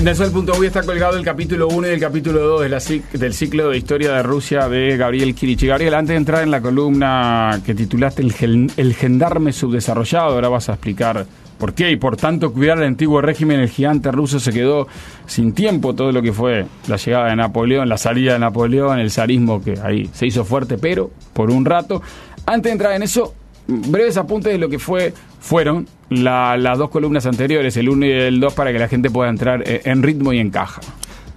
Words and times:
En 0.00 0.32
Punto 0.32 0.64
está 0.64 0.82
colgado 0.82 1.18
el 1.18 1.24
capítulo 1.24 1.68
1 1.68 1.88
y 1.88 1.90
el 1.90 2.00
capítulo 2.00 2.40
2 2.40 2.62
de 2.62 2.68
la 2.70 2.78
del 3.12 3.34
ciclo 3.34 3.68
de 3.68 3.76
historia 3.76 4.12
de 4.12 4.22
Rusia 4.22 4.66
de 4.66 4.96
Gabriel 4.96 5.34
Kirichi. 5.34 5.66
Gabriel, 5.66 5.92
antes 5.92 6.14
de 6.14 6.16
entrar 6.16 6.42
en 6.42 6.50
la 6.50 6.62
columna 6.62 7.60
que 7.66 7.74
titulaste 7.74 8.22
El, 8.22 8.72
el 8.78 8.94
gendarme 8.94 9.52
subdesarrollado, 9.52 10.30
ahora 10.30 10.48
vas 10.48 10.70
a 10.70 10.72
explicar 10.72 11.26
por 11.58 11.74
qué 11.74 11.90
y 11.90 11.96
por 11.96 12.16
tanto 12.16 12.50
cuidar 12.50 12.78
el 12.78 12.84
antiguo 12.84 13.20
régimen, 13.20 13.60
el 13.60 13.68
gigante 13.68 14.10
ruso 14.10 14.40
se 14.40 14.54
quedó 14.54 14.88
sin 15.26 15.52
tiempo 15.52 15.94
todo 15.94 16.12
lo 16.12 16.22
que 16.22 16.32
fue 16.32 16.64
la 16.88 16.96
llegada 16.96 17.28
de 17.28 17.36
Napoleón, 17.36 17.86
la 17.86 17.98
salida 17.98 18.32
de 18.32 18.38
Napoleón, 18.38 19.00
el 19.00 19.10
zarismo 19.10 19.62
que 19.62 19.74
ahí 19.82 20.08
se 20.14 20.26
hizo 20.26 20.46
fuerte, 20.46 20.78
pero 20.78 21.10
por 21.34 21.50
un 21.50 21.66
rato. 21.66 22.00
Antes 22.46 22.70
de 22.70 22.72
entrar 22.72 22.94
en 22.94 23.02
eso, 23.02 23.34
breves 23.70 24.16
apuntes 24.16 24.52
de 24.52 24.58
lo 24.58 24.68
que 24.68 24.78
fue 24.78 25.14
fueron 25.40 25.88
las 26.10 26.78
dos 26.78 26.90
columnas 26.90 27.26
anteriores, 27.26 27.76
el 27.76 27.88
1 27.88 28.06
y 28.06 28.10
el 28.10 28.40
2, 28.40 28.54
para 28.54 28.72
que 28.72 28.78
la 28.78 28.88
gente 28.88 29.10
pueda 29.10 29.30
entrar 29.30 29.62
eh, 29.66 29.82
en 29.84 30.02
ritmo 30.02 30.32
y 30.32 30.38
en 30.38 30.50
caja. 30.50 30.80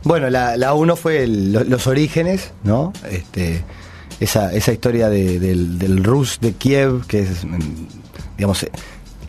Bueno, 0.03 0.29
la 0.29 0.73
1 0.73 0.95
fue 0.95 1.27
los 1.27 1.87
orígenes, 1.87 2.51
¿no? 2.63 2.91
Este, 3.09 3.63
esa, 4.19 4.53
esa 4.53 4.71
historia 4.71 5.09
del, 5.09 5.77
del 5.77 6.03
Rus 6.03 6.39
de 6.41 6.53
Kiev, 6.53 7.05
que 7.07 7.19
es, 7.19 7.45
mm, 7.45 7.57
digamos, 8.37 8.65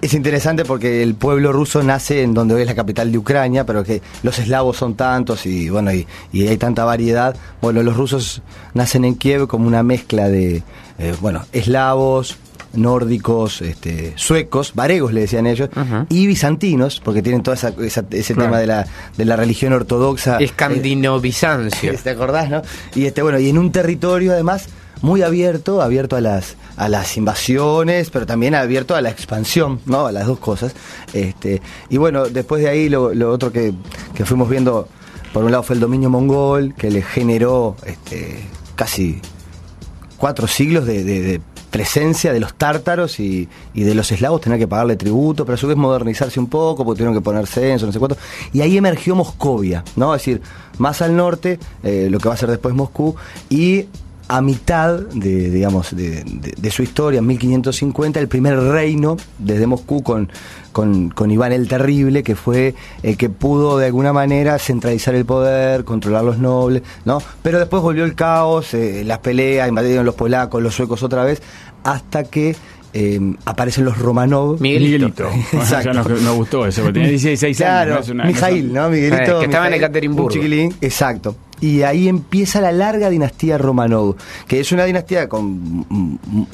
es 0.01 0.13
interesante 0.13 0.65
porque 0.65 1.03
el 1.03 1.15
pueblo 1.15 1.51
ruso 1.53 1.83
nace 1.83 2.23
en 2.23 2.35
donde 2.35 2.55
hoy 2.55 2.61
es 2.61 2.67
la 2.67 2.75
capital 2.75 3.11
de 3.11 3.17
Ucrania, 3.17 3.65
pero 3.65 3.83
que 3.83 4.03
los 4.23 4.39
eslavos 4.39 4.77
son 4.77 4.97
tantos 4.97 5.47
y 5.47 5.71
bueno 5.71 5.93
y, 5.93 6.07
hay 6.33 6.59
tanta 6.59 6.85
variedad. 6.85 7.35
Bueno, 7.63 7.83
los 7.83 7.97
rusos 7.97 8.43
nacen 8.75 9.07
en 9.07 9.15
Kiev 9.15 9.47
como 9.47 9.67
una 9.67 9.83
mezcla 9.83 10.29
de 10.29 10.63
eh, 10.99 11.15
bueno 11.23 11.45
eslavos, 11.53 12.37
nórdicos, 12.77 13.63
este, 13.63 14.13
suecos, 14.17 14.73
varegos 14.75 15.13
le 15.13 15.23
decían 15.23 15.47
ellos, 15.47 15.69
y 16.09 16.27
bizantinos, 16.27 17.01
porque 17.05 17.23
tienen 17.23 17.43
todo 17.43 17.55
ese 17.55 18.35
tema 18.35 18.59
de 18.59 18.67
la, 18.67 18.87
de 19.17 19.25
la 19.25 19.37
religión 19.37 19.73
ortodoxa. 19.73 20.39
Escandino-bizancio. 20.39 21.95
¿Te 22.03 22.11
acordás, 22.11 22.51
no? 22.51 22.63
Y 22.95 23.07
este, 23.07 23.23
bueno, 23.23 23.39
y 23.39 23.49
en 23.49 23.59
un 23.59 23.73
territorio 23.73 24.33
además 24.33 24.69
muy 25.03 25.23
abierto, 25.23 25.83
abierto 25.83 26.17
a 26.17 26.21
las, 26.21 26.57
a 26.77 26.89
las 26.89 27.17
invasiones, 27.17 28.11
pero 28.11 28.27
también 28.27 28.55
abierto 28.55 28.95
a 28.95 29.01
la 29.01 29.11
expansión, 29.11 29.81
¿no? 29.87 30.07
A 30.07 30.13
las 30.13 30.27
dos 30.27 30.39
cosas. 30.39 30.75
Este, 31.13 31.61
y 31.91 31.99
bueno, 31.99 32.27
después 32.27 32.63
de 32.63 32.71
ahí 32.71 32.89
lo, 32.89 33.11
otro 33.31 33.53
que, 33.53 33.75
que, 34.15 34.25
fuimos 34.25 34.49
viendo, 34.49 34.89
por 35.33 35.45
un 35.45 35.51
lado 35.51 35.63
fue 35.63 35.75
el 35.75 35.81
dominio 35.81 36.09
mongol, 36.09 36.75
que 36.75 36.91
le 36.91 37.03
generó 37.03 37.77
este, 37.85 38.47
casi 38.77 39.21
cuatro 40.17 40.47
siglos 40.47 40.87
de 40.87 41.41
presencia 41.75 42.33
de 42.33 42.39
los 42.39 42.55
tártaros 42.55 43.19
y, 43.19 43.49
de 43.75 43.95
los 43.97 44.13
eslavos, 44.13 44.41
tener 44.41 44.61
que 44.61 44.69
pagarle 44.69 44.95
tributo, 44.95 45.45
pero 45.45 45.55
a 45.55 45.59
su 45.59 45.67
vez 45.67 45.77
modernizarse 45.77 46.39
un 46.39 46.47
poco, 46.47 46.85
porque 46.85 46.99
tuvieron 46.99 47.15
que 47.15 47.21
poner 47.21 47.49
censo, 47.49 47.85
no 47.85 47.91
sé 47.91 47.99
cuánto. 47.99 48.17
Y 48.53 48.61
ahí 48.61 48.77
emergió 48.77 49.17
Moscovia, 49.17 49.83
¿no? 49.97 50.15
Es 50.15 50.21
decir, 50.21 50.41
más 50.79 51.03
al 51.03 51.17
norte, 51.17 51.59
eh, 51.83 52.07
lo 52.09 52.21
que 52.21 52.29
va 52.29 52.35
a 52.35 52.37
ser 52.37 52.49
después 52.49 52.77
Moscú, 52.77 53.17
y 53.51 53.87
a 54.29 54.41
mitad 54.41 55.01
de, 55.01 55.51
digamos, 55.51 55.95
de, 55.95 56.71
su 56.71 56.83
historia, 56.83 57.19
en 57.19 57.27
1550, 57.27 58.21
el 58.21 58.29
primer 58.29 58.59
reino 58.59 59.17
desde 59.39 59.67
Moscú 59.67 60.03
con, 60.03 60.31
con, 60.73 61.31
Iván 61.31 61.53
el 61.53 61.69
Terrible, 61.69 62.23
que 62.23 62.35
fue 62.35 62.75
el 63.03 63.17
que 63.17 63.29
pudo 63.29 63.79
de 63.79 63.87
alguna 63.87 64.13
manera 64.13 64.59
centralizar 64.59 65.15
el 65.15 65.25
poder, 65.25 65.85
controlar 65.85 66.25
los 66.25 66.39
nobles, 66.39 66.83
¿no? 67.05 67.23
Pero 67.43 67.59
después 67.59 67.83
volvió 67.83 68.05
el 68.05 68.15
caos, 68.15 68.73
eh, 68.75 69.03
las 69.05 69.19
peleas, 69.19 69.69
invadieron 69.69 70.07
los 70.07 70.15
polacos, 70.15 70.63
los 70.63 70.75
suecos 70.75 71.03
otra 71.03 71.25
vez, 71.25 71.43
hasta 71.85 72.25
que 72.25 72.57
eh, 72.95 73.21
aparecen 73.45 73.85
los 73.85 73.99
Romanov. 73.99 74.61
Miguelito. 74.61 75.29
Exacto. 75.53 75.93
Ya 75.93 76.03
nos, 76.03 76.37
gustó 76.37 76.67
eso, 76.67 76.83
porque 76.83 76.95
tenía 77.01 77.11
16 77.11 77.61
años. 77.61 78.07
Claro, 78.07 78.25
Mijail, 78.27 78.73
¿no? 78.73 78.89
Miguelito. 78.89 79.41
que 79.41 79.47
estaba 79.47 79.69
en 79.69 79.75
Ekaterimburgo. 79.75 80.31
chiquilín, 80.31 80.75
exacto 80.81 81.37
y 81.65 81.83
ahí 81.83 82.09
empieza 82.09 82.61
la 82.61 82.73
larga 82.73 83.09
dinastía 83.09 83.57
Romanov, 83.57 84.17
que 84.47 84.61
es 84.61 84.71
una 84.71 84.85
dinastía 84.85 85.31
con 85.31 85.87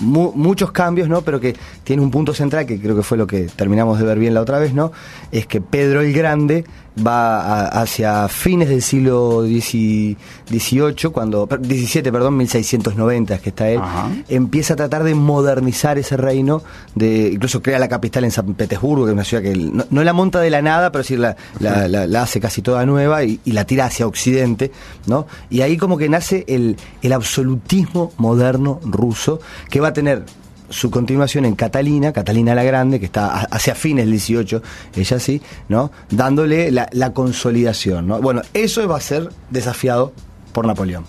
muchos 0.01 0.71
cambios, 0.71 1.09
¿no? 1.09 1.23
Pero 1.23 1.41
que 1.41 1.57
tiene 1.83 2.01
un 2.01 2.13
punto 2.13 2.33
central, 2.33 2.65
que 2.65 2.81
creo 2.81 2.95
que 2.95 3.03
fue 3.03 3.19
lo 3.19 3.27
que 3.27 3.49
terminamos 3.57 3.99
de 3.99 4.05
ver 4.05 4.21
bien 4.21 4.35
la 4.35 4.41
otra 4.41 4.61
vez, 4.61 4.73
¿no? 4.73 4.93
Es 5.33 5.49
que 5.49 5.61
Pedro 5.61 6.01
el 6.01 6.13
Grande 6.13 6.65
va 7.07 7.67
hacia 7.67 8.29
fines 8.29 8.69
del 8.69 8.83
siglo 8.83 9.43
XVIII, 9.43 11.11
cuando, 11.13 11.47
17, 11.47 12.13
perdón, 12.13 12.37
1690 12.37 13.35
es 13.35 13.41
que 13.41 13.49
está 13.51 13.69
él, 13.69 13.81
empieza 14.29 14.75
a 14.75 14.77
tratar 14.77 15.05
de 15.05 15.15
modernizar 15.15 15.99
ese 15.99 16.17
reino, 16.17 16.63
de 16.95 17.31
incluso 17.33 17.63
crea 17.63 17.79
la 17.79 17.89
capital 17.89 18.25
en 18.25 18.31
San 18.31 18.55
Petersburgo, 18.55 19.05
que 19.05 19.11
es 19.11 19.15
una 19.15 19.25
ciudad 19.25 19.43
que 19.43 19.55
no, 19.57 20.05
la 20.05 20.13
monta 20.13 20.41
de 20.41 20.51
la 20.51 20.63
nada, 20.63 20.93
pero 20.93 21.05
sí 21.05 21.17
la, 21.17 21.37
la, 21.59 22.23
hace 22.23 22.41
casi 22.41 22.63
toda 22.63 22.85
nueva 22.87 23.25
y, 23.25 23.41
la 23.47 23.65
tira 23.65 23.87
hacia 23.87 24.07
occidente, 24.07 24.71
¿no? 25.07 25.27
Y 25.51 25.63
ahí 25.63 25.77
como 25.77 25.99
que 25.99 26.09
nace 26.09 26.45
el, 26.47 26.77
el 27.03 27.13
absolutismo 27.13 28.13
moderno 28.17 28.81
ruso, 28.85 29.41
que 29.69 29.81
va 29.81 29.89
a 29.89 29.93
tener 29.93 30.25
su 30.71 30.91
continuación 30.91 31.45
en 31.45 31.55
Catalina, 31.55 32.13
Catalina 32.13 32.55
la 32.55 32.63
Grande, 32.63 32.99
que 32.99 33.07
está 33.07 33.43
hacia 33.43 33.75
fines 33.75 34.05
del 34.05 34.13
18, 34.13 34.63
ella 34.97 35.19
sí, 35.19 35.43
¿no? 35.69 35.91
Dándole 36.09 36.71
la, 36.71 37.13
consolidación, 37.13 38.07
¿no? 38.07 38.21
Bueno, 38.21 38.43
eso 38.55 38.87
va 38.89 38.97
a 38.97 39.01
ser 39.01 39.29
desafiado 39.51 40.13
por 40.53 40.67
Napoleón. 40.67 41.05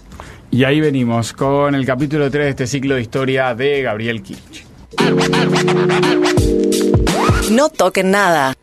Y 0.49 0.63
ahí 0.65 0.81
venimos 0.81 1.31
con 1.31 1.75
el 1.75 1.85
capítulo 1.85 2.29
3 2.29 2.43
de 2.43 2.49
este 2.49 2.67
ciclo 2.67 2.95
de 2.95 3.01
historia 3.01 3.55
de 3.55 3.81
Gabriel 3.83 4.21
Kirch. 4.21 4.65
No 7.51 7.69
toquen 7.69 8.11
nada. 8.11 8.53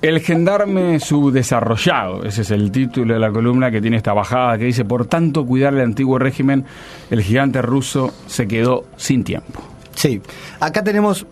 El 0.00 0.20
gendarme 0.20 1.00
subdesarrollado, 1.00 2.22
ese 2.22 2.42
es 2.42 2.52
el 2.52 2.70
título 2.70 3.14
de 3.14 3.20
la 3.20 3.32
columna 3.32 3.68
que 3.70 3.80
tiene 3.80 3.96
esta 3.96 4.12
bajada 4.12 4.56
que 4.56 4.64
dice, 4.66 4.84
por 4.84 5.06
tanto 5.06 5.44
cuidar 5.44 5.74
el 5.74 5.80
antiguo 5.80 6.20
régimen, 6.20 6.64
el 7.10 7.20
gigante 7.20 7.60
ruso 7.62 8.14
se 8.28 8.46
quedó 8.46 8.84
sin 8.96 9.24
tiempo. 9.24 9.60
Sí, 9.96 10.22
acá 10.60 10.84
tenemos 10.84 11.26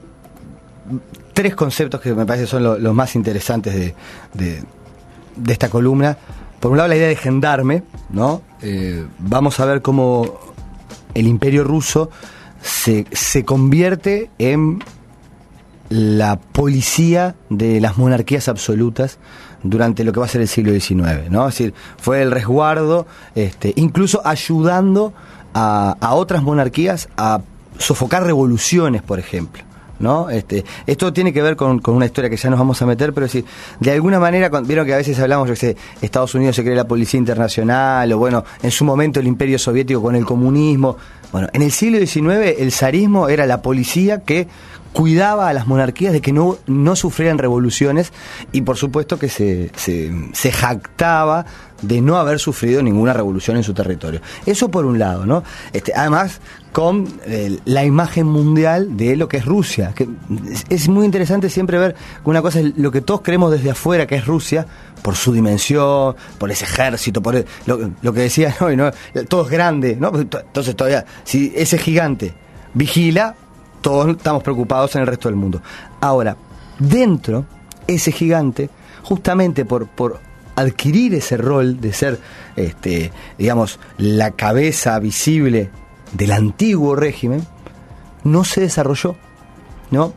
tres 1.33 1.55
conceptos 1.55 2.01
que 2.01 2.13
me 2.13 2.27
parece 2.27 2.49
son 2.49 2.83
los 2.83 2.95
más 2.95 3.15
interesantes 3.15 3.95
de, 4.35 4.65
esta 5.47 5.69
columna. 5.69 6.17
Por 6.59 6.73
un 6.73 6.79
lado 6.79 6.89
la 6.89 6.97
idea 6.97 7.09
de 7.09 7.17
gendarme, 7.17 7.85
¿no? 8.11 8.43
Eh, 8.63 9.07
vamos 9.19 9.61
a 9.61 9.65
ver 9.67 9.81
cómo 9.81 10.41
el 11.15 11.29
imperio 11.29 11.63
ruso 11.63 12.11
se, 12.61 13.07
se 13.13 13.45
convierte 13.45 14.31
en 14.39 14.81
la 15.89 16.39
policía 16.39 17.35
de 17.51 17.81
las 17.81 17.97
monarquías 17.97 18.49
absolutas 18.49 19.19
durante 19.63 20.05
lo 20.05 20.13
que 20.13 20.21
va 20.21 20.27
a 20.27 20.29
ser 20.29 20.41
el 20.41 20.49
siglo 20.49 20.73
XIX, 20.73 21.31
¿no? 21.31 21.49
Es 21.49 21.55
decir, 21.55 21.75
fue 21.99 22.23
el 22.23 22.31
resguardo, 22.31 23.07
este, 23.35 23.73
incluso 23.77 24.23
ayudando 24.25 25.13
a, 25.55 25.97
otras 26.15 26.43
monarquías 26.43 27.09
a 27.17 27.41
sofocar 27.79 28.25
revoluciones, 28.25 29.03
por 29.03 29.19
ejemplo. 29.19 29.63
¿no? 29.99 30.29
Este, 30.29 30.63
esto 30.87 31.11
tiene 31.11 31.33
que 31.33 31.41
ver 31.41 31.57
con, 31.57 31.81
una 31.87 32.05
historia 32.05 32.29
que 32.29 32.37
ya 32.37 32.51
nos 32.51 32.59
vamos 32.59 32.83
a 32.83 32.87
meter, 32.87 33.15
pero 33.15 33.29
si 33.29 33.43
de 33.81 33.93
alguna 33.93 34.21
manera, 34.21 34.51
vieron 34.61 34.85
que 34.85 34.93
a 34.93 34.99
veces 34.99 35.19
hablamos, 35.19 35.49
yo 35.49 35.57
sé, 35.57 35.75
Estados 36.03 36.35
Unidos 36.35 36.55
se 36.55 36.63
cree 36.63 36.77
la 36.77 36.87
policía 36.87 37.17
internacional, 37.17 38.13
o 38.13 38.19
bueno, 38.19 38.45
en 38.63 38.71
su 38.71 38.85
momento 38.85 39.21
el 39.21 39.27
imperio 39.27 39.59
soviético 39.59 40.03
con 40.03 40.15
el 40.15 40.27
comunismo. 40.27 40.99
Bueno, 41.33 41.49
en 41.55 41.63
el 41.63 41.73
siglo 41.73 41.99
XIX 41.99 42.59
el 42.59 42.73
zarismo 42.73 43.31
era 43.31 43.47
la 43.47 43.63
policía 43.63 44.21
que 44.21 44.49
cuidaba 44.97 45.51
a 45.51 45.53
las 45.53 45.67
monarquías 45.67 46.15
de 46.15 46.23
que 46.23 46.33
no, 46.33 46.57
no 46.67 46.97
sufrieran 46.97 47.37
revoluciones 47.37 48.15
y 48.51 48.63
por 48.63 48.79
supuesto 48.79 49.19
que 49.19 49.29
se, 49.29 49.71
se, 49.77 50.53
jactaba 50.53 51.45
de 51.83 52.01
no 52.01 52.17
haber 52.17 52.39
sufrido 52.39 52.83
ninguna 52.83 53.13
revolución 53.13 53.59
en 53.59 53.63
su 53.63 53.75
territorio. 53.75 54.23
Eso 54.47 54.71
por 54.71 54.87
un 54.87 54.99
lado, 54.99 55.27
¿no? 55.27 55.45
Este, 55.75 55.93
además, 55.95 56.41
con 56.73 57.07
eh, 57.27 57.59
la 57.67 57.85
imagen 57.85 58.27
mundial 58.27 58.97
de 58.97 59.17
lo 59.17 59.29
que 59.29 59.37
es 59.37 59.45
Rusia. 59.45 59.93
Que 59.95 60.09
es, 60.71 60.89
muy 60.89 61.05
interesante 61.05 61.51
siempre 61.51 61.77
ver 61.77 61.95
que 61.95 62.31
una 62.31 62.41
cosa 62.41 62.61
es 62.61 62.79
lo 62.79 62.91
que 62.91 63.03
todos 63.03 63.21
creemos 63.21 63.51
desde 63.51 63.73
afuera 63.73 64.07
que 64.07 64.15
es 64.15 64.25
Rusia, 64.25 64.67
por 65.03 65.15
su 65.15 65.31
dimensión, 65.31 66.17
por 66.39 66.51
ese 66.51 66.65
ejército, 66.65 67.21
por 67.21 67.45
lo, 67.67 68.13
que 68.15 68.21
decía 68.21 68.57
hoy, 68.61 68.79
¿no? 68.79 68.91
Todo 69.29 69.45
es 69.45 69.51
grande, 69.51 69.95
¿no? 70.01 70.11
Entonces 70.19 70.75
todavía, 70.75 71.05
si 71.25 71.53
ese 71.55 71.77
gigante 71.77 72.33
vigila, 72.73 73.35
todos 73.87 74.17
estamos 74.17 74.43
preocupados 74.43 74.97
en 74.97 75.03
el 75.03 75.07
resto 75.07 75.29
del 75.29 75.37
mundo. 75.37 75.63
Ahora, 76.01 76.37
dentro, 76.81 77.47
ese 77.87 78.11
gigante, 78.11 78.69
justamente 79.05 79.65
por, 79.65 79.87
por 79.87 80.19
adquirir 80.57 81.15
ese 81.15 81.37
rol 81.37 81.81
de 81.81 81.93
ser, 81.93 82.19
este, 82.57 83.13
digamos, 83.39 83.79
la 83.97 84.33
cabeza 84.33 84.99
visible 84.99 85.71
del 86.15 86.33
antiguo 86.33 86.97
régimen, 86.97 87.47
no 88.25 88.43
se 88.43 88.61
desarrolló, 88.61 89.15
¿no? 89.93 90.15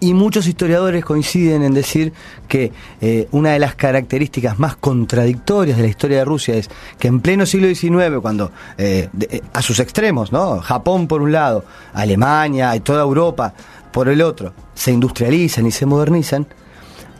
Y 0.00 0.14
muchos 0.14 0.46
historiadores 0.46 1.04
coinciden 1.04 1.62
en 1.62 1.74
decir 1.74 2.12
que 2.48 2.72
eh, 3.00 3.28
una 3.32 3.50
de 3.50 3.58
las 3.58 3.74
características 3.74 4.58
más 4.58 4.76
contradictorias 4.76 5.76
de 5.76 5.82
la 5.82 5.88
historia 5.88 6.18
de 6.18 6.24
Rusia 6.24 6.54
es 6.54 6.70
que 6.98 7.08
en 7.08 7.20
pleno 7.20 7.46
siglo 7.46 7.68
XIX, 7.68 8.20
cuando 8.20 8.52
eh, 8.78 9.08
eh, 9.28 9.40
a 9.52 9.62
sus 9.62 9.80
extremos, 9.80 10.32
¿no? 10.32 10.60
Japón 10.60 11.08
por 11.08 11.22
un 11.22 11.32
lado, 11.32 11.64
Alemania 11.94 12.74
y 12.76 12.80
toda 12.80 13.02
Europa 13.02 13.54
por 13.92 14.08
el 14.08 14.22
otro, 14.22 14.52
se 14.74 14.92
industrializan 14.92 15.66
y 15.66 15.72
se 15.72 15.86
modernizan, 15.86 16.46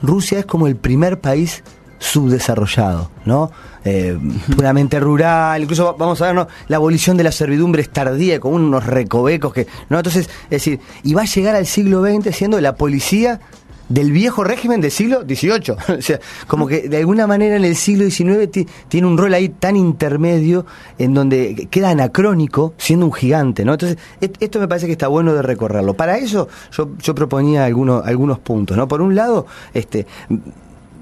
Rusia 0.01 0.41
es 0.41 0.47
como 0.47 0.67
el 0.67 0.77
primer 0.77 1.21
país 1.21 1.63
subdesarrollado, 2.03 3.11
¿no? 3.25 3.51
Eh, 3.85 4.19
puramente 4.57 4.99
rural, 5.01 5.63
incluso 5.63 5.85
va- 5.87 5.93
vamos 5.93 6.21
a 6.23 6.27
ver, 6.27 6.35
¿no? 6.35 6.49
La 6.69 6.77
abolición 6.77 7.17
de 7.17 7.25
la 7.25 7.33
servidumbre 7.33 7.83
es 7.83 7.91
tardía, 7.91 8.39
con 8.41 8.55
unos 8.55 8.85
recovecos 8.87 9.53
que, 9.53 9.67
¿no? 9.89 9.99
Entonces, 9.99 10.29
es 10.45 10.51
decir, 10.51 10.81
y 11.03 11.15
va 11.15 11.23
a 11.23 11.27
llegar 11.27 11.55
al 11.57 11.67
siglo 11.67 12.03
XX 12.05 12.35
siendo 12.35 12.61
la 12.61 12.75
policía 12.77 13.41
del 13.89 14.11
viejo 14.13 14.43
régimen 14.45 14.81
del 14.81 14.91
siglo 14.91 15.23
XVIII. 15.23 15.75
o 15.99 16.03
sea, 16.03 16.19
como 16.47 16.67
que 16.67 16.89
de 16.89 16.97
alguna 16.99 17.27
manera 17.27 17.57
en 17.57 17.65
el 17.65 17.77
siglo 17.77 18.09
XIX 18.09 18.51
ti- 18.51 18.67
tiene 18.89 19.07
un 19.07 19.19
rol 19.19 19.35
ahí 19.35 19.49
tan 19.51 19.77
intermedio 19.77 20.65
en 20.99 21.13
donde 21.15 21.69
queda 21.71 21.91
anacrónico 21.91 22.75
siendo 22.79 23.07
un 23.07 23.13
gigante, 23.13 23.65
¿no? 23.65 23.73
Entonces, 23.75 23.99
esto 24.21 24.61
me 24.61 24.69
parece 24.69 24.87
que 24.87 24.93
está 24.93 25.09
bueno 25.09 25.35
de 25.35 25.43
recorrerlo. 25.43 25.95
Para 25.95 26.17
eso 26.19 26.49
yo, 26.71 26.91
yo 27.03 27.15
proponía 27.15 27.65
algunos, 27.65 28.07
algunos 28.07 28.39
puntos, 28.39 28.77
¿no? 28.77 28.89
Por 28.89 29.03
un 29.03 29.15
lado, 29.15 29.47
este 29.75 30.07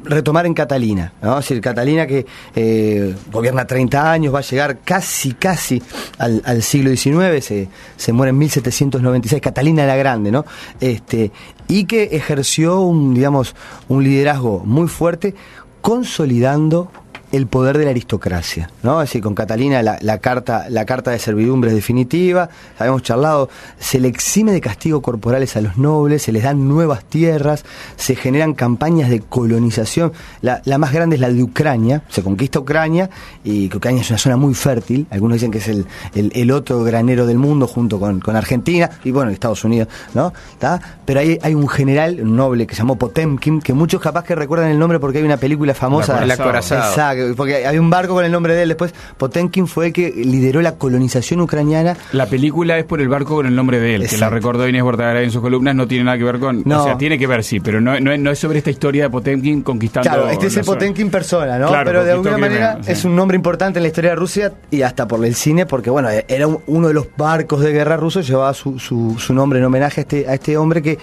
retomar 0.04 0.46
en 0.46 0.54
Catalina, 0.54 1.12
¿no? 1.22 1.38
Es 1.38 1.48
decir, 1.48 1.60
Catalina 1.60 2.06
que 2.06 2.26
eh, 2.54 3.14
gobierna 3.30 3.66
30 3.66 4.12
años, 4.12 4.34
va 4.34 4.38
a 4.40 4.42
llegar 4.42 4.78
casi, 4.84 5.32
casi 5.32 5.82
al, 6.18 6.42
al 6.44 6.62
siglo 6.62 6.90
XIX, 6.90 7.44
se, 7.44 7.68
se 7.96 8.12
muere 8.12 8.30
en 8.30 8.38
1796, 8.38 9.42
Catalina 9.42 9.86
la 9.86 9.96
Grande, 9.96 10.30
¿no? 10.30 10.44
Este, 10.80 11.30
y 11.68 11.84
que 11.84 12.04
ejerció 12.12 12.80
un, 12.80 13.14
digamos, 13.14 13.54
un 13.88 14.02
liderazgo 14.04 14.62
muy 14.64 14.88
fuerte, 14.88 15.34
consolidando 15.80 16.90
el 17.32 17.46
poder 17.46 17.78
de 17.78 17.84
la 17.84 17.90
aristocracia, 17.90 18.70
¿no? 18.82 19.00
Es 19.02 19.08
decir, 19.08 19.22
con 19.22 19.34
Catalina 19.34 19.82
la, 19.82 19.98
la 20.00 20.18
carta, 20.18 20.66
la 20.68 20.84
carta 20.84 21.10
de 21.10 21.18
servidumbre 21.18 21.70
es 21.70 21.76
definitiva, 21.76 22.50
habíamos 22.78 23.02
charlado, 23.02 23.48
se 23.78 24.00
le 24.00 24.08
exime 24.08 24.52
de 24.52 24.60
castigo 24.60 25.00
corporales 25.00 25.56
a 25.56 25.60
los 25.60 25.76
nobles, 25.78 26.22
se 26.22 26.32
les 26.32 26.42
dan 26.42 26.68
nuevas 26.68 27.04
tierras, 27.04 27.64
se 27.96 28.16
generan 28.16 28.54
campañas 28.54 29.10
de 29.10 29.20
colonización, 29.20 30.12
la, 30.42 30.60
la 30.64 30.78
más 30.78 30.92
grande 30.92 31.16
es 31.16 31.20
la 31.20 31.30
de 31.30 31.42
Ucrania, 31.42 32.02
se 32.08 32.22
conquista 32.22 32.58
Ucrania, 32.58 33.10
y 33.44 33.68
que 33.68 33.76
Ucrania 33.76 34.02
es 34.02 34.10
una 34.10 34.18
zona 34.18 34.36
muy 34.36 34.54
fértil, 34.54 35.06
algunos 35.10 35.36
dicen 35.36 35.50
que 35.50 35.58
es 35.58 35.68
el, 35.68 35.86
el, 36.14 36.32
el 36.34 36.50
otro 36.50 36.82
granero 36.82 37.26
del 37.26 37.38
mundo 37.38 37.66
junto 37.66 38.00
con, 38.00 38.20
con 38.20 38.36
Argentina, 38.36 38.90
y 39.04 39.10
bueno, 39.10 39.30
Estados 39.30 39.64
Unidos, 39.64 39.88
¿no? 40.14 40.32
¿Tá? 40.58 40.80
Pero 41.04 41.20
hay, 41.20 41.38
hay 41.42 41.54
un 41.54 41.68
general, 41.68 42.20
un 42.20 42.36
noble 42.36 42.66
que 42.66 42.74
se 42.74 42.80
llamó 42.80 42.96
Potemkin, 42.96 43.60
que 43.60 43.72
muchos 43.72 44.00
capaz 44.00 44.24
que 44.24 44.34
recuerdan 44.34 44.70
el 44.70 44.78
nombre 44.78 44.98
porque 44.98 45.18
hay 45.18 45.24
una 45.24 45.36
película 45.36 45.74
famosa. 45.74 46.22
El 46.22 46.30
acorazado. 46.30 47.19
Porque 47.36 47.66
había 47.66 47.80
un 47.80 47.90
barco 47.90 48.14
con 48.14 48.24
el 48.24 48.32
nombre 48.32 48.54
de 48.54 48.62
él 48.62 48.68
después. 48.68 48.94
Potemkin 49.16 49.66
fue 49.66 49.88
el 49.88 49.92
que 49.92 50.10
lideró 50.10 50.60
la 50.62 50.76
colonización 50.76 51.40
ucraniana. 51.40 51.96
La 52.12 52.26
película 52.26 52.78
es 52.78 52.84
por 52.84 53.00
el 53.00 53.08
barco 53.08 53.36
con 53.36 53.46
el 53.46 53.54
nombre 53.54 53.80
de 53.80 53.94
él, 53.96 54.08
que 54.08 54.18
la 54.18 54.30
recordó 54.30 54.68
Inés 54.68 54.82
Bortagaray 54.82 55.24
en 55.24 55.30
sus 55.30 55.40
columnas, 55.40 55.74
no 55.74 55.86
tiene 55.86 56.04
nada 56.04 56.18
que 56.18 56.24
ver 56.24 56.38
con... 56.38 56.62
No. 56.64 56.80
O 56.82 56.84
sea, 56.84 56.98
tiene 56.98 57.18
que 57.18 57.26
ver, 57.26 57.44
sí, 57.44 57.60
pero 57.60 57.80
no, 57.80 57.98
no, 58.00 58.12
es- 58.12 58.20
no 58.20 58.30
es 58.30 58.38
sobre 58.38 58.58
esta 58.58 58.70
historia 58.70 59.04
de 59.04 59.10
Potemkin 59.10 59.62
conquistando... 59.62 60.08
Claro, 60.10 60.28
este 60.28 60.46
es 60.48 60.56
el. 60.56 60.64
Potemkin 60.64 61.10
persona, 61.10 61.58
¿no? 61.58 61.68
Claro, 61.68 61.84
Pero 61.84 62.04
de 62.04 62.12
alguna 62.12 62.38
manera 62.38 62.78
sí. 62.82 62.92
es 62.92 63.04
un 63.04 63.14
nombre 63.16 63.36
importante 63.36 63.78
en 63.78 63.82
la 63.82 63.88
historia 63.88 64.10
de 64.10 64.16
Rusia 64.16 64.52
y 64.70 64.82
hasta 64.82 65.06
por 65.08 65.24
el 65.24 65.34
cine, 65.34 65.66
porque 65.66 65.90
bueno, 65.90 66.08
era 66.28 66.46
un- 66.46 66.60
uno 66.66 66.88
de 66.88 66.94
los 66.94 67.06
barcos 67.16 67.60
de 67.60 67.72
guerra 67.72 67.96
rusos, 67.96 68.26
llevaba 68.26 68.54
su, 68.54 68.78
su, 68.78 69.16
su 69.18 69.34
nombre 69.34 69.58
en 69.58 69.64
homenaje 69.64 70.00
a 70.00 70.02
este, 70.02 70.28
a 70.28 70.34
este 70.34 70.56
hombre 70.56 70.82
que, 70.82 70.98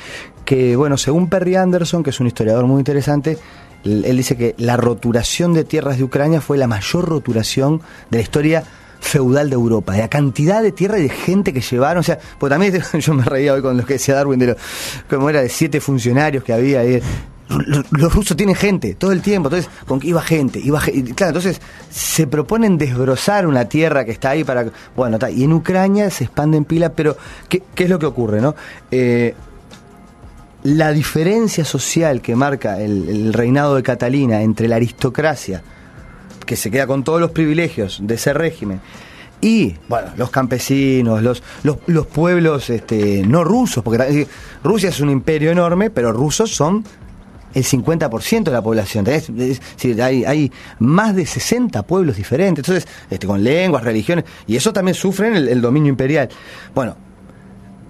que, 0.45 0.75
bueno, 0.75 0.97
según 0.97 1.29
Perry 1.29 1.55
Anderson, 1.55 2.03
que 2.03 2.09
es 2.11 2.19
un 2.19 2.27
historiador 2.27 2.65
muy 2.65 2.79
interesante, 2.79 3.37
él 4.05 4.17
dice 4.17 4.35
que 4.35 4.55
la 4.57 4.77
roturación 4.77 5.53
de 5.53 5.63
tierras 5.63 5.97
de 5.97 6.03
Ucrania 6.03 6.41
fue 6.41 6.57
la 6.57 6.67
mayor 6.67 7.07
roturación 7.07 7.81
de 8.09 8.17
la 8.17 8.21
historia 8.23 8.63
feudal 8.99 9.49
de 9.49 9.55
Europa, 9.55 9.93
de 9.93 9.99
la 9.99 10.09
cantidad 10.09 10.61
de 10.61 10.71
tierra 10.71 10.99
y 10.99 11.03
de 11.03 11.09
gente 11.09 11.53
que 11.53 11.61
llevaron, 11.61 11.99
o 12.01 12.03
sea, 12.03 12.19
pues 12.39 12.49
también 12.49 12.81
yo 12.99 13.13
me 13.13 13.23
reía 13.23 13.53
hoy 13.53 13.61
con 13.61 13.77
lo 13.77 13.85
que 13.85 13.93
decía 13.93 14.15
Darwin 14.15 14.39
de 14.39 14.47
lo, 14.47 14.55
como 15.09 15.29
era 15.29 15.41
de 15.41 15.49
siete 15.49 15.79
funcionarios 15.79 16.43
que 16.43 16.53
había 16.53 16.81
ahí. 16.81 17.01
Los 17.91 18.13
rusos 18.13 18.35
tienen 18.35 18.55
gente 18.55 18.95
todo 18.95 19.13
el 19.13 19.21
tiempo, 19.21 19.47
entonces 19.47 19.71
con 19.87 20.01
iba 20.03 20.21
gente, 20.21 20.59
iba 20.59 20.81
gente, 20.81 21.13
claro, 21.13 21.29
entonces 21.29 21.61
se 21.89 22.27
proponen 22.27 22.77
desbrozar 22.77 23.47
una 23.47 23.69
tierra 23.69 24.03
que 24.03 24.11
está 24.11 24.31
ahí 24.31 24.43
para, 24.43 24.65
bueno, 24.97 25.17
y 25.33 25.45
en 25.45 25.53
Ucrania 25.53 26.09
se 26.09 26.25
expande 26.25 26.57
en 26.57 26.65
pila, 26.65 26.91
pero 26.91 27.15
¿qué, 27.47 27.63
qué 27.73 27.85
es 27.85 27.89
lo 27.89 27.99
que 27.99 28.05
ocurre, 28.05 28.41
no? 28.41 28.53
Eh, 28.91 29.33
la 30.63 30.91
diferencia 30.91 31.65
social 31.65 32.21
que 32.21 32.35
marca 32.35 32.81
el, 32.81 33.07
el 33.09 33.33
reinado 33.33 33.75
de 33.75 33.83
Catalina 33.83 34.41
entre 34.41 34.67
la 34.67 34.77
aristocracia, 34.77 35.61
que 36.45 36.55
se 36.55 36.71
queda 36.71 36.87
con 36.87 37.03
todos 37.03 37.19
los 37.19 37.31
privilegios 37.31 37.99
de 38.01 38.15
ese 38.15 38.33
régimen, 38.33 38.81
y, 39.39 39.75
bueno, 39.87 40.09
los 40.17 40.31
campesinos, 40.31 41.21
los, 41.21 41.43
los, 41.63 41.77
los 41.85 42.07
pueblos 42.07 42.69
este, 42.69 43.23
no 43.25 43.43
rusos, 43.43 43.83
porque 43.83 44.03
decir, 44.03 44.27
Rusia 44.63 44.89
es 44.89 44.99
un 44.99 45.11
imperio 45.11 45.51
enorme, 45.51 45.89
pero 45.91 46.11
rusos 46.11 46.55
son 46.55 46.83
el 47.53 47.63
50% 47.63 48.43
de 48.43 48.51
la 48.51 48.61
población. 48.61 49.05
Es 49.07 49.29
hay, 50.01 50.25
hay 50.25 50.51
más 50.79 51.15
de 51.15 51.25
60 51.25 51.83
pueblos 51.83 52.17
diferentes, 52.17 52.67
entonces, 52.67 52.91
este, 53.11 53.27
con 53.27 53.43
lenguas, 53.43 53.83
religiones, 53.83 54.25
y 54.47 54.55
eso 54.55 54.73
también 54.73 54.95
sufren 54.95 55.35
el, 55.35 55.47
el 55.49 55.61
dominio 55.61 55.89
imperial. 55.89 56.29
Bueno, 56.73 56.97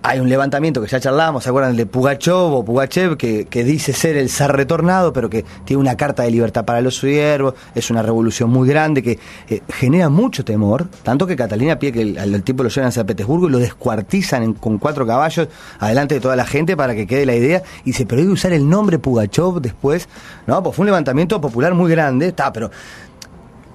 hay 0.03 0.19
un 0.19 0.29
levantamiento 0.29 0.81
que 0.81 0.87
ya 0.87 0.99
charlamos, 0.99 1.43
¿se 1.43 1.49
acuerdan? 1.49 1.71
El 1.71 1.77
de 1.77 1.85
Pugachov 1.85 2.53
o 2.53 2.63
Pugachev, 2.63 3.17
que, 3.17 3.45
que 3.45 3.63
dice 3.63 3.91
ser 3.93 4.15
el 4.15 4.29
zar 4.29 4.55
retornado, 4.55 5.11
pero 5.11 5.29
que 5.29 5.43
tiene 5.65 5.81
una 5.81 5.97
carta 5.97 6.23
de 6.23 6.31
libertad 6.31 6.63
para 6.65 6.81
los 6.81 6.97
siervos, 6.97 7.55
es 7.75 7.89
una 7.91 8.01
revolución 8.01 8.49
muy 8.49 8.67
grande 8.69 9.03
que 9.03 9.19
eh, 9.49 9.61
genera 9.69 10.09
mucho 10.09 10.45
temor, 10.45 10.87
tanto 11.03 11.27
que 11.27 11.35
Catalina 11.35 11.77
pide 11.79 11.91
que 11.91 12.01
el- 12.01 12.17
al, 12.17 12.43
tipo 12.43 12.63
lo 12.63 12.69
llevan 12.69 12.89
a 12.89 12.91
San 12.91 13.05
Petersburgo 13.05 13.47
y 13.47 13.51
lo 13.51 13.59
descuartizan 13.59 14.53
con 14.53 14.77
cuatro 14.77 15.05
caballos 15.05 15.47
adelante 15.79 16.15
de 16.15 16.21
toda 16.21 16.35
la 16.35 16.45
gente 16.45 16.77
para 16.77 16.95
que 16.95 17.05
quede 17.07 17.25
la 17.25 17.35
idea 17.35 17.63
y 17.83 17.93
se 17.93 18.05
prohíbe 18.05 18.31
usar 18.31 18.53
el 18.53 18.69
nombre 18.69 18.99
Pugachov 18.99 19.61
después, 19.61 20.07
¿no? 20.45 20.61
Pues 20.63 20.75
fue 20.75 20.83
un 20.83 20.87
levantamiento 20.87 21.41
popular 21.41 21.73
muy 21.73 21.91
grande, 21.91 22.27
está, 22.27 22.53
pero 22.53 22.69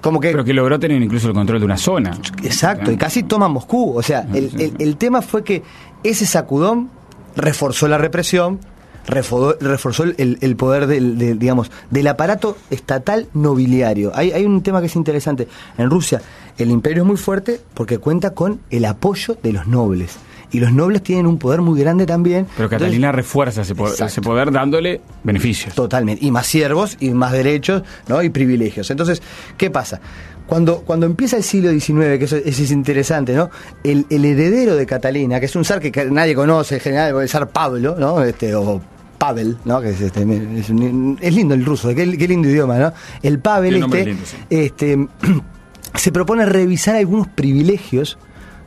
como 0.03 0.19
que 0.19 0.29
Pero 0.29 0.43
que 0.43 0.53
logró 0.53 0.77
tener 0.79 1.01
incluso 1.01 1.29
el 1.29 1.33
control 1.33 1.57
de 1.59 1.65
una 1.65 1.77
zona. 1.77 2.15
Exacto, 2.43 2.91
y 2.91 2.97
casi 2.97 3.23
toma 3.23 3.47
Moscú. 3.47 3.97
O 3.97 4.03
sea, 4.03 4.27
el, 4.33 4.51
el- 4.59 4.73
el 4.77 4.97
tema 4.97 5.23
fue 5.23 5.43
que 5.43 5.63
ese 6.03 6.25
sacudón 6.27 6.89
reforzó 7.35 7.87
la 7.87 7.97
represión, 7.97 8.59
refo- 9.07 9.57
reforzó 9.59 10.03
el, 10.03 10.37
el 10.39 10.55
poder 10.55 10.85
del, 10.87 11.17
del, 11.17 11.39
digamos, 11.39 11.71
del 11.89 12.07
aparato 12.07 12.57
estatal 12.69 13.27
nobiliario. 13.33 14.11
Hay, 14.13 14.31
hay 14.31 14.45
un 14.45 14.61
tema 14.61 14.79
que 14.81 14.87
es 14.87 14.95
interesante. 14.95 15.47
En 15.77 15.89
Rusia, 15.89 16.21
el 16.57 16.69
imperio 16.69 17.03
es 17.03 17.07
muy 17.07 17.17
fuerte 17.17 17.59
porque 17.73 17.97
cuenta 17.97 18.31
con 18.31 18.59
el 18.69 18.85
apoyo 18.85 19.37
de 19.41 19.53
los 19.53 19.67
nobles. 19.67 20.17
Y 20.53 20.59
los 20.59 20.71
nobles 20.71 21.03
tienen 21.03 21.25
un 21.27 21.37
poder 21.37 21.59
muy 21.61 21.77
grande 21.79 22.05
también. 22.05 22.45
Pero 22.55 22.65
Entonces, 22.67 22.79
Catalina 22.87 23.11
refuerza 23.11 23.63
ese 23.63 23.75
poder, 23.75 23.93
Exacto. 23.93 24.11
ese 24.11 24.21
poder 24.21 24.51
dándole 24.51 25.01
beneficios. 25.23 25.73
Totalmente. 25.75 26.25
Y 26.25 26.31
más 26.31 26.47
siervos 26.47 26.95
y 27.01 27.09
más 27.09 27.31
derechos 27.33 27.83
¿no? 28.07 28.23
y 28.23 28.29
privilegios. 28.29 28.89
Entonces, 28.91 29.21
¿qué 29.57 29.69
pasa? 29.69 29.99
Cuando, 30.47 30.81
cuando 30.81 31.05
empieza 31.05 31.37
el 31.37 31.43
siglo 31.43 31.71
XIX, 31.71 32.19
que 32.19 32.25
eso, 32.25 32.35
eso 32.37 32.63
es 32.63 32.71
interesante, 32.71 33.33
¿no? 33.33 33.49
El, 33.83 34.05
el 34.09 34.23
heredero 34.25 34.75
de 34.75 34.85
Catalina, 34.85 35.39
que 35.39 35.47
es 35.47 35.55
un 35.55 35.65
zar 35.65 35.79
que 35.79 36.05
nadie 36.11 36.35
conoce 36.35 36.75
en 36.75 36.81
general, 36.81 37.15
el 37.21 37.29
zar 37.29 37.49
Pablo, 37.49 37.95
¿no? 37.97 38.21
Este, 38.23 38.53
o 38.53 38.81
Pavel, 39.17 39.57
¿no? 39.63 39.79
Que 39.81 39.91
es, 39.91 40.01
este, 40.01 40.21
es, 40.59 40.69
un- 40.69 41.17
es 41.21 41.33
lindo 41.33 41.55
el 41.55 41.63
ruso, 41.65 41.87
qué, 41.95 42.17
qué 42.17 42.27
lindo 42.27 42.49
idioma, 42.49 42.77
¿no? 42.77 42.91
El 43.23 43.39
Pavel, 43.39 43.75
este, 43.77 44.05
lindo, 44.05 44.21
sí. 44.25 44.35
este 44.49 45.07
se 45.95 46.11
propone 46.11 46.45
revisar 46.45 46.95
algunos 46.97 47.27
privilegios 47.29 48.17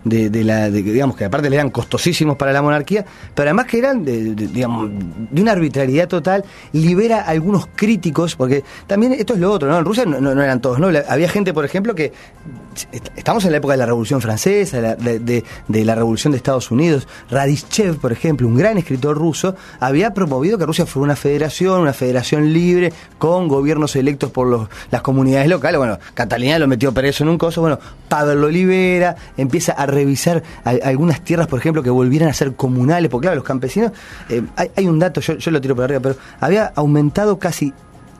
de, 0.08 0.30
de 0.30 0.44
la 0.44 0.70
de, 0.70 0.82
digamos 0.82 1.16
que 1.16 1.24
aparte 1.24 1.50
le 1.50 1.56
eran 1.56 1.70
costosísimos 1.70 2.36
para 2.36 2.52
la 2.52 2.62
monarquía 2.62 3.04
pero 3.34 3.48
además 3.48 3.66
que 3.66 3.78
eran 3.78 4.04
de, 4.04 4.34
digamos, 4.34 4.90
de 5.30 5.42
una 5.42 5.52
arbitrariedad 5.52 6.08
total 6.08 6.44
libera 6.72 7.22
a 7.22 7.30
algunos 7.30 7.66
críticos 7.74 8.36
porque 8.36 8.62
también 8.86 9.12
esto 9.12 9.34
es 9.34 9.40
lo 9.40 9.52
otro 9.52 9.68
no 9.68 9.78
en 9.78 9.84
Rusia 9.84 10.04
no, 10.06 10.20
no- 10.20 10.42
eran 10.42 10.60
todos 10.60 10.78
no 10.78 10.88
había 11.08 11.28
gente 11.28 11.52
por 11.52 11.64
ejemplo 11.64 11.94
que 11.94 12.12
estamos 13.16 13.44
en 13.44 13.52
la 13.52 13.58
época 13.58 13.72
de 13.72 13.78
la 13.78 13.86
Revolución 13.86 14.20
Francesa 14.20 14.80
de, 14.96 15.44
la 15.68 15.94
Revolución 15.94 16.32
de 16.32 16.36
Estados 16.36 16.70
Unidos. 16.70 17.08
Radishchev 17.30 17.98
por 17.98 18.12
ejemplo 18.12 18.46
un 18.46 18.56
gran 18.56 18.78
escritor 18.78 19.16
ruso 19.16 19.54
había 19.80 20.12
promovido 20.14 20.58
que 20.58 20.66
Rusia 20.66 20.86
fuera 20.86 21.04
una 21.04 21.16
federación 21.16 21.80
una 21.80 21.92
federación 21.92 22.52
libre 22.52 22.92
con 23.18 23.48
gobiernos 23.48 23.96
electos 23.96 24.30
por 24.30 24.46
los, 24.46 24.68
las 24.90 25.02
comunidades 25.02 25.48
locales. 25.48 25.78
Bueno 25.78 25.98
Catalina 26.14 26.58
lo 26.58 26.68
metió 26.68 26.92
preso 26.92 27.24
en 27.24 27.30
un 27.30 27.38
coso. 27.38 27.60
Bueno 27.60 27.78
Pavel 28.08 28.40
lo 28.40 28.48
libera 28.48 29.16
empieza 29.36 29.72
a 29.72 29.86
revisar 29.86 30.42
algunas 30.64 31.22
tierras 31.22 31.46
por 31.46 31.58
ejemplo 31.58 31.82
que 31.82 31.90
volvieran 31.90 32.28
a 32.28 32.32
ser 32.32 32.54
comunales 32.54 33.10
porque 33.10 33.26
claro 33.26 33.36
los 33.36 33.44
campesinos 33.44 33.92
eh, 34.28 34.42
hay, 34.56 34.70
hay 34.76 34.86
un 34.86 34.98
dato 34.98 35.20
yo, 35.20 35.34
yo 35.34 35.50
lo 35.50 35.60
tiro 35.60 35.74
por 35.74 35.84
arriba 35.84 36.00
pero 36.00 36.16
había 36.40 36.72
aumentado 36.74 37.38
casi 37.38 37.72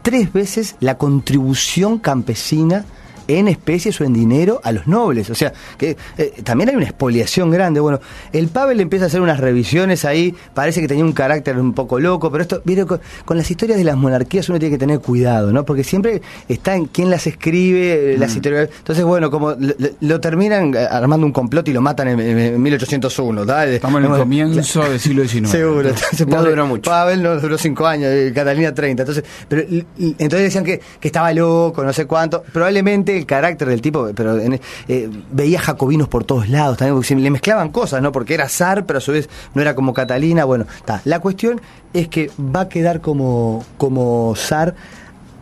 tres 0.03 0.33
veces 0.33 0.77
la 0.81 0.99
contribución 0.99 1.99
campesina 1.99 2.85
en 3.29 3.49
especies 3.49 4.01
o 4.01 4.05
en 4.05 4.13
dinero 4.13 4.61
a 4.63 4.73
los 4.73 4.87
nobles. 4.87 5.31
O 5.31 5.35
sea, 5.35 5.53
que 5.79 5.97
eh, 6.19 6.33
también 6.45 6.71
hay 6.71 6.77
una 6.77 6.85
expoliación 6.87 7.51
grande. 7.51 7.81
Bueno, 7.81 8.01
el 8.33 8.49
Pavel 8.49 8.81
empieza 8.81 9.07
a 9.07 9.09
hacer 9.09 9.21
unas 9.21 9.41
revisiones 9.41 10.05
ahí, 10.05 10.35
parece 10.55 10.81
que 10.81 10.89
tenía 10.89 11.05
un 11.05 11.13
carácter 11.13 11.59
un 11.59 11.73
poco 11.73 11.99
loco, 12.01 12.31
pero 12.31 12.43
esto, 12.43 12.63
viene 12.65 12.85
con, 12.87 13.01
con 13.25 13.37
las 13.37 13.51
historias 13.51 13.79
de 13.79 13.85
las 13.85 13.97
monarquías 13.97 14.49
uno 14.49 14.59
tiene 14.59 14.75
que 14.75 14.79
tener 14.79 15.01
cuidado, 15.01 15.53
¿no? 15.53 15.65
Porque 15.65 15.85
siempre 15.85 16.23
está 16.49 16.75
en 16.77 16.87
quién 16.87 17.11
las 17.11 17.27
escribe, 17.27 18.15
eh, 18.15 18.19
las 18.19 18.33
Mm. 18.33 18.37
historias. 18.37 18.69
Entonces, 18.79 19.05
bueno, 19.05 19.31
como 19.31 19.53
lo, 19.53 19.75
lo 20.01 20.21
terminan 20.21 20.75
eh, 20.75 20.87
armando 20.91 21.27
un 21.27 21.33
complot 21.33 21.67
y 21.69 21.73
lo 21.73 21.81
matan 21.81 22.09
en, 22.09 22.21
en- 22.21 22.39
en 22.39 22.63
1801, 22.63 23.45
¿tá? 23.47 23.67
Estamos 23.67 24.03
en 24.05 24.11
el 24.13 24.19
comienzo 24.19 24.83
del 24.89 25.01
siglo 25.01 25.23
XIX. 25.27 25.49
Seguro. 25.51 25.89
Entonces, 25.89 26.27
No 26.27 26.45
duró 26.45 26.67
mucho. 26.67 26.91
Pavel 26.91 27.23
no 27.23 27.39
duró 27.41 27.57
cinco 27.59 27.87
años, 27.87 28.11
Catalina 28.35 28.75
30. 28.75 29.03
Entonces, 29.03 29.25
pero, 29.49 29.63
entonces 29.99 30.41
decían 30.43 30.65
que, 30.65 30.81
que 31.01 31.09
estaba 31.09 31.33
loco, 31.33 31.83
no 31.85 31.93
sé 31.93 32.07
cuánto. 32.07 32.43
Probablemente 32.53 33.16
el 33.17 33.27
carácter 33.27 33.69
del 33.69 33.81
tipo, 33.81 34.09
pero 34.15 34.39
en- 34.39 34.61
eh, 34.89 35.11
veía 35.33 35.61
jacobinos 35.61 36.09
por 36.09 36.25
todos 36.25 36.49
lados 36.49 36.79
también, 36.79 36.95
porque 36.97 37.15
le 37.17 37.31
mezclaban 37.31 37.71
cosas, 37.71 38.01
¿no? 38.03 38.13
Porque 38.13 38.35
era 38.35 38.49
zar, 38.49 38.87
pero 38.87 38.99
a 38.99 39.01
su 39.01 39.13
vez 39.13 39.29
no 39.55 39.63
era 39.63 39.75
como 39.75 39.93
Catalina. 39.95 40.45
Bueno, 40.45 40.67
está. 40.77 41.01
La 41.05 41.21
cuestión 41.21 41.61
es 41.93 42.09
que 42.09 42.31
va 42.39 42.63
a 42.63 42.69
quedar 42.69 43.01
como, 43.01 43.65
como 43.79 44.35
zar 44.37 44.75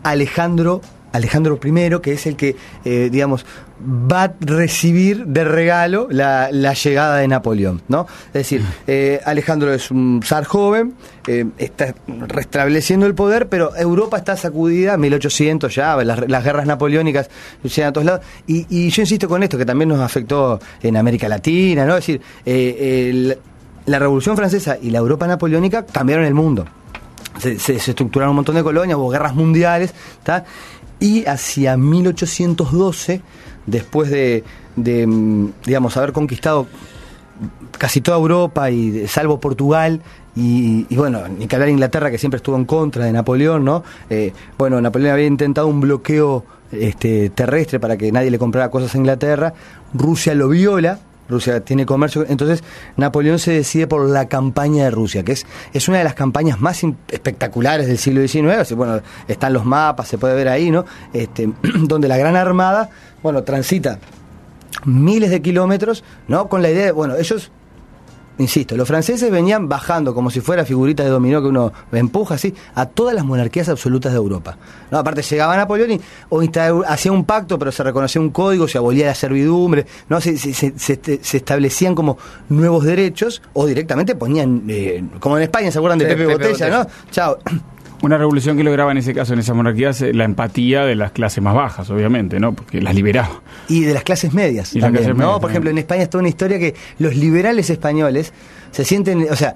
Alejandro. 0.03 0.81
Alejandro 1.11 1.57
I, 1.63 2.01
que 2.01 2.11
es 2.11 2.25
el 2.25 2.35
que, 2.35 2.57
eh, 2.83 3.07
digamos, 3.09 3.45
va 3.79 4.23
a 4.23 4.33
recibir 4.39 5.25
de 5.25 5.43
regalo 5.43 6.07
la, 6.09 6.49
la 6.51 6.73
llegada 6.73 7.17
de 7.17 7.27
Napoleón, 7.27 7.81
¿no? 7.89 8.07
Es 8.27 8.33
decir, 8.33 8.61
eh, 8.87 9.19
Alejandro 9.25 9.73
es 9.73 9.91
un 9.91 10.21
zar 10.23 10.45
joven, 10.45 10.93
eh, 11.27 11.45
está 11.57 11.93
restableciendo 12.07 13.05
el 13.05 13.13
poder, 13.15 13.49
pero 13.49 13.75
Europa 13.75 14.17
está 14.17 14.37
sacudida, 14.37 14.95
1800 14.97 15.75
ya, 15.75 15.95
las, 16.03 16.27
las 16.29 16.43
guerras 16.43 16.65
napoleónicas 16.65 17.29
llegan 17.63 17.89
a 17.89 17.93
todos 17.93 18.05
lados, 18.05 18.21
y, 18.47 18.65
y 18.69 18.89
yo 18.89 19.01
insisto 19.01 19.27
con 19.27 19.43
esto, 19.43 19.57
que 19.57 19.65
también 19.65 19.89
nos 19.89 19.99
afectó 19.99 20.59
en 20.81 20.95
América 20.97 21.27
Latina, 21.27 21.85
¿no? 21.85 21.97
Es 21.97 22.05
decir, 22.07 22.21
eh, 22.45 23.09
el- 23.09 23.37
la 23.87 23.99
Revolución 23.99 24.35
Francesa 24.35 24.77
y 24.81 24.89
la 24.89 24.97
Europa 24.99 25.27
Napoleónica 25.27 25.85
cambiaron 25.85 26.25
el 26.25 26.33
mundo 26.33 26.65
se, 27.37 27.59
se- 27.59 27.77
se 27.77 27.91
estructuraron 27.91 28.31
un 28.31 28.37
montón 28.37 28.55
de 28.55 28.63
colonias, 28.63 28.97
hubo 28.97 29.09
guerras 29.09 29.35
mundiales, 29.35 29.93
¿tá? 30.23 30.45
y 30.99 31.25
hacia 31.25 31.75
1812, 31.75 33.21
después 33.65 34.09
de, 34.09 34.43
de, 34.75 35.07
mm, 35.07 35.51
digamos, 35.65 35.95
haber 35.97 36.11
conquistado 36.11 36.67
casi 37.77 38.01
toda 38.01 38.17
Europa, 38.17 38.69
y 38.71 39.07
salvo 39.07 39.39
Portugal, 39.39 40.01
y, 40.35 40.83
bueno, 40.95 41.27
ni 41.27 41.47
que 41.47 41.55
hablar 41.55 41.69
Inglaterra, 41.69 42.11
que 42.11 42.17
siempre 42.17 42.37
estuvo 42.37 42.57
en 42.57 42.65
contra 42.65 43.05
de 43.05 43.13
Napoleón, 43.13 43.63
¿no? 43.63 43.83
Eh, 44.09 44.33
bueno, 44.57 44.81
Napoleón 44.81 45.13
había 45.13 45.27
intentado 45.27 45.67
un 45.67 45.79
bloqueo 45.79 46.43
este, 46.71 47.29
terrestre 47.29 47.79
para 47.79 47.95
que 47.95 48.11
nadie 48.11 48.31
le 48.31 48.37
comprara 48.37 48.69
cosas 48.69 48.93
a 48.95 48.97
Inglaterra, 48.97 49.53
Rusia 49.93 50.35
lo 50.35 50.49
viola, 50.49 50.99
Rusia 51.29 51.59
tiene 51.61 51.85
comercio, 51.85 52.25
entonces 52.27 52.63
Napoleón 52.97 53.39
se 53.39 53.51
decide 53.51 53.87
por 53.87 54.07
la 54.09 54.27
campaña 54.27 54.85
de 54.85 54.91
Rusia, 54.91 55.23
que 55.23 55.31
es, 55.31 55.45
es 55.73 55.87
una 55.87 55.97
de 55.97 56.03
las 56.03 56.13
campañas 56.13 56.61
más 56.61 56.81
espectaculares 57.09 57.87
del 57.87 57.97
siglo 57.97 58.25
XIX, 58.27 58.73
bueno, 58.75 59.01
están 59.27 59.53
los 59.53 59.65
mapas, 59.65 60.07
se 60.07 60.17
puede 60.17 60.35
ver 60.35 60.49
ahí, 60.49 60.71
¿no? 60.71 60.85
Este, 61.13 61.49
donde 61.79 62.07
la 62.07 62.17
Gran 62.17 62.35
Armada, 62.35 62.89
bueno, 63.23 63.43
transita 63.43 63.99
miles 64.85 65.29
de 65.29 65.41
kilómetros, 65.41 66.03
¿no? 66.27 66.47
Con 66.47 66.61
la 66.61 66.69
idea 66.69 66.85
de, 66.85 66.91
bueno, 66.91 67.15
ellos, 67.15 67.51
insisto, 68.37 68.75
los 68.75 68.87
franceses 68.87 69.31
venían 69.31 69.67
bajando 69.69 70.13
como 70.13 70.29
si 70.29 70.41
fuera 70.41 70.65
figurita 70.65 71.03
de 71.03 71.09
dominó 71.09 71.41
que 71.41 71.47
uno 71.47 71.71
empuja 71.91 72.35
así 72.35 72.53
a 72.75 72.85
todas 72.85 73.13
las 73.15 73.23
monarquías 73.25 73.69
absolutas 73.69 74.11
de 74.11 74.17
Europa. 74.17 74.57
¿no? 74.91 74.97
Aparte 74.97 75.21
llegaba 75.21 75.55
Napoleón 75.57 75.91
y 75.91 76.01
o 76.29 76.41
hacía 76.87 77.11
un 77.11 77.23
pacto, 77.25 77.57
pero 77.59 77.71
se 77.71 77.83
reconocía 77.83 78.21
un 78.21 78.29
código, 78.31 78.67
se 78.67 78.77
abolía 78.77 79.07
la 79.07 79.15
servidumbre, 79.15 79.85
¿no? 80.09 80.19
Se, 80.21 80.37
se- 80.37 80.53
se- 80.53 80.73
se- 80.77 81.19
se 81.21 81.37
establecían 81.37 81.95
como 81.95 82.17
nuevos 82.49 82.83
derechos 82.83 83.41
o 83.53 83.65
directamente 83.65 84.15
ponían, 84.15 84.63
eh, 84.67 85.03
como 85.19 85.37
en 85.37 85.43
España, 85.43 85.71
¿se 85.71 85.77
acuerdan 85.77 85.99
de 85.99 86.05
Sí, 86.05 86.11
Pepe, 86.11 86.27
Pepe 86.27 86.33
Botella, 86.49 86.65
Botella. 86.77 86.83
no? 86.83 87.11
Chao. 87.11 87.37
Una 88.05 88.19
revolución 88.19 88.55
que 88.55 88.63
lograba 88.63 88.91
en 88.91 88.99
ese 88.99 89.15
caso, 89.15 89.33
en 89.33 89.39
esas 89.39 89.55
monarquías, 89.55 89.99
eh, 90.03 90.13
la 90.13 90.25
empatía 90.25 90.85
de 90.85 90.93
las 90.93 91.11
clases 91.11 91.43
más 91.43 91.55
bajas, 91.55 91.89
obviamente, 91.89 92.39
¿no? 92.39 92.53
Porque 92.53 92.79
las 92.79 92.93
liberaba. 92.93 93.41
Y 93.67 93.81
de 93.81 93.95
las 93.95 94.03
clases 94.03 94.31
medias 94.31 94.75
Y 94.75 94.79
las 94.79 94.91
clases 94.91 95.07
¿no? 95.07 95.15
medias 95.15 95.39
Por 95.39 95.49
ejemplo, 95.49 95.71
en 95.71 95.79
España 95.79 96.03
está 96.03 96.19
una 96.19 96.29
historia 96.29 96.59
que 96.59 96.75
los 96.99 97.15
liberales 97.15 97.71
españoles 97.71 98.31
se 98.75 98.83
sienten, 98.83 99.25
o 99.31 99.35
sea, 99.37 99.55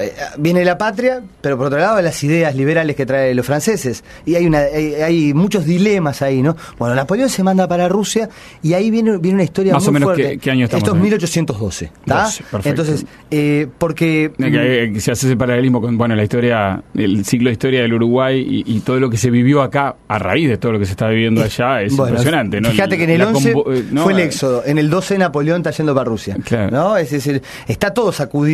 eh, 0.00 0.12
viene 0.38 0.64
la 0.64 0.78
patria, 0.78 1.20
pero 1.42 1.58
por 1.58 1.66
otro 1.66 1.78
lado 1.78 2.00
las 2.00 2.24
ideas 2.24 2.56
liberales 2.56 2.96
que 2.96 3.04
traen 3.04 3.36
los 3.36 3.44
franceses. 3.44 4.02
Y 4.24 4.36
hay 4.36 4.46
una 4.46 4.60
hay, 4.60 4.94
hay 4.94 5.34
muchos 5.34 5.66
dilemas 5.66 6.22
ahí, 6.22 6.40
¿no? 6.42 6.56
Bueno, 6.78 6.94
Napoleón 6.94 7.28
se 7.28 7.42
manda 7.42 7.68
para 7.68 7.88
Rusia 7.88 8.28
y 8.62 8.72
ahí 8.72 8.90
viene, 8.90 9.18
viene 9.18 9.34
una 9.36 9.44
historia 9.44 9.74
Más 9.74 9.82
muy 9.82 9.88
o 9.90 9.92
menos, 9.92 10.06
fuerte. 10.06 10.22
¿qué- 10.30 10.38
qué 10.38 10.50
año 10.50 10.64
estamos 10.64 10.82
Esto 10.82 10.92
es 10.92 10.96
ahí? 10.96 11.02
1812, 11.02 11.84
¿está? 11.84 12.22
12, 12.24 12.44
perfecto. 12.50 12.68
Entonces, 12.82 13.06
eh, 13.30 13.66
porque... 13.76 14.32
Eh, 14.38 14.92
se 15.00 15.12
hace 15.12 15.26
ese 15.26 15.36
paralelismo 15.36 15.80
con 15.82 15.98
bueno 15.98 16.16
la 16.16 16.22
historia, 16.22 16.82
el 16.96 17.24
ciclo 17.26 17.48
de 17.50 17.52
historia 17.52 17.82
del 17.82 17.92
Uruguay 17.92 18.40
y, 18.66 18.76
y 18.76 18.80
todo 18.80 18.98
lo 18.98 19.10
que 19.10 19.18
se 19.18 19.30
vivió 19.30 19.60
acá 19.60 19.96
a 20.08 20.18
raíz 20.18 20.48
de 20.48 20.56
todo 20.56 20.72
lo 20.72 20.78
que 20.78 20.86
se 20.86 20.92
está 20.92 21.08
viviendo 21.08 21.42
allá 21.42 21.82
es 21.82 21.94
Bueno, 21.94 22.12
impresionante, 22.12 22.60
¿no? 22.62 22.70
Fíjate 22.70 22.96
que 22.96 23.04
en 23.04 23.10
el 23.10 23.18
La 23.18 23.28
11 23.28 23.52
convo- 23.54 23.74
eh, 23.76 23.84
¿no? 23.90 24.04
fue 24.04 24.12
el 24.14 24.20
éxodo, 24.20 24.62
en 24.64 24.78
el 24.78 24.88
12 24.88 25.18
Napoleón 25.18 25.58
está 25.58 25.70
yendo 25.72 25.94
para 25.94 26.04
Rusia. 26.04 26.36
Claro. 26.44 26.70
¿no? 26.70 26.96
Es 26.96 27.10
decir, 27.10 27.42
está 27.68 27.92
todo 27.92 28.12
sacudido, 28.12 28.53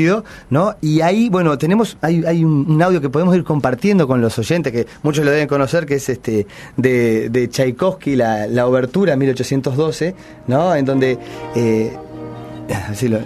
¿no? 0.50 0.76
Y 0.80 1.00
ahí, 1.00 1.28
bueno, 1.28 1.56
tenemos, 1.58 1.96
hay, 2.00 2.24
hay 2.24 2.44
un, 2.44 2.80
audio 2.82 3.00
que 3.00 3.08
podemos 3.10 3.34
ir 3.36 3.44
compartiendo 3.44 4.06
con 4.06 4.20
los 4.20 4.38
oyentes, 4.38 4.72
que 4.72 4.86
muchos 5.02 5.24
lo 5.24 5.30
deben 5.30 5.48
conocer, 5.48 5.86
que 5.86 5.94
es 5.96 6.08
este 6.08 6.46
de, 6.76 7.28
de 7.30 7.48
Tchaikovsky, 7.48 8.16
la, 8.16 8.46
la 8.46 8.66
obertura 8.66 9.16
1812, 9.16 10.14
¿no? 10.46 10.74
En 10.74 10.84
donde... 10.84 11.18
Eh, 11.54 11.92
así 12.88 13.08
lo- 13.08 13.18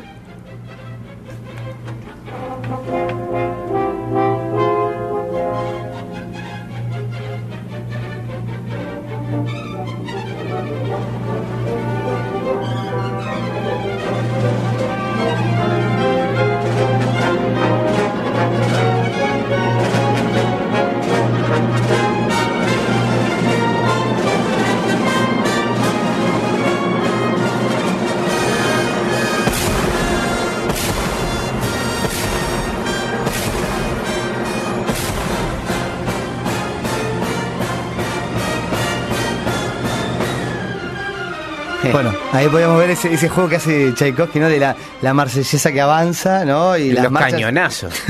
ahí 42.44 42.48
podemos 42.50 42.78
ver 42.78 42.90
ese, 42.90 43.12
ese 43.12 43.28
juego 43.28 43.48
que 43.48 43.56
hace 43.56 43.92
Tchaikovsky, 43.94 44.38
¿no? 44.40 44.48
De 44.48 44.58
la, 44.58 44.76
la 45.02 45.14
marsellesa 45.14 45.72
que 45.72 45.80
avanza, 45.80 46.44
¿no? 46.44 46.76
Y, 46.76 46.82
Y 46.82 46.92
las 46.92 47.04
los 47.04 47.12
marchas- 47.12 47.32
cañonazos. 47.32 47.94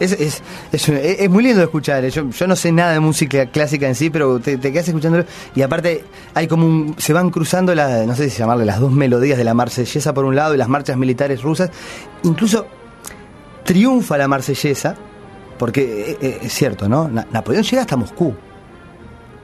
Es, 0.00 0.12
es, 0.12 0.42
es, 0.70 1.28
muy 1.28 1.42
lindo 1.42 1.58
de 1.58 1.64
escuchar. 1.64 2.04
eh. 2.04 2.10
Yo, 2.10 2.30
yo 2.30 2.46
no 2.46 2.54
sé 2.54 2.70
nada 2.70 2.92
de 2.92 3.00
música 3.00 3.46
clásica 3.46 3.88
en 3.88 3.96
sí, 3.96 4.10
pero 4.10 4.38
te, 4.38 4.56
te 4.56 4.70
quedas 4.72 4.86
escuchándolo. 4.86 5.24
Y 5.56 5.62
aparte, 5.62 6.04
hay 6.34 6.46
como 6.46 6.66
un. 6.66 6.94
Se 6.98 7.12
van 7.12 7.30
cruzando, 7.30 7.74
la, 7.74 8.04
no 8.06 8.14
sé 8.14 8.30
si 8.30 8.38
llamarle 8.38 8.64
las 8.64 8.78
dos 8.78 8.92
melodías 8.92 9.36
de 9.38 9.42
la 9.42 9.54
marsellesa 9.54 10.14
por 10.14 10.24
un 10.24 10.36
lado 10.36 10.54
y 10.54 10.56
las 10.56 10.68
marchas 10.68 10.96
militares 10.96 11.42
rusas. 11.42 11.70
Incluso 12.22 12.68
triunfa 13.64 14.16
la 14.18 14.28
marsellesa, 14.28 14.94
porque 15.58 16.12
eh, 16.12 16.18
eh, 16.20 16.38
es 16.42 16.52
cierto, 16.52 16.88
¿no? 16.88 17.08
Na- 17.08 17.26
Napoleón 17.32 17.64
llega 17.64 17.82
hasta 17.82 17.96
Moscú. 17.96 18.34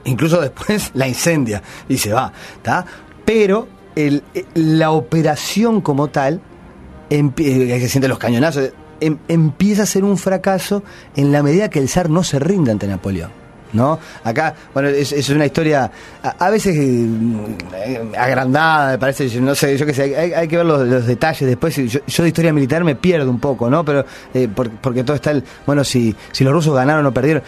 Incluso 0.05 0.39
después 0.39 0.91
la 0.93 1.05
incendia 1.07 1.61
y 1.89 1.97
se 1.97 2.13
va, 2.13 2.31
¿está? 2.57 2.85
Pero 3.25 3.67
el- 3.95 4.23
eh, 4.33 4.45
la 4.55 4.91
operación 4.91 5.81
como 5.81 6.07
tal, 6.09 6.41
eh, 7.09 7.29
que 7.35 7.79
se 7.79 7.89
sienten 7.89 8.09
los 8.09 8.19
cañonazos, 8.19 8.71
em- 8.99 9.17
empieza 9.27 9.83
a 9.83 9.85
ser 9.85 10.03
un 10.03 10.17
fracaso 10.17 10.83
en 11.15 11.31
la 11.31 11.43
medida 11.43 11.69
que 11.69 11.79
el 11.79 11.89
zar 11.89 12.09
no 12.09 12.23
se 12.23 12.39
rinde 12.39 12.71
ante 12.71 12.87
Napoleón. 12.87 13.31
¿No? 13.73 13.99
Acá, 14.23 14.55
bueno, 14.73 14.87
es, 14.87 15.27
una 15.29 15.45
historia 15.45 15.91
a, 16.23 16.49
veces 16.49 16.77
eh, 16.77 18.11
agrandada, 18.17 18.91
me 18.91 18.97
parece, 18.97 19.41
no 19.41 19.53
sé, 19.53 19.77
yo 19.77 19.85
qué 19.85 19.93
sé, 19.93 20.15
hay, 20.17 20.31
hay 20.31 20.47
que 20.47 20.55
ver 20.55 20.65
los, 20.65 21.05
detalles 21.05 21.45
después. 21.45 21.75
Yo, 21.75 21.99
yo 22.07 22.23
de 22.23 22.29
historia 22.29 22.53
militar 22.53 22.85
me 22.85 22.95
pierdo 22.95 23.29
un 23.29 23.39
poco, 23.39 23.69
¿no? 23.69 23.83
Pero, 23.83 24.05
eh, 24.33 24.47
por- 24.47 24.69
porque 24.69 25.03
todo 25.03 25.15
está 25.17 25.31
el, 25.31 25.43
bueno, 25.65 25.83
si, 25.83 26.15
si 26.31 26.45
los 26.45 26.53
rusos 26.53 26.73
ganaron 26.73 27.05
o 27.05 27.13
perdieron. 27.13 27.43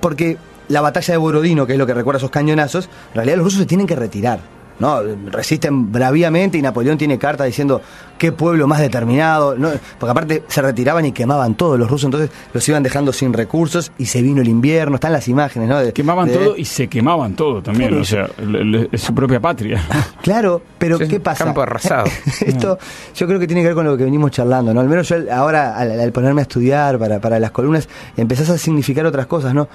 Porque 0.00 0.36
la 0.68 0.82
batalla 0.82 1.14
de 1.14 1.18
Borodino, 1.18 1.66
que 1.66 1.72
es 1.72 1.78
lo 1.78 1.86
que 1.86 1.94
recuerda 1.94 2.18
esos 2.18 2.30
cañonazos, 2.30 2.86
en 3.10 3.14
realidad 3.14 3.36
los 3.36 3.44
rusos 3.44 3.60
se 3.60 3.66
tienen 3.66 3.86
que 3.86 3.96
retirar. 3.96 4.40
¿No? 4.80 5.00
Resisten 5.30 5.92
braviamente 5.92 6.58
y 6.58 6.62
Napoleón 6.62 6.98
tiene 6.98 7.18
carta 7.18 7.44
diciendo 7.44 7.80
qué 8.18 8.32
pueblo 8.32 8.66
más 8.66 8.80
determinado, 8.80 9.56
¿no? 9.56 9.70
porque 9.98 10.10
aparte 10.10 10.42
se 10.48 10.60
retiraban 10.60 11.06
y 11.06 11.12
quemaban 11.12 11.54
todos 11.54 11.78
los 11.78 11.88
rusos, 11.88 12.06
entonces 12.06 12.30
los 12.52 12.68
iban 12.68 12.82
dejando 12.82 13.12
sin 13.12 13.32
recursos 13.32 13.92
y 13.98 14.06
se 14.06 14.20
vino 14.20 14.42
el 14.42 14.48
invierno, 14.48 14.96
están 14.96 15.12
las 15.12 15.26
imágenes, 15.28 15.68
¿no? 15.68 15.78
De- 15.78 15.92
Quemaban 15.92 16.28
de- 16.28 16.34
todo 16.34 16.56
y 16.56 16.64
se 16.66 16.88
quemaban 16.88 17.34
todo 17.34 17.62
también, 17.62 17.98
o 17.98 18.04
sea, 18.04 18.28
le- 18.44 18.64
le- 18.64 18.88
es 18.92 19.00
su 19.00 19.14
propia 19.14 19.38
patria. 19.40 19.80
Claro, 20.22 20.60
pero 20.78 20.98
Sí, 20.98 21.08
¿qué 21.08 21.18
pasa? 21.20 21.44
campo 21.44 21.62
arrasado. 21.62 22.04
Esto 22.44 22.78
yo 23.16 23.26
creo 23.26 23.38
que 23.40 23.46
tiene 23.46 23.62
que 23.62 23.68
ver 23.68 23.74
con 23.74 23.86
lo 23.86 23.96
que 23.96 24.04
venimos 24.04 24.30
charlando, 24.32 24.74
¿no? 24.74 24.80
Al 24.80 24.88
menos 24.88 25.08
yo 25.08 25.16
ahora 25.32 25.76
al, 25.78 25.98
al 25.98 26.12
ponerme 26.12 26.40
a 26.40 26.42
estudiar 26.42 26.98
para, 26.98 27.20
para 27.20 27.38
las 27.38 27.50
columnas 27.52 27.88
empezás 28.18 28.50
a 28.50 28.58
significar 28.58 29.06
otras 29.06 29.26
cosas, 29.26 29.54
¿no? 29.54 29.68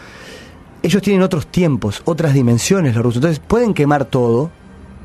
Ellos 0.83 1.01
tienen 1.01 1.23
otros 1.23 1.47
tiempos, 1.47 2.03
otras 2.05 2.33
dimensiones 2.35 2.93
los 2.93 3.03
rusos, 3.03 3.17
entonces 3.17 3.39
pueden 3.45 3.73
quemar 3.73 4.05
todo 4.05 4.51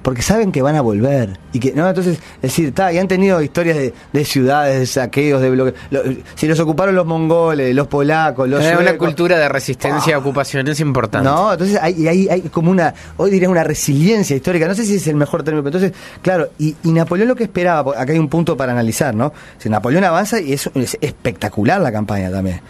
porque 0.03 0.23
saben 0.23 0.51
que 0.53 0.63
van 0.63 0.77
a 0.77 0.81
volver 0.81 1.39
y 1.53 1.61
que 1.61 1.73
no 1.73 1.89
entonces 1.89 2.19
es 2.37 2.43
decir 2.43 2.69
está 2.69 2.93
y 2.93 2.99
han 2.99 3.07
tenido 3.09 3.41
historias 3.43 3.77
de, 3.77 3.93
de 4.13 4.25
ciudades 4.25 4.79
de 4.79 4.87
saqueos 4.87 5.43
de 5.43 5.51
bloque 5.51 5.75
lo- 5.91 6.03
si 6.35 6.47
los 6.49 6.59
ocuparon 6.61 6.95
los 6.95 7.05
mongoles 7.07 7.75
los 7.75 7.87
polacos 7.87 8.49
los 8.49 8.65
Hay 8.65 8.77
una 8.77 8.97
cultura 8.97 9.39
de 9.39 9.49
resistencia 9.49 10.15
a 10.17 10.19
ocupaciones 10.19 10.81
importante. 10.81 11.29
no, 11.29 11.53
entonces 11.53 11.79
hay, 11.81 12.07
hay, 12.09 12.29
hay 12.29 12.41
como 12.43 12.71
una, 12.71 12.95
hoy 13.17 13.31
diría 13.31 13.49
una 13.51 13.65
resiliencia 13.65 14.35
histórica, 14.37 14.67
no 14.67 14.75
sé 14.75 14.85
si 14.85 14.95
es 14.97 15.07
el 15.07 15.17
mejor 15.17 15.43
término, 15.43 15.63
pero 15.65 15.77
entonces, 15.79 15.99
claro, 16.23 16.49
y, 16.59 16.75
y 16.83 16.93
Napoleón 16.93 17.29
lo 17.29 17.37
que 17.37 17.45
esperaba, 17.45 17.93
acá 18.01 18.13
hay 18.13 18.19
un 18.19 18.29
punto 18.29 18.57
para 18.57 18.73
analizar, 18.73 19.15
¿no? 19.15 19.33
Si 19.59 19.69
Napoleón 19.69 20.05
avanza 20.05 20.41
y 20.41 20.53
es, 20.53 20.71
es 20.75 20.97
espectacular 21.01 21.81
la 21.81 21.93
campaña 21.93 22.31
también, 22.31 22.61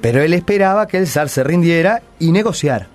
pero 0.00 0.22
él 0.22 0.32
esperaba 0.34 0.86
que 0.86 0.96
el 0.98 1.06
zar 1.06 1.28
se 1.28 1.44
rindiera 1.44 2.02
y 2.18 2.32
negociar. 2.32 2.86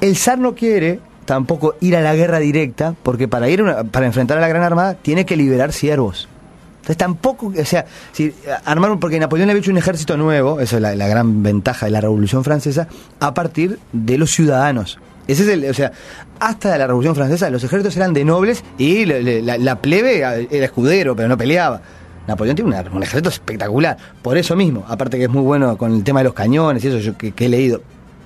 El 0.00 0.16
zar 0.16 0.38
no 0.38 0.54
quiere 0.54 1.00
tampoco 1.24 1.76
ir 1.80 1.96
a 1.96 2.00
la 2.00 2.14
guerra 2.14 2.38
directa, 2.38 2.94
porque 3.02 3.28
para 3.28 3.48
ir 3.48 3.64
para 3.90 4.06
enfrentar 4.06 4.38
a 4.38 4.40
la 4.40 4.48
Gran 4.48 4.62
Armada 4.62 4.94
tiene 4.94 5.24
que 5.24 5.36
liberar 5.36 5.72
siervos. 5.72 6.28
Entonces 6.76 6.98
tampoco, 6.98 7.50
o 7.58 7.64
sea, 7.64 7.86
si 8.12 8.34
armaron, 8.66 9.00
porque 9.00 9.18
Napoleón 9.18 9.48
había 9.48 9.60
hecho 9.60 9.70
un 9.70 9.78
ejército 9.78 10.18
nuevo, 10.18 10.60
eso 10.60 10.76
es 10.76 10.82
la, 10.82 11.08
gran 11.08 11.42
ventaja 11.42 11.86
de 11.86 11.92
la 11.92 12.02
Revolución 12.02 12.44
Francesa, 12.44 12.88
a 13.20 13.32
partir 13.32 13.78
de 13.92 14.18
los 14.18 14.30
ciudadanos. 14.32 14.98
Ese 15.26 15.44
es 15.44 15.48
el, 15.48 15.64
o 15.64 15.72
sea, 15.72 15.92
hasta 16.38 16.76
la 16.76 16.86
Revolución 16.86 17.14
Francesa 17.14 17.48
los 17.48 17.64
ejércitos 17.64 17.96
eran 17.96 18.12
de 18.12 18.26
nobles 18.26 18.62
y 18.76 19.06
la, 19.06 19.76
plebe 19.80 20.18
era 20.18 20.66
escudero, 20.66 21.16
pero 21.16 21.26
no 21.26 21.38
peleaba. 21.38 21.80
Napoleón 22.28 22.54
tiene 22.54 22.76
un 22.92 23.02
ejército 23.02 23.30
espectacular, 23.30 23.96
por 24.20 24.36
eso 24.36 24.54
mismo, 24.54 24.84
aparte 24.86 25.16
que 25.16 25.24
es 25.24 25.30
muy 25.30 25.42
bueno 25.42 25.78
con 25.78 25.94
el 25.94 26.04
tema 26.04 26.20
de 26.20 26.24
los 26.24 26.34
cañones 26.34 26.84
y 26.84 26.88
eso 26.88 26.98
yo 26.98 27.16
que 27.16 27.32
he 27.38 27.48
leído. 27.48 27.80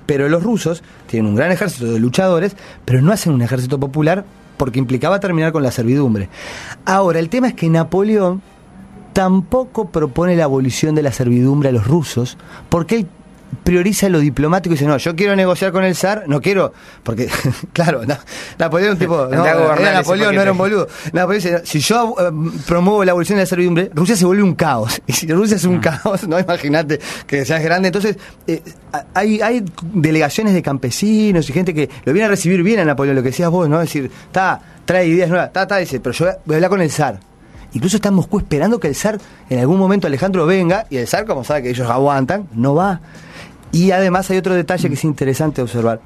Pero 0.09 0.27
los 0.27 0.41
rusos 0.41 0.81
tienen 1.05 1.29
un 1.29 1.35
gran 1.35 1.51
ejército 1.51 1.85
de 1.85 1.99
luchadores, 1.99 2.55
pero 2.83 2.99
no 2.99 3.11
hacen 3.11 3.31
un 3.31 3.43
ejército 3.43 3.79
popular 3.79 4.25
porque 4.57 4.79
implicaba 4.79 5.19
terminar 5.19 5.51
con 5.51 5.61
la 5.61 5.69
servidumbre. 5.69 6.29
Ahora, 6.83 7.19
el 7.19 7.29
tema 7.29 7.49
es 7.49 7.53
que 7.53 7.69
Napoleón 7.69 8.41
tampoco 9.13 9.89
propone 9.89 10.35
la 10.35 10.45
abolición 10.45 10.95
de 10.95 11.03
la 11.03 11.11
servidumbre 11.11 11.69
a 11.69 11.73
los 11.73 11.85
rusos, 11.85 12.39
porque 12.69 12.95
él 12.95 13.07
prioriza 13.63 14.09
lo 14.09 14.19
diplomático 14.19 14.73
y 14.73 14.77
dice, 14.77 14.85
no, 14.87 14.97
yo 14.97 15.15
quiero 15.15 15.35
negociar 15.35 15.71
con 15.71 15.83
el 15.83 15.95
zar, 15.95 16.23
no 16.27 16.41
quiero, 16.41 16.73
porque, 17.03 17.27
claro, 17.73 18.05
Na- 18.05 18.19
Napoleón 18.57 18.97
tipo, 18.97 19.27
no, 19.27 19.45
era 19.45 19.93
Napoleón, 19.93 20.35
no 20.35 20.41
era 20.41 20.51
un 20.51 20.57
boludo. 20.57 20.87
Napoleón 21.13 21.43
dice, 21.43 21.61
si 21.65 21.79
yo 21.79 22.15
eh, 22.19 22.31
promuevo 22.67 23.03
la 23.03 23.11
abolición 23.11 23.37
de 23.37 23.43
la 23.43 23.47
servidumbre, 23.47 23.89
Rusia 23.93 24.15
se 24.15 24.25
vuelve 24.25 24.43
un 24.43 24.55
caos. 24.55 25.01
Y 25.07 25.13
si 25.13 25.27
Rusia 25.27 25.57
es 25.57 25.63
un 25.65 25.79
caos, 25.79 26.27
no 26.27 26.39
imagínate 26.39 26.99
que 27.27 27.45
seas 27.45 27.61
grande. 27.63 27.87
Entonces, 27.89 28.17
eh, 28.47 28.61
hay, 29.13 29.41
hay 29.41 29.63
delegaciones 29.93 30.53
de 30.53 30.61
campesinos 30.61 31.49
y 31.49 31.53
gente 31.53 31.73
que 31.73 31.89
lo 32.05 32.13
viene 32.13 32.25
a 32.25 32.29
recibir 32.29 32.61
bien 32.63 32.79
a 32.79 32.85
Napoleón, 32.85 33.15
lo 33.15 33.23
que 33.23 33.29
decías 33.29 33.49
vos, 33.49 33.67
¿no? 33.69 33.81
Es 33.81 33.89
decir, 33.89 34.11
está, 34.27 34.61
trae 34.85 35.07
ideas 35.07 35.29
nuevas, 35.29 35.47
está, 35.47 35.63
está, 35.63 35.77
dice, 35.77 35.99
pero 35.99 36.13
yo 36.13 36.25
voy 36.45 36.53
a 36.53 36.57
hablar 36.57 36.69
con 36.69 36.81
el 36.81 36.91
zar. 36.91 37.19
Incluso 37.73 37.97
está 37.97 38.09
en 38.09 38.15
Moscú 38.15 38.39
esperando 38.39 38.79
que 38.79 38.87
el 38.87 38.95
zar, 38.95 39.19
en 39.47 39.59
algún 39.59 39.77
momento 39.77 40.07
Alejandro 40.07 40.45
venga, 40.47 40.87
y 40.89 40.97
el 40.97 41.07
zar, 41.07 41.25
como 41.25 41.43
sabe 41.43 41.61
que 41.63 41.69
ellos 41.69 41.87
aguantan, 41.89 42.47
no 42.53 42.73
va. 42.73 42.99
Y 43.71 43.91
además 43.91 44.29
hay 44.31 44.37
otro 44.37 44.53
detalle 44.55 44.87
que 44.87 44.95
es 44.95 45.03
interesante 45.03 45.61
observar. 45.61 46.01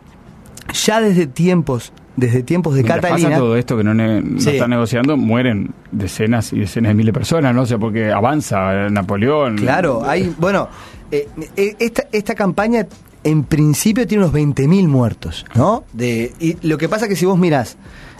Ya 0.85 1.01
desde 1.01 1.27
tiempos, 1.27 1.91
desde 2.15 2.43
tiempos 2.43 2.73
de 2.75 2.83
Mientras 2.83 3.01
Catalina. 3.01 3.29
pasa 3.29 3.39
todo 3.39 3.55
esto 3.57 3.77
que 3.77 3.83
no, 3.83 3.93
ne- 3.93 4.21
no 4.21 4.39
Sí. 4.39 4.59
negociando, 4.67 5.17
mueren 5.17 5.73
decenas 5.91 6.53
y 6.53 6.59
decenas 6.59 6.89
de 6.91 6.93
miles 6.95 7.13
de 7.13 7.19
personas, 7.19 7.53
¿no? 7.53 7.61
O 7.61 7.65
sea, 7.65 7.77
porque 7.77 8.11
avanza 8.11 8.89
Napoleón. 8.89 9.57
Claro, 9.57 10.03
hay, 10.05 10.33
bueno, 10.37 10.69
eh, 11.11 11.27
eh, 11.57 11.75
esta, 11.79 12.03
esta 12.11 12.35
campaña 12.35 12.87
en 13.23 13.43
principio 13.43 14.05
tiene 14.07 14.23
unos 14.25 14.33
20.000 14.35 14.87
muertos, 14.87 15.45
¿no? 15.55 15.83
De, 15.93 16.33
y 16.39 16.57
lo 16.67 16.77
que 16.77 16.89
pasa 16.89 17.07
que 17.07 17.15
si 17.15 17.25
vos 17.25 17.37
mirás 17.37 17.77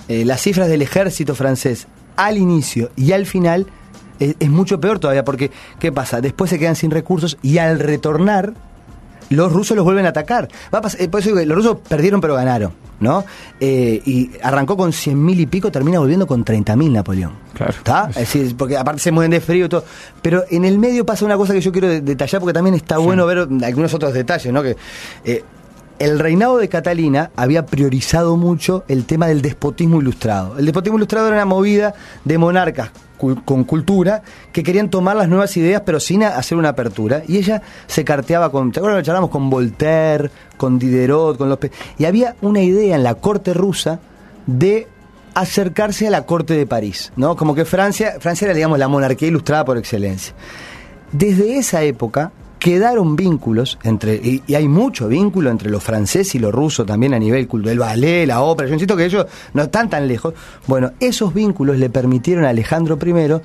eh, 0.07 0.23
las 0.25 0.41
cifras 0.41 0.67
del 0.69 0.81
ejército 0.81 1.35
francés 1.35 1.87
al 2.15 2.37
inicio 2.37 2.91
y 2.95 3.11
al 3.13 3.25
final, 3.25 3.67
es, 4.19 4.35
es 4.39 4.49
mucho 4.49 4.79
peor 4.79 4.99
todavía, 4.99 5.23
porque 5.25 5.49
¿qué 5.79 5.91
pasa? 5.91 6.21
Después 6.21 6.49
se 6.49 6.59
quedan 6.59 6.75
sin 6.75 6.91
recursos 6.91 7.37
y 7.41 7.57
al 7.57 7.79
retornar, 7.79 8.53
los 9.29 9.51
rusos 9.51 9.75
los 9.75 9.83
vuelven 9.83 10.05
a 10.05 10.09
atacar. 10.09 10.47
Va 10.73 10.79
a 10.79 10.81
pas- 10.81 10.95
eh, 10.99 11.07
por 11.09 11.19
eso 11.19 11.29
digo 11.29 11.39
que 11.39 11.45
los 11.45 11.55
rusos 11.57 11.77
perdieron 11.87 12.19
pero 12.21 12.35
ganaron, 12.35 12.73
¿no? 12.99 13.23
Eh, 13.59 14.01
y 14.05 14.31
arrancó 14.41 14.75
con 14.77 14.91
100.000 14.91 15.39
y 15.39 15.45
pico, 15.45 15.71
termina 15.71 15.99
volviendo 15.99 16.25
con 16.27 16.43
30.000 16.45 16.91
Napoleón. 16.91 17.33
Claro. 17.53 17.71
¿Está? 17.71 18.09
Es 18.09 18.15
decir, 18.15 18.55
porque 18.57 18.77
aparte 18.77 18.99
se 19.01 19.11
mueven 19.11 19.31
de 19.31 19.41
frío 19.41 19.65
y 19.65 19.69
todo. 19.69 19.83
Pero 20.21 20.43
en 20.49 20.65
el 20.65 20.79
medio 20.79 21.05
pasa 21.05 21.25
una 21.25 21.37
cosa 21.37 21.53
que 21.53 21.61
yo 21.61 21.71
quiero 21.71 21.87
de- 21.87 22.01
detallar 22.01 22.39
porque 22.41 22.53
también 22.53 22.75
está 22.75 22.97
bueno 22.97 23.25
ver 23.25 23.47
algunos 23.63 23.93
otros 23.93 24.13
detalles, 24.13 24.51
¿no? 24.53 24.63
Que 24.63 24.75
eh, 25.25 25.43
el 25.99 26.17
reinado 26.19 26.57
de 26.57 26.67
Catalina 26.69 27.29
había 27.35 27.65
priorizado 27.65 28.35
mucho 28.35 28.83
el 28.87 29.05
tema 29.05 29.27
del 29.27 29.41
despotismo 29.41 30.01
ilustrado. 30.01 30.57
El 30.57 30.65
despotismo 30.65 30.97
ilustrado 30.97 31.27
era 31.27 31.35
una 31.37 31.45
movida 31.45 31.93
de 32.25 32.37
monarcas 32.37 32.89
con 33.45 33.63
cultura 33.63 34.21
que 34.51 34.63
querían 34.63 34.89
tomar 34.89 35.15
las 35.15 35.27
nuevas 35.27 35.55
ideas 35.57 35.83
pero 35.85 35.99
sin 35.99 36.23
hacer 36.23 36.57
una 36.57 36.69
apertura. 36.69 37.23
Y 37.27 37.37
ella 37.37 37.61
se 37.87 38.03
carteaba 38.03 38.51
con, 38.51 38.71
¿te 38.71 38.79
acuerdas 38.79 39.03
charlamos 39.03 39.29
con 39.29 39.49
Voltaire, 39.49 40.29
con 40.57 40.79
Diderot, 40.79 41.37
con 41.37 41.49
los... 41.49 41.59
Y 41.97 42.05
había 42.05 42.35
una 42.41 42.61
idea 42.61 42.95
en 42.95 43.03
la 43.03 43.15
corte 43.15 43.53
rusa 43.53 43.99
de 44.45 44.87
acercarse 45.33 46.07
a 46.07 46.11
la 46.11 46.25
corte 46.25 46.53
de 46.53 46.67
París, 46.67 47.11
¿no? 47.15 47.35
Como 47.35 47.55
que 47.55 47.65
Francia, 47.65 48.15
Francia 48.19 48.45
era, 48.45 48.53
digamos, 48.53 48.77
la 48.77 48.87
monarquía 48.87 49.27
ilustrada 49.27 49.65
por 49.65 49.77
excelencia. 49.77 50.33
Desde 51.11 51.57
esa 51.57 51.83
época 51.83 52.31
quedaron 52.63 53.17
vínculos 53.17 53.77
entre, 53.83 54.15
y, 54.15 54.41
hay 54.55 54.69
mucho 54.69 55.09
vínculo 55.09 55.49
entre 55.49 55.69
los 55.69 55.83
franceses 55.83 56.33
y 56.35 56.39
los 56.39 56.53
rusos 56.53 56.85
también 56.85 57.13
a 57.13 57.19
nivel 57.19 57.45
cultural, 57.45 57.73
el 57.73 57.79
ballet, 57.79 58.25
la 58.25 58.39
ópera, 58.39 58.69
yo 58.69 58.75
insisto 58.75 58.95
que 58.95 59.03
ellos 59.03 59.25
no 59.53 59.63
están 59.63 59.89
tan 59.89 60.07
lejos. 60.07 60.33
Bueno, 60.65 60.93
esos 61.01 61.33
vínculos 61.33 61.77
le 61.77 61.89
permitieron 61.89 62.45
a 62.45 62.49
Alejandro 62.49 62.97
I 63.05 63.41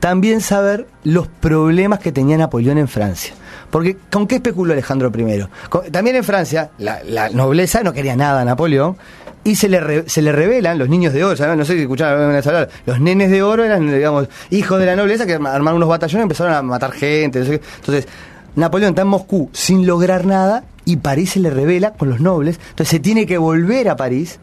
también 0.00 0.40
saber 0.40 0.86
los 1.04 1.28
problemas 1.28 1.98
que 1.98 2.12
tenía 2.12 2.38
Napoleón 2.38 2.78
en 2.78 2.88
Francia. 2.88 3.34
Porque, 3.70 3.98
¿con 4.10 4.26
qué 4.26 4.36
especuló 4.36 4.72
Alejandro 4.72 5.12
I? 5.14 5.90
También 5.90 6.16
en 6.16 6.24
Francia, 6.24 6.70
la, 6.78 7.28
nobleza 7.28 7.82
no 7.82 7.92
quería 7.92 8.16
nada 8.16 8.40
a 8.40 8.44
Napoleón, 8.46 8.96
y 9.44 9.56
se 9.56 9.68
le, 9.68 10.08
se 10.08 10.22
le 10.22 10.32
revelan 10.32 10.78
los 10.78 10.88
niños 10.88 11.12
de 11.12 11.24
oro, 11.24 11.36
¿sabes? 11.36 11.58
no 11.58 11.64
sé 11.66 11.74
si 11.74 11.82
escucharon 11.82 12.34
hablar, 12.34 12.70
los 12.86 13.00
nenes 13.00 13.30
de 13.30 13.42
oro 13.42 13.64
eran, 13.64 13.92
digamos, 13.92 14.28
hijos 14.50 14.78
de 14.78 14.86
la 14.86 14.96
nobleza 14.96 15.26
que 15.26 15.34
armaron 15.34 15.74
unos 15.74 15.90
batallones 15.90 16.22
y 16.22 16.22
empezaron 16.22 16.54
a 16.54 16.62
matar 16.62 16.92
gente. 16.92 17.40
Entonces, 17.40 18.06
Napoleón 18.54 18.90
está 18.90 19.02
en 19.02 19.08
Moscú 19.08 19.48
sin 19.52 19.86
lograr 19.86 20.26
nada 20.26 20.64
y 20.84 20.96
París 20.96 21.30
se 21.30 21.40
le 21.40 21.50
revela 21.50 21.92
con 21.92 22.10
los 22.10 22.20
nobles, 22.20 22.58
entonces 22.70 22.88
se 22.88 23.00
tiene 23.00 23.26
que 23.26 23.38
volver 23.38 23.88
a 23.88 23.96
París. 23.96 24.40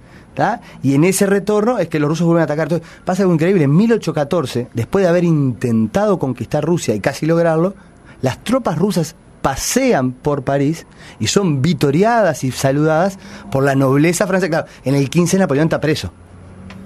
Y 0.82 0.96
en 0.96 1.04
ese 1.04 1.26
retorno 1.26 1.80
es 1.80 1.90
que 1.90 2.00
los 2.00 2.10
rusos 2.10 2.26
vuelven 2.26 2.42
a 2.42 2.46
atacar. 2.46 2.68
Entonces, 2.68 2.88
pasa 3.04 3.24
algo 3.24 3.34
increíble. 3.34 3.66
En 3.66 3.76
1814, 3.76 4.70
después 4.74 5.04
de 5.04 5.10
haber 5.10 5.24
intentado 5.24 6.18
conquistar 6.18 6.64
Rusia 6.64 6.96
y 6.96 7.00
casi 7.00 7.26
lograrlo, 7.26 7.76
las 8.22 8.44
tropas 8.44 8.78
rusas 8.78 9.16
pasean 9.42 10.12
por 10.12 10.44
París 10.44 10.86
y 11.20 11.28
son 11.28 11.62
vitoriadas 11.62 12.44
y 12.44 12.52
saludadas 12.52 13.18
por 13.52 13.64
la 13.64 13.76
nobleza 13.76 14.28
francesa. 14.28 14.50
Claro, 14.50 14.68
en 14.84 14.96
el 14.96 15.10
15 15.10 15.40
Napoleón 15.40 15.68
está 15.68 15.82
preso. 15.82 16.12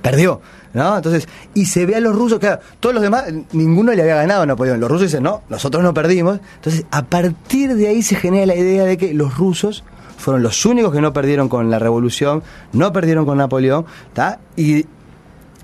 Perdió, 0.03 0.39
¿no? 0.73 0.95
Entonces, 0.97 1.27
y 1.55 1.65
se 1.65 1.87
ve 1.87 1.95
a 1.95 1.99
los 1.99 2.15
rusos, 2.15 2.37
claro, 2.37 2.59
todos 2.79 2.93
los 2.93 3.01
demás, 3.01 3.23
ninguno 3.53 3.91
le 3.93 4.01
había 4.03 4.15
ganado 4.17 4.43
a 4.43 4.45
Napoleón. 4.45 4.79
Los 4.79 4.91
rusos 4.91 5.07
dicen, 5.07 5.23
no, 5.23 5.41
nosotros 5.49 5.81
no 5.81 5.93
perdimos. 5.95 6.39
Entonces, 6.57 6.85
a 6.91 7.03
partir 7.05 7.73
de 7.75 7.87
ahí 7.87 8.03
se 8.03 8.15
genera 8.15 8.45
la 8.45 8.55
idea 8.55 8.83
de 8.83 8.97
que 8.97 9.13
los 9.15 9.35
rusos 9.37 9.83
fueron 10.17 10.43
los 10.43 10.65
únicos 10.65 10.93
que 10.93 11.01
no 11.01 11.11
perdieron 11.13 11.49
con 11.49 11.71
la 11.71 11.79
revolución, 11.79 12.43
no 12.73 12.93
perdieron 12.93 13.25
con 13.25 13.37
Napoleón, 13.39 13.85
¿está? 14.09 14.39
Y 14.55 14.85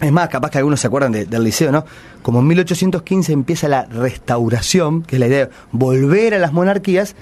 es 0.01 0.11
más, 0.11 0.29
capaz 0.29 0.49
que 0.51 0.57
algunos 0.57 0.79
se 0.79 0.87
acuerdan 0.87 1.11
de- 1.11 1.25
del 1.25 1.43
liceo, 1.43 1.71
¿no? 1.71 1.85
Como 2.21 2.39
en 2.39 2.47
1815 2.47 3.33
empieza 3.33 3.67
la 3.67 3.85
restauración, 3.85 5.01
que 5.03 5.17
es 5.17 5.19
la 5.19 5.27
idea 5.27 5.45
de 5.45 5.51
volver 5.73 6.33
a 6.33 6.39
las 6.39 6.53
monarquías, 6.53 7.15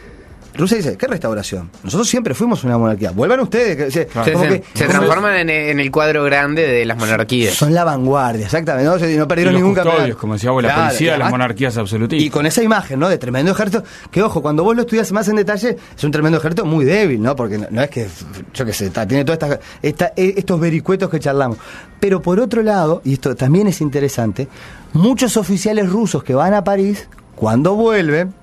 Rusia 0.57 0.77
dice, 0.77 0.97
¿qué 0.97 1.07
restauración? 1.07 1.69
Nosotros 1.83 2.07
siempre 2.09 2.33
fuimos 2.33 2.63
una 2.63 2.77
monarquía. 2.77 3.11
Vuelvan 3.11 3.39
ustedes. 3.41 3.93
Se, 3.93 4.07
como 4.07 4.25
se- 4.25 4.31
que- 4.33 4.63
se 4.73 4.85
como- 4.85 4.97
transforman 4.99 5.35
en, 5.37 5.49
en 5.49 5.79
el 5.79 5.91
cuadro 5.91 6.23
grande 6.23 6.65
de 6.67 6.85
las 6.85 6.97
monarquías. 6.97 7.53
Son 7.53 7.73
la 7.73 7.83
vanguardia, 7.83 8.45
exactamente. 8.45 8.89
No, 8.89 8.97
no 8.97 9.23
Y 9.23 9.27
perdieron 9.27 9.53
los 9.53 9.61
ningún 9.61 9.75
campeonato. 9.75 10.17
como 10.17 10.33
decía 10.33 10.51
vos, 10.51 10.63
la 10.63 10.69
Claro, 10.69 10.83
policía 10.87 11.07
y 11.07 11.11
de 11.11 11.17
las 11.19 11.29
monarquías 11.29 11.77
absolutistas. 11.77 12.25
Y 12.25 12.29
con 12.29 12.45
esa 12.45 12.63
imagen, 12.63 12.99
¿no? 12.99 13.07
De 13.09 13.17
tremendo 13.17 13.51
ejército, 13.51 13.83
que 14.11 14.23
ojo, 14.23 14.41
cuando 14.41 14.63
vos 14.63 14.75
lo 14.75 14.81
estudias 14.81 15.11
más 15.11 15.27
en 15.27 15.35
detalle, 15.35 15.77
es 15.95 16.03
un 16.03 16.11
tremendo 16.11 16.37
ejército 16.39 16.65
muy 16.65 16.85
débil, 16.85 17.21
¿no? 17.21 17.35
Porque 17.35 17.57
no, 17.57 17.67
no 17.69 17.81
es 17.83 17.89
que, 17.89 18.07
yo 18.53 18.65
qué 18.65 18.73
sé, 18.73 18.87
está- 18.87 19.07
tiene 19.07 19.23
todos 19.25 19.39
esta, 19.41 19.59
esta- 19.81 20.13
eh, 20.15 20.33
estos 20.37 20.59
vericuetos 20.59 21.09
que 21.09 21.19
charlamos. 21.19 21.57
Pero 21.99 22.21
por 22.21 22.39
otro 22.39 22.63
lado, 22.63 23.01
y 23.05 23.13
esto 23.13 23.35
también 23.35 23.67
es 23.67 23.79
interesante, 23.81 24.47
muchos 24.93 25.37
oficiales 25.37 25.89
rusos 25.89 26.23
que 26.23 26.33
van 26.33 26.53
a 26.53 26.63
París, 26.63 27.07
cuando 27.35 27.75
vuelven, 27.75 28.33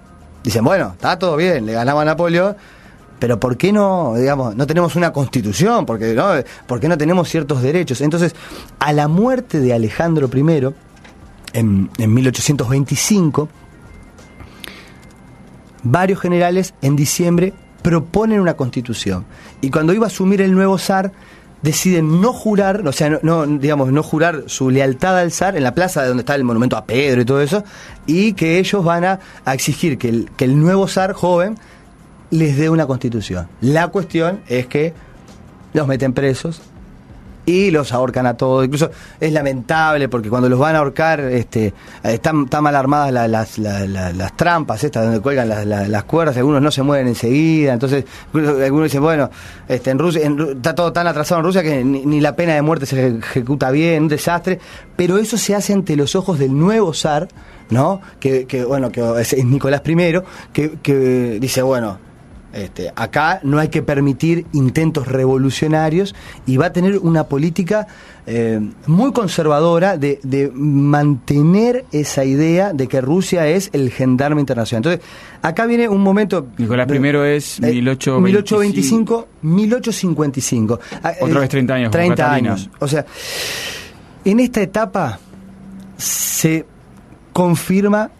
dicen, 0.45 0.63
bueno, 0.63 0.93
está 0.93 1.19
todo 1.19 1.37
bien, 1.37 1.67
le 1.67 1.73
ganamos 1.73 2.03
a 2.03 2.05
Napoleón, 2.05 2.57
pero 3.19 3.41
¿por 3.41 3.57
qué 3.57 3.73
no, 3.73 4.15
digamos, 4.17 4.55
no 4.55 4.67
tenemos 4.67 4.95
una 4.95 5.13
constitución? 5.13 5.87
No, 5.87 5.87
¿Por 6.67 6.81
qué 6.81 6.89
no 6.89 6.99
tenemos 6.99 7.29
ciertos 7.29 7.63
derechos? 7.63 8.01
Entonces, 8.03 8.35
a 8.79 8.93
la 8.93 9.09
muerte 9.09 9.61
de 9.61 9.73
Alejandro 9.73 10.29
I, 10.33 10.75
en, 11.55 11.91
en 11.99 12.15
1825, 12.15 13.49
varios 15.85 16.21
generales 16.21 16.75
en 16.83 16.97
diciembre 16.97 17.55
proponen 17.83 18.41
una 18.41 18.55
constitución. 18.55 19.25
Y 19.61 19.71
cuando 19.71 19.93
iba 19.95 20.07
a 20.07 20.09
asumir 20.09 20.43
el 20.43 20.53
nuevo 20.53 20.77
zar, 20.79 21.13
deciden 21.65 22.21
no 22.21 22.35
jurar, 22.35 22.87
o 22.87 22.93
sea, 22.93 23.19
no, 23.23 23.47
digamos, 23.47 23.91
no 23.91 24.03
jurar 24.03 24.45
su 24.49 24.69
lealtad 24.71 25.19
al 25.19 25.33
zar 25.33 25.57
en 25.57 25.63
la 25.63 25.75
plaza 25.75 26.05
donde 26.07 26.21
está 26.21 26.35
el 26.35 26.45
monumento 26.45 26.77
a 26.77 26.85
Pedro 26.85 27.23
y 27.23 27.25
todo 27.25 27.41
eso, 27.41 27.65
y 28.07 28.35
que 28.35 28.59
ellos 28.59 28.85
van 28.85 29.05
a, 29.05 29.21
a 29.47 29.55
exigir 29.55 29.97
que 29.97 30.11
el, 30.11 30.31
que 30.37 30.45
el 30.45 30.61
nuevo 30.61 30.87
zar 30.89 31.15
joven 31.15 31.57
les 32.31 32.59
dé 32.59 32.69
una 32.69 32.87
constitución. 32.87 33.49
La 33.63 33.89
cuestión 33.89 34.41
es 34.47 34.67
que 34.67 34.93
los 35.73 35.87
meten 35.89 36.13
presos 36.13 36.61
y 37.47 37.71
los 37.71 37.93
ahorcan 37.93 38.27
a 38.27 38.37
todos. 38.37 38.65
Incluso 38.65 38.91
es 39.21 39.33
lamentable 39.33 40.09
porque 40.09 40.31
cuando 40.31 40.49
los 40.49 40.59
van 40.59 40.75
a 40.77 40.79
ahorcar 40.79 41.21
este, 41.21 41.73
están, 42.03 42.45
están 42.45 42.63
mal 42.63 42.75
armadas 42.77 43.13
la- 43.13 43.29
las, 43.29 43.59
la- 43.59 43.87
la- 43.87 44.13
las 44.13 44.37
trampas 44.37 44.83
estas 44.85 45.05
donde 45.05 45.21
cuelgan 45.21 45.49
las, 45.49 46.05
cuerdas, 46.05 46.37
algunos 46.37 46.63
no 46.63 46.71
se 46.71 46.83
mueven 46.83 47.09
enseguida, 47.09 47.73
entonces 47.73 48.05
algunos 48.33 48.85
dicen, 48.85 49.03
bueno, 49.03 49.31
este, 49.69 49.91
en 49.91 49.99
Rusia 49.99 50.27
en 50.27 50.41
está 50.57 50.75
todo 50.75 50.93
tan 50.93 51.07
atrasado 51.07 51.41
en 51.41 51.45
Rusia 51.47 51.63
que 51.63 51.85
ni, 51.85 52.05
ni 52.07 52.21
la 52.21 52.35
pena 52.37 52.55
de 52.55 52.63
muerte 52.63 52.87
se 52.87 53.09
ejecuta 53.19 53.71
bien, 53.71 54.05
un 54.05 54.09
desastre, 54.09 54.59
pero 54.97 55.19
eso 55.19 55.37
se 55.37 55.55
hace 55.55 55.73
ante 55.73 55.97
los 55.97 56.15
ojos 56.17 56.39
del 56.39 56.57
nuevo 56.59 56.95
zar, 56.95 57.29
¿no? 57.71 58.01
Que, 58.21 58.47
que, 58.47 58.65
bueno, 58.65 58.91
que 58.91 59.03
es 59.21 59.45
Nicolás 59.45 59.83
I, 59.87 60.21
que, 60.53 60.73
que 60.83 61.39
dice, 61.41 61.63
bueno, 61.63 61.99
este, 62.55 62.93
acá 62.95 63.41
no 63.43 63.59
hay 63.59 63.69
que 63.69 63.83
permitir 63.83 64.47
intentos 64.53 65.09
revolucionarios 65.09 66.15
y 66.47 66.57
va 66.57 66.67
a 66.67 66.73
tener 66.73 66.99
una 66.99 67.25
política 67.25 67.87
eh, 68.27 68.61
muy 68.87 69.13
conservadora 69.13 69.99
de, 69.99 70.21
de 70.23 70.51
mantener 70.55 71.85
esa 71.93 72.25
idea 72.25 72.73
de 72.73 72.87
que 72.87 73.01
Rusia 73.01 73.47
es 73.49 73.71
el 73.73 73.91
gendarme 73.91 74.41
internacional. 74.41 74.79
Entonces, 74.87 75.01
acá 75.43 75.67
viene 75.67 75.89
un 75.89 76.01
momento... 76.01 76.47
Nicolás 76.57 76.89
I 76.89 76.97
es 77.37 77.59
eh, 77.59 77.73
1825. 77.73 78.21
1825, 78.21 79.29
1855. 79.43 80.81
Ah, 81.03 81.13
Otra 81.21 81.41
vez 81.41 81.49
30 81.51 81.75
años, 81.75 81.89
como 81.91 81.99
30 81.99 82.15
Catalina. 82.17 82.53
años. 82.53 82.71
O 82.79 82.89
sea, 82.89 83.05
en 84.25 84.41
esta 84.41 84.63
etapa 84.63 85.19
se 85.97 86.65
confirma 87.33 88.11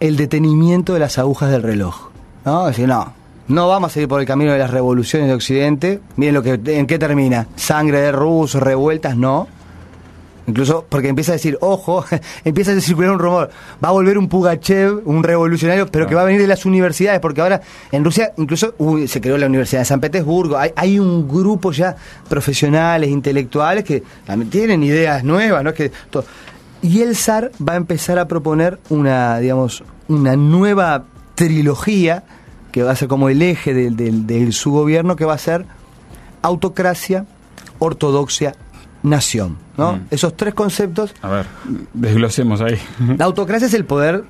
el 0.00 0.16
detenimiento 0.16 0.94
de 0.94 1.00
las 1.00 1.18
agujas 1.18 1.50
del 1.50 1.62
reloj. 1.62 2.10
¿no? 2.44 2.68
Es 2.68 2.76
decir, 2.76 2.88
no, 2.88 3.17
no 3.48 3.68
vamos 3.68 3.90
a 3.90 3.94
seguir 3.94 4.08
por 4.08 4.20
el 4.20 4.26
camino 4.26 4.52
de 4.52 4.58
las 4.58 4.70
revoluciones 4.70 5.28
de 5.28 5.34
Occidente. 5.34 6.00
Miren 6.16 6.34
lo 6.34 6.42
que, 6.42 6.60
en 6.66 6.86
qué 6.86 6.98
termina. 6.98 7.46
Sangre 7.56 8.00
de 8.00 8.12
rusos, 8.12 8.62
revueltas, 8.62 9.16
no. 9.16 9.48
Incluso 10.46 10.86
porque 10.88 11.08
empieza 11.08 11.32
a 11.32 11.34
decir, 11.34 11.58
ojo, 11.60 12.04
empieza 12.44 12.72
a 12.72 12.80
circular 12.80 13.10
un 13.10 13.18
rumor, 13.18 13.50
va 13.84 13.88
a 13.88 13.92
volver 13.92 14.16
un 14.16 14.28
Pugachev, 14.28 15.02
un 15.04 15.22
revolucionario, 15.22 15.86
pero 15.88 16.06
que 16.06 16.14
va 16.14 16.22
a 16.22 16.24
venir 16.24 16.40
de 16.40 16.46
las 16.46 16.64
universidades, 16.64 17.20
porque 17.20 17.42
ahora 17.42 17.60
en 17.92 18.02
Rusia 18.02 18.32
incluso 18.38 18.74
uy, 18.78 19.08
se 19.08 19.20
creó 19.20 19.36
la 19.36 19.44
Universidad 19.44 19.82
de 19.82 19.84
San 19.84 20.00
Petersburgo, 20.00 20.56
hay, 20.56 20.70
hay 20.74 20.98
un 20.98 21.28
grupo 21.28 21.70
ya 21.72 21.94
profesionales, 22.30 23.10
intelectuales, 23.10 23.84
que 23.84 24.02
también 24.24 24.50
tienen 24.50 24.82
ideas 24.82 25.22
nuevas, 25.22 25.62
¿no? 25.62 25.70
Es 25.70 25.76
que 25.76 25.92
y 26.80 27.02
el 27.02 27.14
zar 27.14 27.50
va 27.66 27.74
a 27.74 27.76
empezar 27.76 28.18
a 28.18 28.26
proponer 28.26 28.78
una, 28.88 29.38
digamos, 29.40 29.82
una 30.08 30.34
nueva 30.34 31.04
trilogía 31.34 32.24
que 32.78 32.84
va 32.84 32.92
a 32.92 32.96
ser 32.96 33.08
como 33.08 33.28
el 33.28 33.42
eje 33.42 33.74
de 33.74 34.52
su 34.52 34.70
gobierno, 34.70 35.16
que 35.16 35.24
va 35.24 35.34
a 35.34 35.38
ser 35.38 35.66
autocracia, 36.42 37.26
ortodoxia, 37.80 38.54
nación. 39.02 39.56
¿no? 39.76 39.94
Mm. 39.94 40.06
Esos 40.12 40.36
tres 40.36 40.54
conceptos. 40.54 41.12
A 41.20 41.28
ver, 41.28 41.46
desglosemos 41.92 42.60
ahí. 42.60 42.78
La 43.16 43.24
autocracia 43.24 43.66
es 43.66 43.74
el 43.74 43.84
poder 43.84 44.22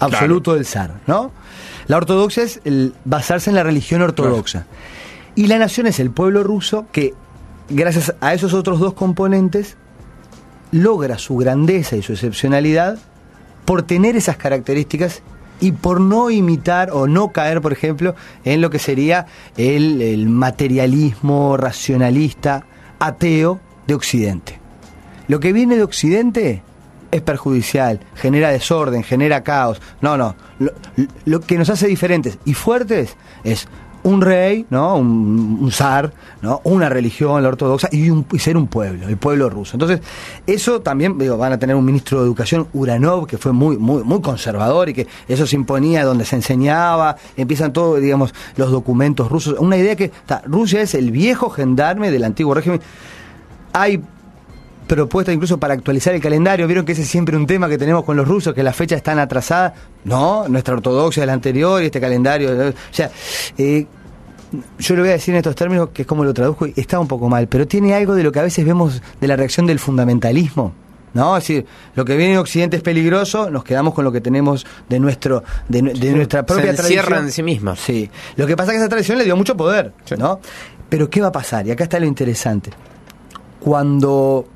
absoluto 0.00 0.54
del 0.54 0.66
zar, 0.66 1.00
¿no? 1.06 1.32
La 1.86 1.96
ortodoxia 1.96 2.42
es 2.42 2.60
el 2.66 2.92
basarse 3.06 3.48
en 3.48 3.56
la 3.56 3.62
religión 3.62 4.02
ortodoxa. 4.02 4.66
Y 5.34 5.46
la 5.46 5.56
nación 5.56 5.86
es 5.86 5.98
el 5.98 6.10
pueblo 6.10 6.42
ruso 6.42 6.84
que, 6.92 7.14
gracias 7.70 8.14
a 8.20 8.34
esos 8.34 8.52
otros 8.52 8.80
dos 8.80 8.92
componentes, 8.92 9.78
logra 10.72 11.16
su 11.16 11.38
grandeza 11.38 11.96
y 11.96 12.02
su 12.02 12.12
excepcionalidad 12.12 12.98
por 13.64 13.82
tener 13.82 14.14
esas 14.14 14.36
características 14.36 15.22
y 15.60 15.72
por 15.72 16.00
no 16.00 16.30
imitar 16.30 16.90
o 16.92 17.06
no 17.06 17.32
caer, 17.32 17.60
por 17.60 17.72
ejemplo, 17.72 18.14
en 18.44 18.60
lo 18.60 18.70
que 18.70 18.78
sería 18.78 19.26
el, 19.56 20.28
materialismo 20.28 21.56
racionalista 21.56 22.66
ateo 22.98 23.60
de 23.86 23.94
Occidente. 23.94 24.58
Lo 25.26 25.40
que 25.40 25.52
viene 25.52 25.76
de 25.76 25.82
Occidente 25.82 26.62
es 27.10 27.22
perjudicial, 27.22 28.00
genera 28.14 28.50
desorden, 28.50 29.02
genera 29.02 29.42
caos. 29.42 29.80
No, 30.00 30.16
no. 30.16 30.36
Lo 31.24 31.40
que 31.40 31.58
nos 31.58 31.70
hace 31.70 31.86
diferentes 31.86 32.38
y 32.44 32.54
fuertes 32.54 33.16
es 33.44 33.68
un 34.08 34.20
rey, 34.20 34.66
¿no? 34.70 34.96
Un, 34.96 35.70
zar, 35.72 36.12
¿no? 36.42 36.60
Una 36.64 36.88
religión, 36.88 37.42
la 37.42 37.48
ortodoxa, 37.48 37.88
y, 37.92 38.10
ser 38.38 38.56
un 38.56 38.66
pueblo, 38.66 39.08
el 39.08 39.16
pueblo 39.16 39.50
ruso. 39.50 39.74
Entonces, 39.74 40.00
eso 40.46 40.80
también, 40.80 41.18
digo, 41.18 41.36
van 41.36 41.52
a 41.52 41.58
tener 41.58 41.76
un 41.76 41.84
ministro 41.84 42.20
de 42.20 42.26
educación, 42.26 42.68
Uranov, 42.72 43.26
que 43.26 43.38
fue 43.38 43.52
muy, 43.52 43.76
muy, 43.76 44.02
muy 44.02 44.20
conservador 44.20 44.88
y 44.88 44.94
que 44.94 45.06
eso 45.28 45.46
se 45.46 45.56
imponía 45.56 46.04
donde 46.04 46.24
se 46.24 46.36
enseñaba, 46.36 47.16
empiezan 47.36 47.72
todos, 47.72 48.00
digamos, 48.00 48.34
los 48.56 48.70
documentos 48.70 49.28
rusos. 49.30 49.56
Una 49.58 49.76
idea 49.76 49.94
que 49.96 50.10
Rusia 50.44 50.80
es 50.82 50.94
el 50.94 51.10
viejo 51.10 51.50
gendarme 51.50 52.10
del 52.10 52.24
antiguo 52.24 52.54
régimen. 52.54 52.80
Hay 53.72 54.02
propuestas 54.88 55.34
incluso 55.34 55.58
para 55.58 55.74
actualizar 55.74 56.14
el 56.14 56.20
calendario. 56.20 56.66
Vieron 56.66 56.84
que 56.84 56.92
ese 56.92 57.02
es 57.02 57.08
siempre 57.08 57.36
un 57.36 57.46
tema 57.46 57.68
que 57.68 57.78
tenemos 57.78 58.04
con 58.04 58.16
los 58.16 58.26
rusos, 58.26 58.54
que 58.54 58.62
las 58.64 58.74
fechas 58.74 58.96
están 58.96 59.18
atrasadas. 59.20 59.74
No, 60.04 60.48
nuestra 60.48 60.74
ortodoxia 60.74 61.22
del 61.22 61.30
anterior 61.30 61.82
y 61.82 61.86
este 61.86 62.00
calendario. 62.00 62.50
eh, 62.60 62.70
O 62.70 62.94
sea, 62.94 63.10
eh, 63.58 63.86
yo 64.78 64.94
lo 64.94 65.02
voy 65.02 65.10
a 65.10 65.12
decir 65.12 65.34
en 65.34 65.38
estos 65.38 65.54
términos, 65.54 65.90
que 65.92 66.02
es 66.02 66.08
como 66.08 66.24
lo 66.24 66.32
traduzco, 66.34 66.66
y 66.66 66.74
está 66.76 66.98
un 66.98 67.08
poco 67.08 67.28
mal, 67.28 67.48
pero 67.48 67.66
tiene 67.66 67.94
algo 67.94 68.14
de 68.14 68.22
lo 68.22 68.32
que 68.32 68.38
a 68.40 68.42
veces 68.42 68.64
vemos 68.64 69.02
de 69.20 69.28
la 69.28 69.36
reacción 69.36 69.66
del 69.66 69.78
fundamentalismo. 69.78 70.72
¿No? 71.14 71.36
Es 71.38 71.44
decir, 71.44 71.64
lo 71.94 72.04
que 72.04 72.16
viene 72.18 72.34
de 72.34 72.38
Occidente 72.38 72.76
es 72.76 72.82
peligroso, 72.82 73.50
nos 73.50 73.64
quedamos 73.64 73.94
con 73.94 74.04
lo 74.04 74.12
que 74.12 74.20
tenemos 74.20 74.66
de 74.90 75.00
nuestro 75.00 75.42
de, 75.66 75.80
de 75.80 76.12
nuestra 76.12 76.44
propia 76.44 76.76
Se 76.76 76.82
tradición. 76.82 77.24
en 77.24 77.32
sí 77.32 77.42
mismos. 77.42 77.80
Sí. 77.80 78.10
Lo 78.36 78.46
que 78.46 78.56
pasa 78.56 78.72
es 78.72 78.74
que 78.76 78.80
esa 78.82 78.88
tradición 78.90 79.16
le 79.16 79.24
dio 79.24 79.34
mucho 79.34 79.56
poder, 79.56 79.94
¿no? 80.18 80.38
Pero 80.90 81.08
¿qué 81.08 81.22
va 81.22 81.28
a 81.28 81.32
pasar? 81.32 81.66
Y 81.66 81.70
acá 81.70 81.84
está 81.84 81.98
lo 81.98 82.04
interesante. 82.06 82.70
Cuando 83.58 84.46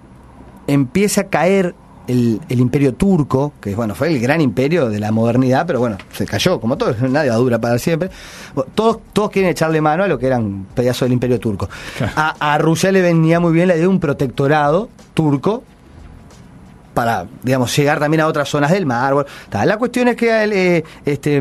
empieza 0.66 1.22
a 1.22 1.24
caer 1.28 1.74
el, 2.06 2.40
el 2.48 2.60
imperio 2.60 2.94
turco, 2.94 3.52
que 3.60 3.74
bueno, 3.74 3.94
fue 3.94 4.08
el 4.08 4.20
gran 4.20 4.40
imperio 4.40 4.88
de 4.88 4.98
la 4.98 5.12
modernidad, 5.12 5.66
pero 5.66 5.80
bueno, 5.80 5.98
se 6.12 6.26
cayó, 6.26 6.60
como 6.60 6.76
todo, 6.76 6.94
nadie 7.08 7.30
va 7.30 7.36
a 7.36 7.38
durar 7.38 7.60
para 7.60 7.78
siempre. 7.78 8.10
Bueno, 8.54 8.70
todos, 8.74 8.98
todos 9.12 9.30
quieren 9.30 9.50
echarle 9.50 9.80
mano 9.80 10.04
a 10.04 10.08
lo 10.08 10.18
que 10.18 10.26
eran 10.26 10.66
pedazos 10.74 11.06
del 11.06 11.12
imperio 11.12 11.38
turco. 11.38 11.68
Claro. 11.96 12.12
A, 12.16 12.54
a 12.54 12.58
Rusia 12.58 12.92
le 12.92 13.02
venía 13.02 13.40
muy 13.40 13.52
bien 13.52 13.68
la 13.68 13.74
idea 13.74 13.82
de 13.82 13.88
un 13.88 14.00
protectorado 14.00 14.88
turco 15.14 15.64
para, 16.94 17.26
digamos, 17.42 17.74
llegar 17.76 17.98
también 17.98 18.20
a 18.20 18.26
otras 18.26 18.48
zonas 18.48 18.70
del 18.70 18.86
mar. 18.86 19.14
La 19.64 19.76
cuestión 19.78 20.08
es 20.08 20.16
que 20.16 20.44
él, 20.44 20.52
eh, 20.52 20.84
este, 21.04 21.36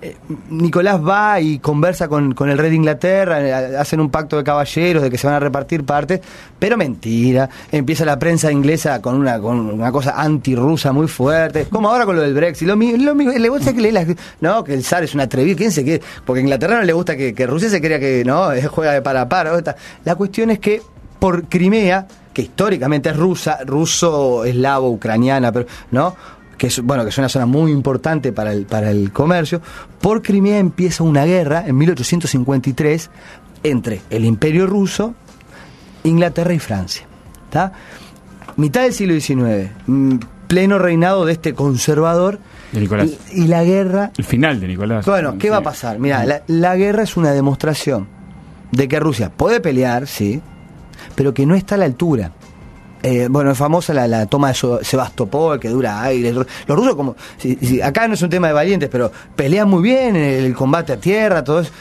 eh, 0.00 0.16
Nicolás 0.50 1.00
va 1.00 1.40
y 1.40 1.58
conversa 1.58 2.08
con, 2.08 2.34
con 2.34 2.48
el 2.50 2.58
rey 2.58 2.70
de 2.70 2.76
Inglaterra, 2.76 3.40
eh, 3.40 3.76
hacen 3.76 4.00
un 4.00 4.10
pacto 4.10 4.36
de 4.36 4.44
caballeros 4.44 5.02
de 5.02 5.10
que 5.10 5.18
se 5.18 5.26
van 5.26 5.34
a 5.36 5.40
repartir 5.40 5.84
partes, 5.84 6.20
pero 6.58 6.76
mentira. 6.76 7.48
Empieza 7.70 8.04
la 8.04 8.18
prensa 8.18 8.50
inglesa 8.52 9.02
con 9.02 9.16
una, 9.16 9.38
con 9.40 9.58
una 9.58 9.90
cosa 9.90 10.14
antirrusa 10.20 10.92
muy 10.92 11.08
fuerte, 11.08 11.66
como 11.68 11.88
ahora 11.90 12.06
con 12.06 12.14
lo 12.16 12.22
del 12.22 12.34
Brexit. 12.34 12.68
Lo, 12.68 12.76
lo 12.76 13.14
le 13.14 13.48
gusta 13.48 13.72
que 13.72 13.80
lee 13.80 13.90
las- 13.92 14.06
No, 14.40 14.62
que 14.62 14.74
el 14.74 14.84
zar 14.84 15.02
es 15.04 15.14
un 15.14 15.20
atrevido, 15.20 15.56
¿quién 15.58 15.72
se 15.72 15.82
quiere? 15.82 16.02
Porque 16.24 16.40
a 16.40 16.42
Inglaterra 16.42 16.76
no 16.76 16.82
le 16.84 16.92
gusta 16.92 17.16
que, 17.16 17.34
que 17.34 17.46
Rusia 17.46 17.68
se 17.68 17.80
crea 17.80 17.98
que 17.98 18.22
no, 18.24 18.48
juega 18.70 18.92
de 18.92 19.02
para 19.02 19.22
a 19.22 19.28
par. 19.28 19.62
ta. 19.62 19.74
La 20.04 20.14
cuestión 20.14 20.50
es 20.50 20.58
que 20.60 20.80
por 21.18 21.44
Crimea, 21.48 22.06
que 22.32 22.42
históricamente 22.42 23.10
es 23.10 23.16
rusa, 23.16 23.58
ruso, 23.66 24.44
eslavo, 24.44 24.90
ucraniana, 24.90 25.52
pero 25.52 25.66
no, 25.90 26.14
que 26.56 26.68
es, 26.68 26.80
bueno, 26.80 27.02
que 27.02 27.10
es 27.10 27.18
una 27.18 27.28
zona 27.28 27.46
muy 27.46 27.70
importante 27.72 28.32
para 28.32 28.52
el, 28.52 28.66
para 28.66 28.90
el 28.90 29.12
comercio, 29.12 29.60
por 30.00 30.22
Crimea 30.22 30.58
empieza 30.58 31.02
una 31.04 31.24
guerra 31.24 31.64
en 31.66 31.76
1853 31.76 33.10
entre 33.64 34.00
el 34.10 34.24
Imperio 34.24 34.66
Ruso, 34.66 35.14
Inglaterra 36.04 36.52
y 36.54 36.58
Francia. 36.58 37.06
¿tá? 37.50 37.72
Mitad 38.56 38.82
del 38.82 38.92
siglo 38.92 39.14
XIX, 39.18 39.70
mm, 39.86 40.16
pleno 40.46 40.78
reinado 40.78 41.24
de 41.24 41.32
este 41.32 41.54
conservador. 41.54 42.38
De 42.72 42.80
Nicolás. 42.80 43.10
Y, 43.32 43.42
y 43.44 43.46
la 43.48 43.62
guerra 43.64 44.10
El 44.16 44.24
final 44.24 44.58
de 44.60 44.68
Nicolás. 44.68 45.04
bueno, 45.06 45.34
¿qué 45.38 45.48
Sí. 45.48 45.50
va 45.50 45.58
a 45.58 45.62
pasar? 45.62 45.98
Mira, 45.98 46.24
la, 46.24 46.42
la 46.46 46.76
guerra 46.76 47.02
es 47.02 47.16
una 47.16 47.30
demostración 47.32 48.08
de 48.70 48.88
que 48.88 48.98
Rusia 49.00 49.30
puede 49.30 49.60
pelear, 49.60 50.06
sí, 50.06 50.40
pero 51.14 51.32
que 51.34 51.46
no 51.46 51.54
está 51.54 51.74
a 51.74 51.78
la 51.78 51.84
altura. 51.86 52.32
Eh, 53.04 53.26
bueno, 53.28 53.50
es 53.50 53.58
famosa 53.58 53.92
la, 53.92 54.06
la 54.06 54.26
toma 54.26 54.52
de 54.52 54.54
Sebastopol, 54.82 55.58
que 55.58 55.68
dura 55.68 56.02
aire. 56.02 56.32
Los 56.32 56.46
rusos, 56.68 56.94
como. 56.94 57.16
si- 57.36 57.56
si- 57.56 57.82
acá 57.82 58.06
no 58.06 58.14
es 58.14 58.22
un 58.22 58.30
tema 58.30 58.46
de 58.46 58.52
valientes, 58.52 58.88
pero 58.88 59.10
pelean 59.34 59.68
muy 59.68 59.82
bien 59.82 60.14
en 60.14 60.44
el 60.44 60.54
combate 60.54 60.92
a 60.92 60.96
tierra, 60.98 61.42
todo 61.42 61.60
eso, 61.60 61.72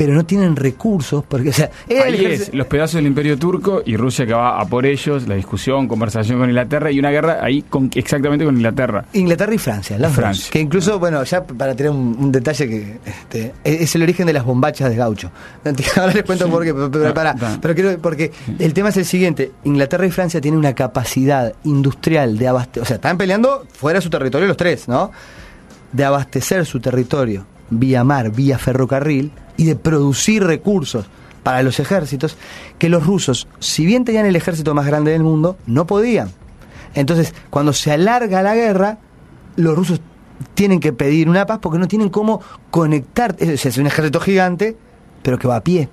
pero 0.00 0.14
no 0.14 0.24
tienen 0.24 0.56
recursos, 0.56 1.22
porque, 1.28 1.50
o 1.50 1.52
sea, 1.52 1.70
Ahí 2.02 2.24
es 2.24 2.54
los 2.54 2.66
pedazos 2.68 2.94
del 2.94 3.06
Imperio 3.06 3.38
Turco 3.38 3.82
y 3.84 3.98
Rusia 3.98 4.24
que 4.24 4.32
va 4.32 4.58
a 4.58 4.64
por 4.64 4.86
ellos, 4.86 5.28
la 5.28 5.34
discusión, 5.34 5.86
conversación 5.88 6.38
con 6.38 6.48
Inglaterra 6.48 6.90
y 6.90 6.98
una 6.98 7.10
guerra 7.10 7.40
ahí 7.42 7.60
con, 7.60 7.90
exactamente 7.94 8.46
con 8.46 8.56
Inglaterra. 8.56 9.04
Inglaterra 9.12 9.54
y 9.54 9.58
Francia, 9.58 9.98
las 9.98 10.12
dos. 10.12 10.16
Francia. 10.16 10.48
Que 10.50 10.58
incluso, 10.58 10.98
bueno, 10.98 11.22
ya 11.24 11.44
para 11.44 11.74
tener 11.74 11.92
un, 11.92 12.16
un 12.18 12.32
detalle 12.32 12.66
que 12.66 12.98
este, 13.04 13.52
es 13.62 13.82
es 13.82 13.94
el 13.94 14.02
origen 14.04 14.26
de 14.26 14.32
las 14.32 14.42
bombachas 14.42 14.88
de 14.88 14.96
gaucho. 14.96 15.30
Ahora 15.96 16.14
les 16.14 16.22
cuento 16.24 16.48
por 16.48 16.64
qué, 16.64 16.72
pero, 16.72 16.90
pero 16.90 17.08
Ah, 17.08 17.12
pará. 17.12 17.34
da. 17.34 17.58
pero 17.60 17.74
quiero, 17.74 17.98
porque 17.98 18.32
el 18.58 18.72
tema 18.72 18.88
es 18.88 18.96
el 18.96 19.04
siguiente, 19.04 19.52
Inglaterra 19.64 20.06
y 20.06 20.10
Francia 20.10 20.40
tienen 20.40 20.58
una 20.58 20.72
capacidad 20.74 21.52
industrial 21.64 22.38
de 22.38 22.48
abastecer, 22.48 22.82
o 22.82 22.86
sea, 22.86 22.96
están 22.96 23.18
peleando 23.18 23.66
fuera 23.74 23.98
de 23.98 24.02
su 24.02 24.08
territorio 24.08 24.48
los 24.48 24.56
tres, 24.56 24.88
¿no? 24.88 25.10
De 25.92 26.04
abastecer 26.06 26.64
su 26.64 26.80
territorio 26.80 27.44
vía 27.68 28.02
mar, 28.02 28.30
vía 28.30 28.56
ferrocarril 28.58 29.30
y 29.60 29.66
de 29.66 29.76
producir 29.76 30.42
recursos 30.42 31.04
para 31.42 31.62
los 31.62 31.80
ejércitos 31.80 32.38
que 32.78 32.88
los 32.88 33.04
rusos, 33.04 33.46
si 33.58 33.84
bien 33.84 34.06
tenían 34.06 34.24
el 34.24 34.34
ejército 34.34 34.74
más 34.74 34.86
grande 34.86 35.12
del 35.12 35.22
mundo, 35.22 35.58
no 35.66 35.86
podían. 35.86 36.30
Entonces, 36.94 37.34
cuando 37.50 37.74
se 37.74 37.92
alarga 37.92 38.42
la 38.42 38.54
guerra, 38.54 38.96
los 39.56 39.76
rusos 39.76 40.00
tienen 40.54 40.80
que 40.80 40.94
pedir 40.94 41.28
una 41.28 41.44
paz 41.44 41.58
porque 41.60 41.78
no 41.78 41.88
tienen 41.88 42.08
cómo 42.08 42.40
conectar. 42.70 43.36
Es 43.38 43.66
es 43.66 43.76
un 43.76 43.86
ejército 43.86 44.18
gigante, 44.18 44.78
pero 45.22 45.38
que 45.38 45.46
va 45.46 45.56
a 45.56 45.62
pie. 45.62 45.90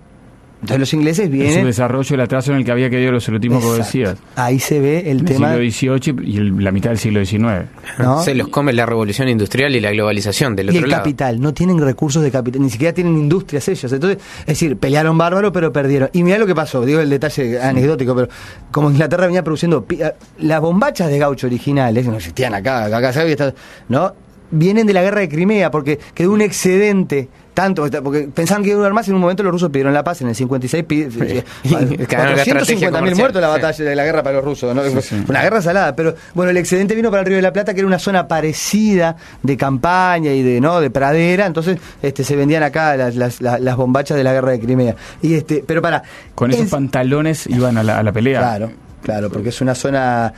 Entonces 0.61 0.79
los 0.79 0.93
ingleses 0.93 1.19
Es 1.25 1.25
un 1.31 1.31
vienen. 1.31 1.65
desarrollo, 1.65 2.15
el 2.15 2.21
atraso 2.21 2.51
en 2.51 2.57
el 2.57 2.65
que 2.65 2.71
había 2.71 2.89
que 2.89 2.99
ir 2.99 3.11
los 3.11 3.27
vos 3.63 3.77
Exacto. 3.77 3.77
decías. 3.77 4.17
Ahí 4.35 4.59
se 4.59 4.79
ve 4.79 5.11
el 5.11 5.19
El 5.19 5.25
tema. 5.25 5.53
siglo 5.53 5.97
XVIII 5.99 6.15
y 6.23 6.37
el- 6.37 6.63
la 6.63 6.71
mitad 6.71 6.89
del 6.89 6.97
siglo 6.99 7.23
XIX. 7.23 7.65
¿no? 7.99 8.21
Se 8.23 8.33
los 8.33 8.47
come 8.47 8.73
la 8.73 8.85
revolución 8.85 9.29
industrial 9.29 9.75
y 9.75 9.79
la 9.79 9.91
globalización 9.91 10.55
del 10.55 10.67
y 10.67 10.69
otro 10.69 10.85
el 10.85 10.89
lado. 10.91 11.03
capital, 11.03 11.39
no 11.39 11.53
tienen 11.53 11.77
recursos 11.79 12.23
de 12.23 12.31
capital, 12.31 12.61
ni 12.61 12.69
siquiera 12.71 12.91
tienen 12.93 13.15
industrias 13.17 13.67
ellos. 13.67 13.91
Entonces, 13.93 14.17
es 14.41 14.45
decir, 14.47 14.77
pelearon 14.77 15.15
bárbaro, 15.17 15.51
pero 15.51 15.71
perdieron. 15.71 16.09
Y 16.13 16.23
mirá 16.23 16.37
lo 16.39 16.47
que 16.47 16.55
pasó, 16.55 16.83
digo 16.83 16.99
el 17.01 17.09
detalle 17.09 17.61
anecdótico, 17.61 18.15
pero 18.15 18.27
como 18.71 18.89
Inglaterra 18.89 19.27
venía 19.27 19.43
produciendo 19.43 19.85
las 20.39 20.59
bombachas 20.59 21.09
de 21.09 21.19
gaucho 21.19 21.47
originales, 21.47 22.03
que 22.03 22.09
no 22.11 22.17
existían 22.17 22.53
acá, 22.55 22.85
acá, 22.85 22.97
acá, 22.97 23.09
está- 23.09 23.53
¿no? 23.89 24.13
Vienen 24.51 24.87
de 24.87 24.93
la 24.93 25.01
guerra 25.01 25.19
de 25.21 25.29
Crimea, 25.29 25.69
porque 25.71 25.99
quedó 26.13 26.31
un 26.31 26.41
excedente. 26.41 27.27
Tanto, 27.53 27.87
porque 28.03 28.29
pensaban 28.31 28.61
que 28.61 28.69
iba 28.69 28.75
a 28.75 28.77
durar 28.81 28.93
más 28.93 29.07
y 29.07 29.09
en 29.09 29.15
un 29.15 29.21
momento 29.21 29.41
los 29.41 29.51
rusos 29.51 29.71
pidieron 29.71 29.91
la 29.91 30.03
paz 30.03 30.21
en 30.21 30.27
el 30.27 30.35
56. 30.35 30.83
pi- 30.83 31.07
Y 31.63 31.69
quedaron 32.05 32.29
en 32.29 32.35
la 32.37 32.43
estrategia 32.43 32.89
450.000 32.89 32.91
comercial, 32.91 33.17
muertos 33.17 33.41
la 33.41 33.47
sí. 33.47 33.53
batalla 33.61 33.89
de 33.89 33.95
la 33.95 34.03
guerra 34.05 34.21
para 34.23 34.35
los 34.35 34.45
rusos. 34.45 34.75
¿no? 34.75 34.83
Sí, 34.83 35.01
sí. 35.01 35.23
Una 35.27 35.41
guerra 35.41 35.59
salada, 35.63 35.95
pero 35.95 36.13
bueno, 36.35 36.51
el 36.51 36.57
excedente 36.57 36.93
vino 36.93 37.09
para 37.09 37.21
el 37.21 37.25
Río 37.25 37.37
de 37.37 37.41
la 37.41 37.51
Plata, 37.51 37.73
que 37.73 37.79
era 37.79 37.87
una 37.87 37.97
zona 37.97 38.27
parecida 38.27 39.15
de 39.41 39.57
campaña 39.57 40.31
y 40.33 40.43
de 40.43 40.61
no 40.61 40.79
de 40.79 40.91
pradera, 40.91 41.47
entonces 41.47 41.79
este 42.03 42.23
se 42.23 42.35
vendían 42.35 42.61
acá 42.61 42.95
las, 42.95 43.15
las, 43.15 43.41
las- 43.41 43.59
las 43.59 43.75
bombachas 43.75 44.15
de 44.15 44.23
la 44.23 44.33
guerra 44.33 44.51
de 44.51 44.59
Crimea. 44.59 44.95
Y 45.23 45.33
este, 45.33 45.63
pero 45.65 45.81
para 45.81 46.03
Con 46.35 46.51
esos 46.51 46.65
es- 46.65 46.69
pantalones 46.71 47.47
iban 47.47 47.75
a 47.79 47.81
la, 47.83 47.97
a 47.97 48.03
la 48.03 48.11
pelea. 48.11 48.39
Claro, 48.39 48.71
claro, 49.01 49.31
porque 49.31 49.49
es 49.49 49.59
una 49.61 49.73
zona 49.73 50.31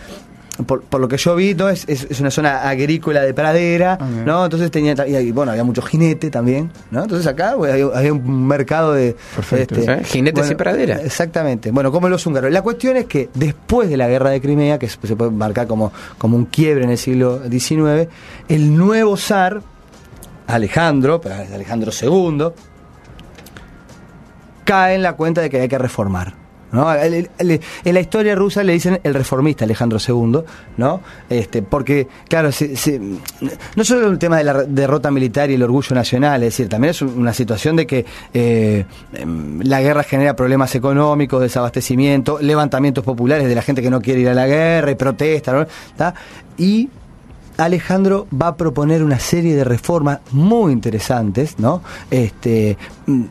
por, 0.65 0.81
por 0.83 0.99
lo 0.99 1.07
que 1.07 1.17
yo 1.17 1.35
vi, 1.35 1.53
¿no? 1.53 1.69
es, 1.69 1.85
es, 1.87 2.07
es 2.09 2.19
una 2.19 2.31
zona 2.31 2.69
agrícola 2.69 3.21
de 3.21 3.33
pradera, 3.33 3.97
Ah. 3.99 4.07
¿no? 4.25 4.43
Entonces 4.45 4.71
tenía, 4.71 4.95
y, 5.07 5.31
bueno, 5.31 5.51
había 5.51 5.63
mucho 5.63 5.81
jinete 5.81 6.29
también, 6.29 6.71
¿no? 6.91 7.03
Entonces 7.03 7.25
acá 7.27 7.55
bueno, 7.55 7.73
había, 7.73 7.97
había 7.97 8.13
un 8.13 8.47
mercado 8.47 8.93
de... 8.93 9.15
Perfecto. 9.35 9.79
¿Eh? 9.81 10.03
Jinetes 10.03 10.51
y 10.51 10.55
pradera. 10.55 10.97
Exactamente. 11.01 11.71
Bueno, 11.71 11.91
como 11.91 12.09
los 12.09 12.25
húngaros. 12.25 12.51
La 12.51 12.61
cuestión 12.61 12.97
es 12.97 13.05
que 13.05 13.29
después 13.33 13.89
de 13.89 13.97
la 13.97 14.07
guerra 14.07 14.29
de 14.29 14.41
Crimea, 14.41 14.77
que 14.79 14.87
se 14.89 14.97
puede 14.97 15.31
marcar 15.31 15.67
como, 15.67 15.91
como 16.17 16.37
un 16.37 16.45
quiebre 16.45 16.83
en 16.83 16.91
el 16.91 16.97
siglo 16.97 17.41
XIX, 17.49 18.07
el 18.47 18.75
nuevo 18.75 19.17
zar, 19.17 19.61
Alejandro, 20.47 21.21
Alejandro 21.53 21.91
II, 21.91 22.47
cae 24.63 24.95
en 24.95 25.03
la 25.03 25.13
cuenta 25.13 25.41
de 25.41 25.49
que 25.49 25.61
hay 25.61 25.67
que 25.67 25.77
reformar. 25.77 26.33
En 26.71 27.93
la 27.93 27.99
historia 27.99 28.35
rusa 28.35 28.63
le 28.63 28.73
dicen 28.73 28.99
el 29.03 29.13
reformista 29.13 29.65
Alejandro 29.65 29.97
II, 30.05 30.41
¿no? 30.77 31.01
Este, 31.29 31.61
porque, 31.61 32.07
claro, 32.27 32.49
no 33.75 33.83
solo 33.83 34.07
el 34.07 34.19
tema 34.19 34.37
de 34.37 34.43
la 34.43 34.63
derrota 34.63 35.11
militar 35.11 35.49
y 35.49 35.55
el 35.55 35.63
orgullo 35.63 35.95
nacional, 35.95 36.43
es 36.43 36.49
decir, 36.53 36.69
también 36.69 36.91
es 36.91 37.01
un- 37.01 37.17
una 37.17 37.33
situación 37.33 37.75
de 37.75 37.87
que 37.87 38.05
eh, 38.33 38.85
em, 39.13 39.61
la 39.61 39.81
guerra 39.81 40.03
genera 40.03 40.35
problemas 40.35 40.73
económicos, 40.75 41.41
desabastecimiento, 41.41 42.39
levantamientos 42.41 43.03
populares 43.03 43.47
de 43.47 43.55
la 43.55 43.61
gente 43.61 43.81
que 43.81 43.89
no 43.89 44.01
quiere 44.01 44.21
ir 44.21 44.29
a 44.29 44.33
la 44.33 44.47
guerra 44.47 44.91
y 44.91 44.95
protesta, 44.95 45.53
¿no? 45.53 45.65
Y 46.57 46.89
Alejandro 47.57 48.27
va 48.31 48.47
a 48.47 48.55
proponer 48.55 49.03
una 49.03 49.19
serie 49.19 49.55
de 49.55 49.63
reformas 49.65 50.19
muy 50.31 50.71
interesantes, 50.71 51.55
¿no? 51.59 51.81
Este 52.09 52.77
mm, 53.05 53.23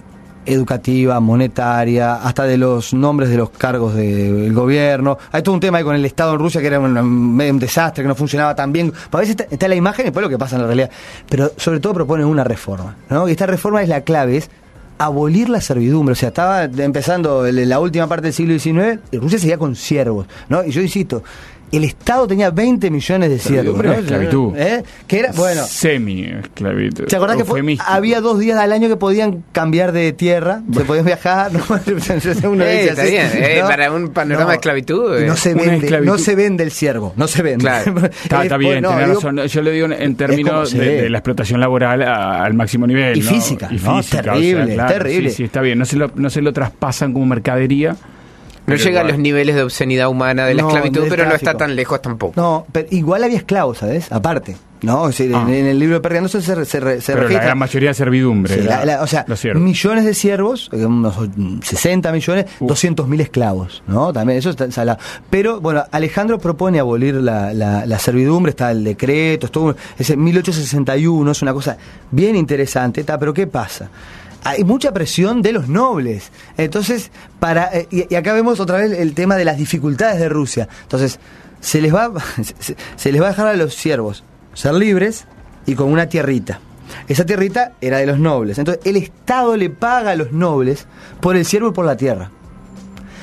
educativa, 0.48 1.20
monetaria, 1.20 2.14
hasta 2.16 2.44
de 2.44 2.56
los 2.56 2.94
nombres 2.94 3.30
de 3.30 3.36
los 3.36 3.50
cargos 3.50 3.94
del 3.94 4.52
gobierno. 4.52 5.18
Hay 5.30 5.42
todo 5.42 5.54
un 5.54 5.60
tema 5.60 5.78
ahí 5.78 5.84
con 5.84 5.94
el 5.94 6.04
Estado 6.04 6.32
en 6.32 6.38
Rusia 6.38 6.60
que 6.60 6.66
era 6.66 6.80
un, 6.80 6.96
un 6.96 7.58
desastre, 7.58 8.02
que 8.02 8.08
no 8.08 8.14
funcionaba 8.14 8.54
tan 8.54 8.72
bien. 8.72 8.92
A 9.10 9.16
veces 9.18 9.36
está, 9.50 9.68
la 9.68 9.74
imagen 9.74 10.04
y 10.04 10.06
después 10.06 10.22
lo 10.22 10.30
que 10.30 10.38
pasa 10.38 10.56
en 10.56 10.62
la 10.62 10.68
realidad. 10.68 10.90
Pero 11.28 11.52
sobre 11.56 11.80
todo 11.80 11.94
propone 11.94 12.24
una 12.24 12.44
reforma, 12.44 12.96
¿no? 13.10 13.28
Y 13.28 13.32
esta 13.32 13.46
reforma 13.46 13.82
es 13.82 13.88
la 13.88 14.00
clave, 14.02 14.38
es 14.38 14.50
abolir 14.98 15.48
la 15.48 15.60
servidumbre. 15.60 16.12
O 16.12 16.16
sea, 16.16 16.28
estaba 16.28 16.64
empezando 16.64 17.44
la 17.50 17.80
última 17.80 18.06
parte 18.06 18.24
del 18.24 18.32
siglo 18.32 18.58
XIX 18.58 19.00
y 19.10 19.18
Rusia 19.18 19.38
seguía 19.38 19.58
con 19.58 19.76
siervos, 19.76 20.26
¿no? 20.48 20.64
Y 20.64 20.70
yo 20.70 20.80
insisto, 20.80 21.22
el 21.72 21.84
Estado 21.84 22.26
tenía 22.26 22.50
20 22.50 22.90
millones 22.90 23.30
de 23.30 23.38
siervos. 23.38 23.84
Esclavitud. 23.84 24.56
¿Eh? 24.56 24.82
Que 25.06 25.18
era, 25.20 25.32
bueno, 25.32 25.62
Semi-esclavitud. 25.64 27.04
¿te 27.06 27.16
acordás 27.16 27.36
que 27.42 27.78
había 27.86 28.20
dos 28.20 28.38
días 28.38 28.58
al 28.58 28.72
año 28.72 28.88
que 28.88 28.96
podían 28.96 29.44
cambiar 29.52 29.92
de 29.92 30.12
tierra? 30.12 30.62
Se 30.72 30.84
podían 30.84 31.04
viajar. 31.04 31.52
¿no? 31.52 31.60
Uno 32.50 32.64
Eh, 32.64 32.72
dice 32.72 32.88
está 32.90 33.02
así, 33.02 33.10
bien, 33.10 33.30
eh, 33.34 33.60
para 33.62 33.92
un 33.92 34.08
panorama 34.08 34.50
de 34.50 34.56
esclavitud, 34.56 35.20
y 35.20 35.26
No 35.26 35.34
eh. 35.34 35.36
se 35.36 35.54
vende, 35.54 35.76
esclavitud. 35.76 36.12
no 36.12 36.18
se 36.18 36.34
vende 36.34 36.64
el 36.64 36.70
siervo, 36.70 37.12
no 37.16 37.28
se 37.28 37.42
vende. 37.42 37.62
Claro. 37.62 37.94
Está, 37.98 38.42
está 38.42 38.54
Es- 38.54 38.58
bien, 38.58 38.82
tenés 38.82 38.98
digo- 39.08 39.14
razón. 39.14 39.38
Yo 39.46 39.62
lo 39.62 39.70
digo 39.70 39.86
en, 39.90 40.16
términos 40.16 40.72
de, 40.72 41.08
la 41.10 41.18
explotación 41.18 41.60
laboral 41.60 42.02
a- 42.02 42.44
al 42.44 42.54
máximo 42.54 42.86
nivel. 42.86 43.16
Y 43.18 43.22
física, 43.22 43.68
Y 43.70 43.78
Terrible, 43.78 44.76
terrible. 44.76 45.30
Sí, 45.30 45.36
sí, 45.36 45.44
está 45.44 45.60
bien. 45.60 45.78
No 45.78 45.84
se 45.84 45.96
lo, 45.96 46.10
no 46.14 46.30
se 46.30 46.40
lo 46.42 46.52
traspasan 46.52 47.12
como 47.12 47.26
mercadería. 47.26 47.96
No 48.68 48.76
llega 48.76 49.00
a 49.00 49.04
los 49.04 49.18
niveles 49.18 49.56
de 49.56 49.62
obscenidad 49.62 50.08
humana 50.08 50.46
de 50.46 50.54
la 50.54 50.62
No, 50.62 50.68
esclavitud, 50.68 51.06
pero 51.08 51.26
no 51.26 51.34
está 51.34 51.54
tan 51.54 51.74
lejos 51.76 52.00
tampoco. 52.02 52.34
No, 52.40 52.66
pero 52.70 52.86
igual 52.90 53.24
había 53.24 53.38
esclavos, 53.38 53.78
¿sabes? 53.78 54.10
Aparte. 54.12 54.56
No, 54.80 55.08
decir, 55.08 55.32
Ah. 55.34 55.42
en, 55.48 55.52
en 55.54 55.66
el 55.66 55.78
libro 55.80 55.96
de 55.96 56.00
Pergano 56.00 56.28
se, 56.28 56.40
se, 56.40 56.54
se, 56.64 57.00
se 57.00 57.12
Pero 57.12 57.28
la 57.28 57.40
gran 57.40 57.58
mayoría 57.58 57.88
de 57.88 57.94
servidumbre. 57.94 58.54
Sí, 58.54 58.60
la- 58.62 58.84
la- 58.84 58.98
la- 58.98 59.02
o 59.02 59.08
sea, 59.08 59.24
millones 59.56 60.04
de 60.04 60.14
siervos, 60.14 60.70
eh, 60.72 60.86
unos 60.86 61.16
mm, 61.36 61.62
60 61.62 62.12
millones, 62.12 62.46
Uh. 62.60 62.68
200 62.68 63.08
mil 63.08 63.20
esclavos, 63.20 63.82
¿no? 63.88 64.12
También 64.12 64.38
eso 64.38 64.50
está 64.50 64.70
salado. 64.70 65.00
Pero, 65.30 65.60
bueno, 65.60 65.82
Alejandro 65.90 66.38
propone 66.38 66.78
abolir 66.78 67.14
la, 67.16 67.52
la, 67.54 67.86
la 67.86 67.98
servidumbre, 67.98 68.50
está 68.50 68.70
el 68.70 68.84
decreto, 68.84 69.46
es 69.46 69.52
todo, 69.52 69.74
es 69.98 70.10
en 70.10 70.22
1861, 70.22 71.28
es 71.32 71.42
una 71.42 71.52
cosa 71.52 71.76
bien 72.12 72.36
interesante, 72.36 73.00
está, 73.00 73.18
pero 73.18 73.34
¿qué 73.34 73.48
pasa? 73.48 73.90
Hay 74.44 74.64
mucha 74.64 74.92
presión 74.92 75.42
de 75.42 75.52
los 75.52 75.68
nobles. 75.68 76.30
Entonces, 76.56 77.10
para 77.40 77.66
eh, 77.76 77.88
y, 77.90 78.12
y 78.12 78.16
acá 78.16 78.32
vemos 78.32 78.60
otra 78.60 78.78
vez 78.78 78.92
el 78.92 79.14
tema 79.14 79.36
de 79.36 79.44
las 79.44 79.56
dificultades 79.56 80.20
de 80.20 80.28
Rusia. 80.28 80.68
Entonces, 80.82 81.18
se 81.60 81.80
les 81.80 81.94
va 81.94 82.12
se, 82.60 82.76
se 82.96 83.12
les 83.12 83.20
va 83.20 83.26
a 83.26 83.30
dejar 83.30 83.48
a 83.48 83.54
los 83.54 83.74
siervos 83.74 84.24
ser 84.54 84.74
libres 84.74 85.26
y 85.66 85.74
con 85.74 85.90
una 85.92 86.08
tierrita. 86.08 86.60
Esa 87.06 87.24
tierrita 87.24 87.72
era 87.80 87.98
de 87.98 88.06
los 88.06 88.18
nobles. 88.18 88.58
Entonces, 88.58 88.84
el 88.86 88.96
Estado 88.96 89.56
le 89.56 89.70
paga 89.70 90.12
a 90.12 90.16
los 90.16 90.32
nobles 90.32 90.86
por 91.20 91.36
el 91.36 91.44
siervo 91.44 91.68
y 91.68 91.72
por 91.72 91.84
la 91.84 91.96
tierra. 91.96 92.30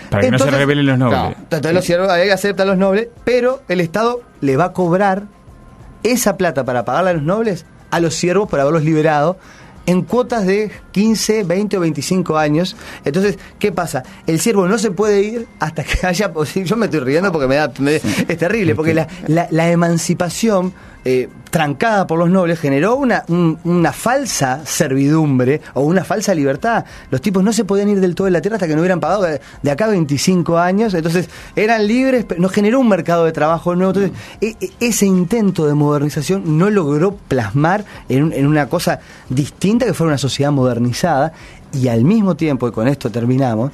Para 0.09 0.23
que 0.23 0.31
no 0.31 0.39
se 0.39 0.51
rebelen 0.51 0.85
los 0.85 0.97
nobles. 0.97 1.19
No, 1.19 1.35
entonces 1.37 1.73
los 1.73 1.83
siervos 1.83 2.09
aceptan 2.09 2.67
los 2.67 2.77
nobles, 2.77 3.09
pero 3.23 3.63
el 3.67 3.81
Estado 3.81 4.21
le 4.41 4.55
va 4.55 4.65
a 4.65 4.73
cobrar 4.73 5.23
esa 6.03 6.37
plata 6.37 6.63
para 6.63 6.85
pagarle 6.85 7.09
a 7.09 7.13
los 7.13 7.23
nobles 7.23 7.65
a 7.91 7.99
los 7.99 8.13
siervos 8.13 8.49
por 8.49 8.59
haberlos 8.59 8.83
liberado 8.83 9.37
en 9.85 10.01
cuotas 10.01 10.45
de 10.45 10.71
15, 10.91 11.43
20 11.43 11.77
o 11.77 11.79
25 11.81 12.37
años. 12.37 12.75
Entonces, 13.03 13.37
¿qué 13.59 13.71
pasa? 13.71 14.03
El 14.27 14.39
siervo 14.39 14.67
no 14.67 14.77
se 14.77 14.91
puede 14.91 15.21
ir 15.21 15.47
hasta 15.59 15.83
que 15.83 16.05
haya 16.07 16.33
posible. 16.33 16.67
Yo 16.67 16.75
me 16.75 16.85
estoy 16.85 17.01
riendo 17.01 17.31
porque 17.31 17.47
me 17.47 17.55
da, 17.55 17.71
me- 17.79 17.95
es 17.95 18.37
terrible, 18.37 18.75
porque 18.75 18.93
la, 18.93 19.07
la- 19.27 19.47
la 19.51 19.69
emancipación 19.71 20.73
eh, 21.05 21.29
trancada 21.51 22.07
por 22.07 22.17
los 22.19 22.29
nobles, 22.29 22.59
generó 22.59 22.95
una, 22.95 23.23
un- 23.27 23.57
una 23.63 23.93
falsa 23.93 24.65
servidumbre 24.65 25.61
o 25.75 25.81
una 25.83 26.03
falsa 26.03 26.33
libertad. 26.33 26.83
Los 27.11 27.21
tipos 27.21 27.43
no 27.43 27.53
se 27.53 27.63
podían 27.63 27.89
ir 27.89 27.99
del 28.01 28.15
todo 28.15 28.25
de 28.25 28.31
la 28.31 28.41
tierra 28.41 28.55
hasta 28.57 28.67
que 28.67 28.73
no 28.75 28.81
hubieran 28.81 28.99
pagado 28.99 29.23
de, 29.61 29.71
acá 29.71 29.87
25 29.87 30.57
años, 30.57 30.93
entonces 30.93 31.29
eran 31.55 31.87
libres, 31.87 32.25
pero 32.27 32.41
nos 32.41 32.51
generó 32.51 32.79
un 32.79 32.89
mercado 32.89 33.23
de 33.25 33.31
trabajo 33.31 33.75
nuevo. 33.75 33.93
E- 34.01 34.11
e- 34.41 34.71
ese 34.79 35.05
intento 35.05 35.65
de 35.67 35.75
modernización 35.75 36.57
no 36.57 36.69
logró 36.69 37.15
plasmar 37.15 37.85
en, 38.09 38.33
en 38.33 38.47
una 38.47 38.67
cosa 38.67 38.99
distinta 39.29 39.85
que 39.85 39.93
fuera 39.93 40.09
una 40.09 40.17
sociedad 40.17 40.51
modernizada 40.51 41.33
y 41.71 41.87
al 41.89 42.03
mismo 42.03 42.35
tiempo, 42.35 42.67
y 42.67 42.71
con 42.71 42.87
esto 42.87 43.11
terminamos, 43.11 43.71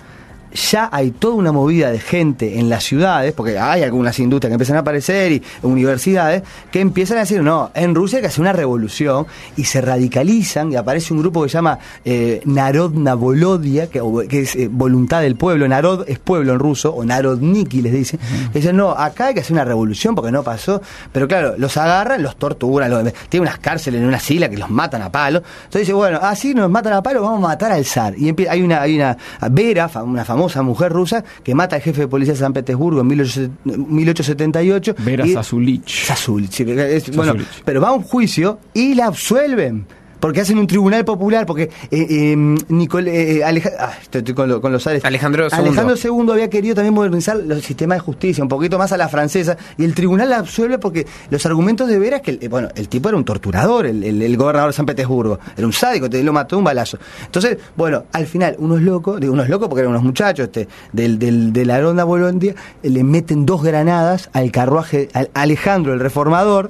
ya 0.54 0.90
hay 0.92 1.12
toda 1.12 1.36
una 1.36 1.52
movida 1.52 1.92
de 1.92 2.00
gente 2.00 2.60
en 2.60 2.70
las 2.70 2.84
ciudades, 2.84 3.34
porque 3.34 3.58
hay 3.58 3.84
algunas 3.84 4.20
industrias 4.20 4.50
que 4.50 4.56
empiezan 4.56 4.78
a 4.78 4.80
aparecer 4.80 5.32
y 5.32 5.44
universidades, 5.62 6.44
que 6.72 6.82
empiezan 6.82 7.18
a 7.18 7.22
decir, 7.22 7.42
no, 7.42 7.72
en 7.74 7.96
Rusia 7.96 8.18
hay 8.18 8.22
que 8.22 8.28
hacer 8.28 8.42
una 8.42 8.54
revolución 8.54 9.26
y 9.56 9.66
se 9.66 9.82
radicalizan 9.82 10.72
y 10.72 10.76
aparece 10.76 11.14
un 11.14 11.20
grupo 11.20 11.44
que 11.44 11.50
se 11.50 11.54
llama 11.54 11.80
eh, 12.04 12.42
Narodna 12.46 13.16
Volodia, 13.16 13.88
que, 13.88 14.02
que 14.30 14.42
es 14.42 14.56
eh, 14.56 14.68
voluntad 14.72 15.22
del 15.22 15.36
pueblo, 15.36 15.68
Narod 15.68 16.06
es 16.08 16.20
pueblo 16.20 16.54
en 16.54 16.60
ruso, 16.60 16.94
o 16.94 17.04
Narodniki 17.04 17.82
les 17.82 17.94
dicen, 17.94 18.20
que 18.52 18.60
dicen, 18.60 18.76
no, 18.76 18.92
acá 18.92 19.28
hay 19.28 19.34
que 19.34 19.42
hacer 19.42 19.54
una 19.54 19.66
revolución 19.66 20.16
porque 20.16 20.32
no 20.32 20.44
pasó, 20.44 20.82
pero 21.12 21.28
claro, 21.28 21.56
los 21.58 21.78
agarran, 21.78 22.22
los 22.22 22.36
torturan, 22.36 22.90
los, 22.90 23.04
tienen 23.30 23.48
unas 23.48 23.60
cárceles 23.60 24.02
en 24.02 24.08
una 24.08 24.20
sila 24.20 24.50
que 24.50 24.58
los 24.58 24.70
matan 24.70 25.02
a 25.02 25.12
palo, 25.12 25.40
entonces 25.40 25.82
dice, 25.82 25.94
bueno, 25.94 26.20
así 26.22 26.54
nos 26.54 26.70
matan 26.70 26.94
a 26.94 27.02
palo, 27.02 27.22
vamos 27.22 27.40
a 27.40 27.48
matar 27.48 27.72
al 27.72 27.86
zar, 27.86 28.18
y 28.18 28.34
hay 28.48 28.62
una, 28.62 28.82
hay 28.82 28.96
una 28.96 29.18
Vera, 29.50 29.90
una 30.04 30.26
famosa 30.26 30.41
mujer 30.64 30.92
rusa, 30.92 31.24
que 31.44 31.56
mata 31.56 31.76
al 31.76 31.82
jefe 31.82 32.02
de 32.02 32.08
policía 32.08 32.34
de 32.34 32.40
San 32.40 32.54
Petersburgo 32.54 33.02
en 33.02 33.10
18- 33.10 33.50
1878. 33.66 34.96
Vera 35.00 35.26
y- 35.26 35.34
Sasulich. 35.34 36.06
Sasulich, 36.06 37.16
bueno, 37.16 37.36
pero 37.66 37.82
va 37.82 37.90
a 37.90 37.94
un 37.94 38.04
juicio 38.04 38.60
y 38.74 38.94
la 38.96 39.08
absuelven. 39.08 39.86
Porque 40.22 40.40
hacen 40.40 40.58
un 40.58 40.68
tribunal 40.68 41.04
popular, 41.04 41.46
porque 41.46 41.64
eh, 41.64 41.70
eh, 41.92 42.36
Nicol- 42.70 43.08
eh, 43.10 43.44
Aleja- 43.44 43.72
ah, 43.78 43.92
estoy, 44.02 44.20
estoy 44.20 44.34
con, 44.36 44.48
lo- 44.48 44.62
con 44.62 44.72
los 44.72 44.86
ares. 44.88 45.04
Alejandro 45.04 45.48
II. 45.48 45.50
Alejandro 45.52 45.96
II 46.02 46.32
había 46.32 46.50
querido 46.50 46.76
también 46.76 46.94
modernizar 46.94 47.36
los 47.38 47.62
sistemas 47.64 47.98
de 47.98 48.00
justicia, 48.02 48.44
un 48.44 48.48
poquito 48.48 48.78
más 48.78 48.92
a 48.94 48.98
la 48.98 49.10
francesa, 49.10 49.58
y 49.78 49.84
el 49.84 49.94
tribunal 49.96 50.30
la 50.30 50.38
absuelve 50.38 50.78
porque 50.78 51.06
los 51.30 51.46
argumentos 51.46 51.90
de 51.90 51.98
Vera 52.00 52.18
es 52.18 52.22
que, 52.22 52.32
el- 52.32 52.40
eh, 52.44 52.48
bueno, 52.48 52.70
el 52.76 52.88
tipo 52.88 53.10
era 53.10 53.18
un 53.18 53.26
torturador, 53.26 53.88
el, 53.88 54.04
el- 54.04 54.22
el 54.22 54.38
gobernador 54.38 54.70
de 54.70 54.74
San 54.78 54.86
Petersburgo, 54.86 55.40
era 55.58 55.66
un 55.68 55.74
sádico, 55.74 56.10
te 56.10 56.24
lo 56.24 56.32
mató 56.32 56.58
un 56.58 56.64
balazo. 56.64 57.00
Entonces, 57.26 57.58
bueno, 57.76 58.04
al 58.14 58.28
final, 58.28 58.56
unos 58.60 58.80
locos, 58.82 59.20
digo 59.20 59.34
unos 59.34 59.50
locos 59.50 59.68
porque 59.70 59.80
eran 59.82 59.90
unos 59.92 60.04
muchachos 60.04 60.46
este, 60.46 60.68
del, 60.94 61.18
del, 61.18 61.52
de 61.52 61.66
la 61.66 61.82
ronda 61.82 62.04
Bolondia, 62.04 62.54
le 62.84 63.04
meten 63.04 63.48
dos 63.48 63.64
granadas 63.64 64.30
al 64.34 64.52
carruaje, 64.52 65.10
al 65.14 65.32
Alejandro 65.34 65.94
el 65.94 66.00
reformador, 66.00 66.70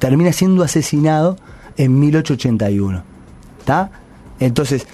termina 0.00 0.32
siendo 0.32 0.64
asesinado 0.64 1.36
en 1.76 1.98
1881. 1.98 3.02
¿Está? 3.60 3.90
Entonces, 4.40 4.86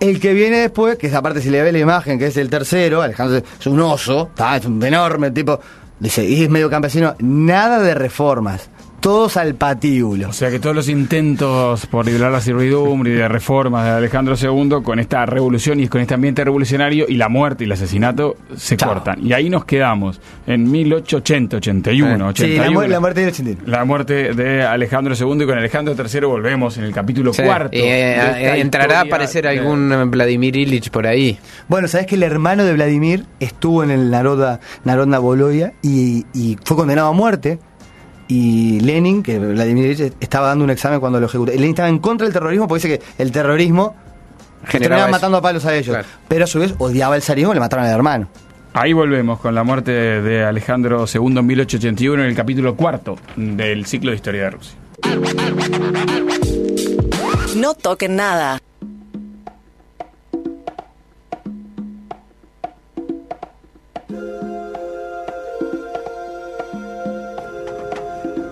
el 0.00 0.20
que 0.20 0.34
viene 0.34 0.58
después, 0.58 0.98
que 0.98 1.06
es 1.06 1.14
aparte 1.14 1.40
si 1.40 1.50
le 1.50 1.62
ve 1.62 1.72
la 1.72 1.78
imagen, 1.78 2.18
que 2.18 2.26
es 2.26 2.36
el 2.36 2.50
tercero, 2.50 3.02
Alejandro 3.02 3.38
es 3.38 3.66
un 3.66 3.80
oso, 3.80 4.30
¿tá? 4.34 4.56
es 4.56 4.66
un 4.66 4.82
enorme 4.82 5.30
tipo, 5.30 5.58
dice, 5.98 6.24
y 6.24 6.42
es 6.42 6.50
medio 6.50 6.68
campesino, 6.68 7.14
nada 7.20 7.80
de 7.80 7.94
reformas, 7.94 8.68
todos 9.06 9.36
al 9.36 9.54
patíbulo. 9.54 10.30
O 10.30 10.32
sea 10.32 10.50
que 10.50 10.58
todos 10.58 10.74
los 10.74 10.88
intentos 10.88 11.86
por 11.86 12.04
liberar 12.06 12.32
la 12.32 12.40
servidumbre 12.40 13.12
y 13.12 13.14
de 13.14 13.28
reformas 13.28 13.84
de 13.84 13.90
Alejandro 13.92 14.34
II 14.34 14.82
con 14.82 14.98
esta 14.98 15.24
revolución 15.24 15.78
y 15.78 15.86
con 15.86 16.00
este 16.00 16.14
ambiente 16.14 16.42
revolucionario 16.42 17.06
y 17.08 17.14
la 17.14 17.28
muerte 17.28 17.62
y 17.62 17.66
el 17.66 17.72
asesinato 17.72 18.34
se 18.56 18.76
Chao. 18.76 18.88
cortan. 18.94 19.24
Y 19.24 19.32
ahí 19.32 19.48
nos 19.48 19.64
quedamos 19.64 20.20
en 20.48 20.68
1880, 20.68 21.58
81, 21.58 22.30
Eh, 22.30 22.32
Sí, 22.34 22.42
81. 22.42 22.64
la, 22.64 22.70
mu- 22.72 22.88
la 22.90 22.98
muerte 22.98 23.26
81. 23.28 23.60
La 23.66 23.84
muerte 23.84 24.34
de 24.34 24.64
Alejandro 24.64 25.14
II 25.14 25.40
y 25.44 25.46
con 25.46 25.56
Alejandro 25.56 25.94
III 25.96 26.20
volvemos 26.26 26.76
en 26.76 26.82
el 26.82 26.92
capítulo 26.92 27.32
Sí, 27.32 27.44
cuarto. 27.44 27.76
de 27.76 27.84
eh, 27.88 28.16
eh, 28.56 28.60
entrará 28.60 28.98
a 28.98 29.02
aparecer 29.02 29.44
de- 29.44 29.50
algún 29.50 29.92
eh, 29.92 30.04
Vladimir 30.06 30.56
Ilich 30.56 30.90
por 30.90 31.06
ahí. 31.06 31.38
Bueno, 31.68 31.86
sabes 31.86 32.08
que 32.08 32.16
el 32.16 32.24
hermano 32.24 32.64
de 32.64 32.72
Vladimir 32.72 33.24
estuvo 33.38 33.84
en 33.84 33.92
el 33.92 34.10
Naroda, 34.10 34.58
Narodna 34.82 35.20
Volodia 35.20 35.74
y, 35.80 36.26
y 36.34 36.58
fue 36.64 36.76
condenado 36.76 37.06
a 37.06 37.12
muerte. 37.12 37.60
Y 38.28 38.80
Lenin, 38.80 39.22
que 39.22 39.38
Vladimir 39.38 40.12
estaba 40.20 40.48
dando 40.48 40.64
un 40.64 40.70
examen 40.70 41.00
cuando 41.00 41.20
lo 41.20 41.26
ejecutó. 41.26 41.52
Lenin 41.52 41.70
estaba 41.70 41.88
en 41.88 41.98
contra 41.98 42.24
del 42.24 42.32
terrorismo 42.32 42.66
porque 42.66 42.88
dice 42.88 42.98
que 42.98 43.22
el 43.22 43.30
terrorismo 43.30 43.94
Generaba 44.66 45.08
matando 45.08 45.38
a 45.38 45.42
palos 45.42 45.64
a 45.64 45.74
ellos. 45.74 45.94
Claro. 45.94 46.08
Pero 46.28 46.44
a 46.44 46.46
su 46.46 46.58
vez 46.58 46.74
odiaba 46.78 47.16
el 47.16 47.22
zarismo 47.22 47.52
y 47.52 47.54
le 47.54 47.60
mataron 47.60 47.86
al 47.86 47.92
hermano. 47.92 48.28
Ahí 48.74 48.92
volvemos 48.92 49.40
con 49.40 49.54
la 49.54 49.64
muerte 49.64 49.90
de 49.90 50.44
Alejandro 50.44 51.06
II 51.12 51.38
en 51.38 51.46
1881 51.46 52.22
en 52.22 52.28
el 52.28 52.34
capítulo 52.34 52.76
cuarto 52.76 53.16
del 53.36 53.86
ciclo 53.86 54.10
de 54.10 54.16
historia 54.16 54.42
de 54.42 54.50
Rusia. 54.50 54.76
No 57.56 57.74
toquen 57.74 58.16
nada. 58.16 58.60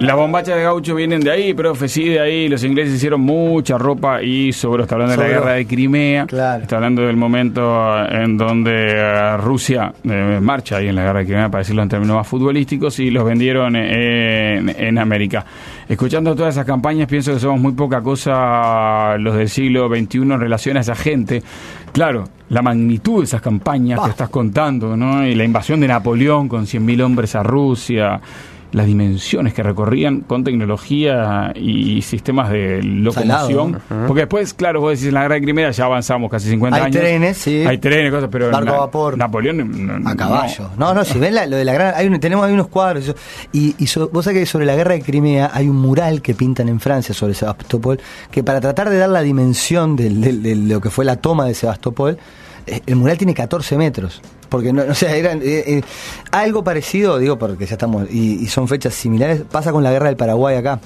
Las 0.04 0.16
bombachas 0.16 0.56
de 0.56 0.62
gaucho 0.62 0.94
vienen 0.94 1.22
de 1.22 1.30
ahí, 1.30 1.54
profe, 1.54 1.88
sí, 1.88 2.10
de 2.10 2.20
ahí. 2.20 2.46
Los 2.46 2.62
ingleses 2.62 2.96
hicieron 2.96 3.22
mucha 3.22 3.78
ropa 3.78 4.22
y 4.22 4.52
sobró. 4.52 4.82
Está 4.82 4.96
hablando 4.96 5.16
de 5.16 5.22
la 5.22 5.28
guerra 5.28 5.52
de 5.54 5.66
Crimea. 5.66 6.26
Claro. 6.26 6.62
Está 6.62 6.76
hablando 6.76 7.06
del 7.06 7.16
momento 7.16 8.06
en 8.06 8.36
donde 8.36 8.90
eh, 8.90 9.36
Rusia 9.38 9.94
eh, 10.04 10.40
marcha 10.42 10.76
ahí 10.76 10.88
en 10.88 10.96
la 10.96 11.04
guerra 11.04 11.20
de 11.20 11.24
Crimea, 11.24 11.48
para 11.48 11.60
decirlo 11.62 11.82
en 11.82 11.88
términos 11.88 12.16
más 12.16 12.28
futbolísticos, 12.28 12.98
y 12.98 13.10
los 13.10 13.24
vendieron 13.24 13.76
en, 13.76 14.68
en 14.68 14.98
América. 14.98 15.42
Escuchando 15.88 16.36
todas 16.36 16.54
esas 16.54 16.66
campañas, 16.66 17.08
pienso 17.08 17.32
que 17.32 17.40
somos 17.40 17.58
muy 17.58 17.72
poca 17.72 18.02
cosa 18.02 19.16
los 19.16 19.34
del 19.36 19.48
siglo 19.48 19.88
XXI 19.88 20.18
en 20.18 20.38
relación 20.38 20.76
a 20.76 20.80
esa 20.80 20.96
gente. 20.96 21.42
Claro, 21.92 22.24
la 22.50 22.60
magnitud 22.60 23.20
de 23.20 23.24
esas 23.24 23.40
campañas 23.40 24.00
que 24.00 24.10
estás 24.10 24.28
contando, 24.28 24.98
¿no? 24.98 25.26
Y 25.26 25.34
la 25.34 25.44
invasión 25.44 25.80
de 25.80 25.88
Napoleón 25.88 26.46
con 26.46 26.66
100.000 26.66 27.02
hombres 27.02 27.34
a 27.36 27.42
Rusia 27.42 28.20
las 28.74 28.86
dimensiones 28.86 29.54
que 29.54 29.62
recorrían 29.62 30.20
con 30.22 30.42
tecnología 30.42 31.52
y 31.54 32.02
sistemas 32.02 32.50
de 32.50 32.82
locomoción. 32.82 33.80
Salado, 33.88 34.06
Porque 34.08 34.22
después, 34.22 34.52
claro, 34.52 34.80
vos 34.80 34.90
decís 34.90 35.06
en 35.08 35.14
la 35.14 35.22
guerra 35.22 35.36
de 35.36 35.42
Crimea 35.42 35.70
ya 35.70 35.84
avanzamos 35.84 36.30
casi 36.30 36.48
50 36.50 36.76
Hay 36.76 36.82
años. 36.82 36.96
trenes, 37.00 37.36
sí. 37.38 37.64
Hay 37.64 37.78
trenes, 37.78 38.12
cosas, 38.12 38.28
pero 38.32 38.50
Barco 38.50 38.74
a 38.74 38.78
vapor. 38.80 39.16
Napoleón 39.16 40.02
no- 40.02 40.10
A 40.10 40.16
caballo. 40.16 40.70
No, 40.76 40.92
no, 40.92 41.04
si 41.04 41.18
ven 41.18 41.34
la- 41.36 41.46
lo 41.46 41.56
de 41.56 41.64
la 41.64 41.72
gran. 41.72 41.94
Hay 41.96 42.08
un- 42.08 42.18
tenemos 42.18 42.44
ahí 42.44 42.52
unos 42.52 42.68
cuadros. 42.68 43.14
Y, 43.52 43.74
y 43.78 43.86
so- 43.86 44.10
vos 44.12 44.24
sabés 44.24 44.40
que 44.40 44.46
sobre 44.46 44.66
la 44.66 44.74
guerra 44.74 44.94
de 44.94 45.02
Crimea 45.02 45.50
hay 45.54 45.68
un 45.68 45.76
mural 45.76 46.20
que 46.20 46.34
pintan 46.34 46.68
en 46.68 46.80
Francia 46.80 47.14
sobre 47.14 47.34
Sebastopol, 47.34 48.00
que 48.30 48.42
para 48.42 48.60
tratar 48.60 48.90
de 48.90 48.98
dar 48.98 49.08
la 49.08 49.22
dimensión 49.22 49.94
del- 49.96 50.20
del- 50.20 50.42
de 50.42 50.56
lo 50.56 50.80
que 50.80 50.90
fue 50.90 51.04
la 51.04 51.16
toma 51.16 51.46
de 51.46 51.54
Sebastopol, 51.54 52.18
el 52.66 52.96
mural 52.96 53.18
tiene 53.18 53.34
14 53.34 53.76
metros. 53.76 54.20
Porque 54.48 54.72
no, 54.72 54.82
o 54.82 54.94
sea, 54.94 55.16
eran, 55.16 55.40
eh, 55.42 55.64
eh, 55.66 55.82
algo 56.30 56.62
parecido, 56.62 57.18
digo 57.18 57.38
porque 57.38 57.66
ya 57.66 57.74
estamos, 57.74 58.08
y, 58.10 58.42
y 58.42 58.46
son 58.46 58.68
fechas 58.68 58.94
similares, 58.94 59.42
pasa 59.50 59.72
con 59.72 59.82
la 59.82 59.90
guerra 59.90 60.06
del 60.06 60.16
Paraguay 60.16 60.56
acá 60.56 60.80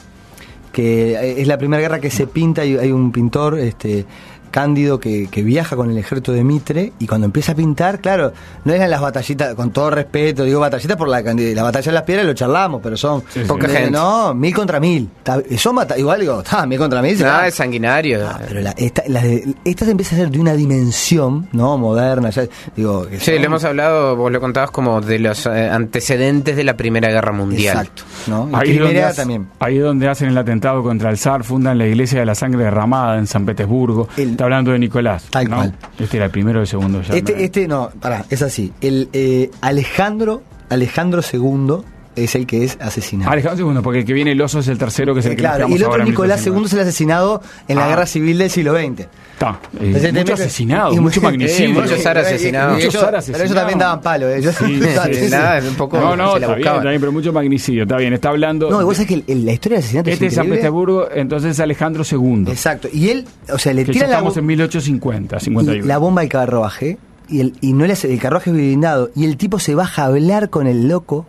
que 0.72 1.14
eh, 1.14 1.40
es 1.40 1.48
la 1.48 1.58
primera 1.58 1.80
guerra 1.80 1.98
que 1.98 2.10
se 2.10 2.26
pinta 2.26 2.64
y 2.64 2.76
hay 2.76 2.92
un 2.92 3.10
pintor 3.10 3.58
este 3.58 4.04
Cándido 4.50 4.98
que, 5.00 5.28
que 5.30 5.42
viaja 5.42 5.76
con 5.76 5.90
el 5.90 5.98
ejército 5.98 6.32
de 6.32 6.44
Mitre 6.44 6.92
y 6.98 7.06
cuando 7.06 7.26
empieza 7.26 7.52
a 7.52 7.54
pintar, 7.54 8.00
claro, 8.00 8.32
no 8.64 8.72
eran 8.72 8.90
las 8.90 9.00
batallitas, 9.00 9.54
con 9.54 9.70
todo 9.70 9.90
respeto, 9.90 10.44
digo 10.44 10.60
batallitas 10.60 10.96
por 10.96 11.08
la 11.08 11.22
cantidad, 11.22 11.54
la 11.54 11.62
batalla 11.62 11.86
de 11.86 11.92
las 11.94 12.02
piedras 12.02 12.26
lo 12.26 12.32
charlamos, 12.34 12.80
pero 12.82 12.96
son 12.96 13.22
Sí. 13.28 13.40
Poca 13.46 13.68
gente. 13.68 13.90
No, 13.90 14.34
mil 14.34 14.54
contra 14.54 14.80
mil. 14.80 15.08
Son 15.56 15.74
bata- 15.76 15.98
igual 15.98 16.20
digo, 16.20 16.40
está, 16.40 16.66
mil 16.66 16.78
contra 16.78 17.00
mil. 17.02 17.22
va. 17.24 17.46
es 17.46 17.54
sanguinario. 17.54 18.26
Ah, 18.26 18.40
pero 18.46 18.60
la, 18.60 18.70
esta, 18.76 19.02
la 19.08 19.22
de- 19.22 19.54
esta 19.64 19.84
se 19.84 19.90
empieza 19.90 20.14
a 20.14 20.18
hacer 20.18 20.30
de 20.30 20.38
una 20.40 20.54
dimensión, 20.54 21.48
¿no? 21.52 21.76
Moderna, 21.78 22.30
ya, 22.30 22.44
digo, 22.76 23.06
que 23.06 23.18
Sí, 23.20 23.26
son- 23.32 23.34
lo 23.40 23.44
hemos 23.46 23.64
hablado, 23.64 24.16
vos 24.16 24.32
lo 24.32 24.40
contabas 24.40 24.70
como 24.70 25.00
de 25.00 25.18
los 25.18 25.46
eh, 25.46 25.68
antecedentes 25.70 26.56
de 26.56 26.64
la 26.64 26.76
Primera 26.76 27.08
Guerra 27.10 27.32
Mundial. 27.32 27.76
Exacto, 27.76 28.02
¿no? 28.26 28.48
Ahí 28.52 28.70
es, 28.70 28.78
donde 28.78 28.92
Crimea 28.92 29.08
hace- 29.08 29.16
también. 29.22 29.48
ahí 29.60 29.76
es 29.78 29.82
donde 29.82 30.08
hacen 30.08 30.28
el 30.28 30.38
atentado 30.38 30.82
contra 30.82 31.10
el 31.10 31.18
zar, 31.18 31.44
fundan 31.44 31.78
la 31.78 31.86
iglesia 31.86 32.20
de 32.20 32.26
la 32.26 32.34
sangre 32.34 32.64
derramada 32.64 33.18
en 33.18 33.26
San 33.26 33.44
Petersburgo. 33.44 34.08
El- 34.16 34.36
hablando 34.48 34.72
de 34.72 34.78
Nicolás. 34.78 35.26
Tal 35.30 35.48
¿no? 35.48 35.56
cual. 35.56 35.74
Este 35.98 36.16
era 36.16 36.26
el 36.26 36.32
primero 36.32 36.58
o 36.58 36.62
el 36.62 36.68
segundo 36.68 37.02
ya. 37.02 37.14
Este, 37.14 37.44
este 37.44 37.68
no, 37.68 37.90
pará, 38.00 38.24
es 38.30 38.42
así. 38.42 38.72
El 38.80 39.08
eh, 39.12 39.50
Alejandro, 39.60 40.42
Alejandro 40.68 41.22
II 41.22 41.84
es 42.24 42.34
el 42.34 42.46
que 42.46 42.64
es 42.64 42.76
asesinado. 42.80 43.30
Alejandro 43.32 43.72
II, 43.72 43.80
porque 43.82 44.00
el 44.00 44.04
que 44.04 44.12
viene 44.12 44.32
el 44.32 44.40
oso 44.40 44.58
es 44.60 44.68
el 44.68 44.78
tercero, 44.78 45.14
que 45.14 45.20
es 45.20 45.26
el 45.26 45.32
Eh, 45.32 45.36
que 45.36 45.42
claro, 45.42 45.68
y 45.68 45.74
el 45.74 45.84
otro 45.84 46.04
Nicolás 46.04 46.40
II 46.46 46.52
1950. 46.52 46.66
es 46.68 46.72
el 46.74 46.80
asesinado 46.80 47.42
en 47.68 47.76
la 47.76 47.84
Ah. 47.84 47.88
guerra 47.88 48.06
civil 48.06 48.38
del 48.38 48.50
siglo 48.50 48.74
XX. 48.76 49.06
Está. 49.34 49.60
eh, 49.80 50.12
mucho 50.12 50.34
asesinado, 50.34 50.92
y 50.94 50.98
mucho 51.00 51.20
mu- 51.20 51.28
magnicidio. 51.28 51.70
eh, 51.70 51.72
muchos 51.82 52.02
zar 52.02 52.18
asesinados. 52.18 52.78
Pero 53.26 53.44
ellos 53.44 53.54
también 53.54 53.78
daban 53.78 54.00
palo. 54.00 54.28
Ellos, 54.28 54.54
Sí, 54.56 54.80
sí, 55.12 55.30
nada, 55.30 55.60
un 55.66 55.74
poco 55.76 55.96
No, 55.98 56.16
no, 56.16 56.34
se 56.34 56.40
la 56.40 56.56
está 56.56 56.80
bien, 56.80 57.00
pero 57.00 57.12
mucho 57.12 57.32
magnicidio, 57.32 57.84
está 57.84 57.96
bien. 57.98 58.12
Está 58.14 58.30
hablando. 58.30 58.68
No, 58.70 58.84
vos 58.84 58.96
sabés 58.96 59.08
que 59.24 59.32
el- 59.32 59.46
la 59.46 59.52
historia 59.52 59.76
del 59.76 59.84
asesinato 59.84 60.10
este 60.10 60.26
es 60.26 60.34
San. 60.34 60.48
Petersburgo, 60.48 61.08
entonces 61.14 61.52
es 61.52 61.60
Alejandro 61.60 62.02
II. 62.10 62.44
Exacto. 62.48 62.88
Y 62.92 63.10
él, 63.10 63.24
o 63.52 63.58
sea, 63.58 63.72
le 63.72 63.84
Que 63.84 63.92
ya 63.92 64.00
la, 64.02 64.06
estamos 64.14 64.36
en 64.36 64.46
1850, 64.46 65.36
y 65.36 65.40
51. 65.40 65.86
la 65.86 65.98
bomba 65.98 66.22
al 66.22 66.28
carruaje. 66.28 66.98
Y 67.30 67.40
el, 67.40 67.52
y 67.60 67.74
no 67.74 67.86
le 67.86 67.92
hace, 67.92 68.10
el 68.12 68.18
carruaje 68.18 68.50
es 68.50 68.56
blindado. 68.56 69.10
Y 69.14 69.24
el 69.26 69.36
tipo 69.36 69.58
se 69.58 69.74
baja 69.74 70.02
a 70.02 70.06
hablar 70.06 70.48
con 70.50 70.66
el 70.66 70.88
loco 70.88 71.26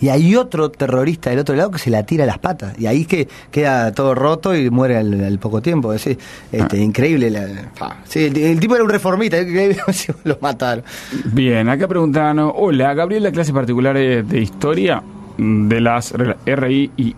y 0.00 0.08
hay 0.10 0.36
otro 0.36 0.70
terrorista 0.70 1.30
del 1.30 1.38
otro 1.38 1.54
lado 1.56 1.70
que 1.70 1.78
se 1.78 1.90
la 1.90 2.04
tira 2.04 2.24
a 2.24 2.26
las 2.26 2.38
patas. 2.38 2.78
Y 2.78 2.86
ahí 2.86 3.02
es 3.02 3.06
que 3.06 3.28
queda 3.50 3.92
todo 3.92 4.14
roto 4.14 4.54
y 4.54 4.68
muere 4.70 4.96
al, 4.98 5.24
al 5.24 5.38
poco 5.38 5.62
tiempo. 5.62 5.92
Es 5.92 6.06
este, 6.06 6.18
Ah. 6.60 6.76
increíble. 6.76 7.30
la-. 7.30 7.70
Sí, 8.06 8.24
el, 8.24 8.36
el 8.36 8.60
tipo 8.60 8.74
era 8.74 8.84
un 8.84 8.90
reformista, 8.90 9.40
increíble, 9.40 9.78
lo 10.24 10.38
mataron. 10.40 10.84
Bien, 11.32 11.68
acá 11.68 11.88
preguntan, 11.88 12.38
hola, 12.40 12.92
Gabriel, 12.94 13.22
la 13.22 13.32
clase 13.32 13.52
particular 13.52 13.96
de, 13.96 14.22
de 14.22 14.40
historia 14.40 15.02
de 15.38 15.80
las 15.80 16.12
RI 16.44 16.90
y 16.96 17.14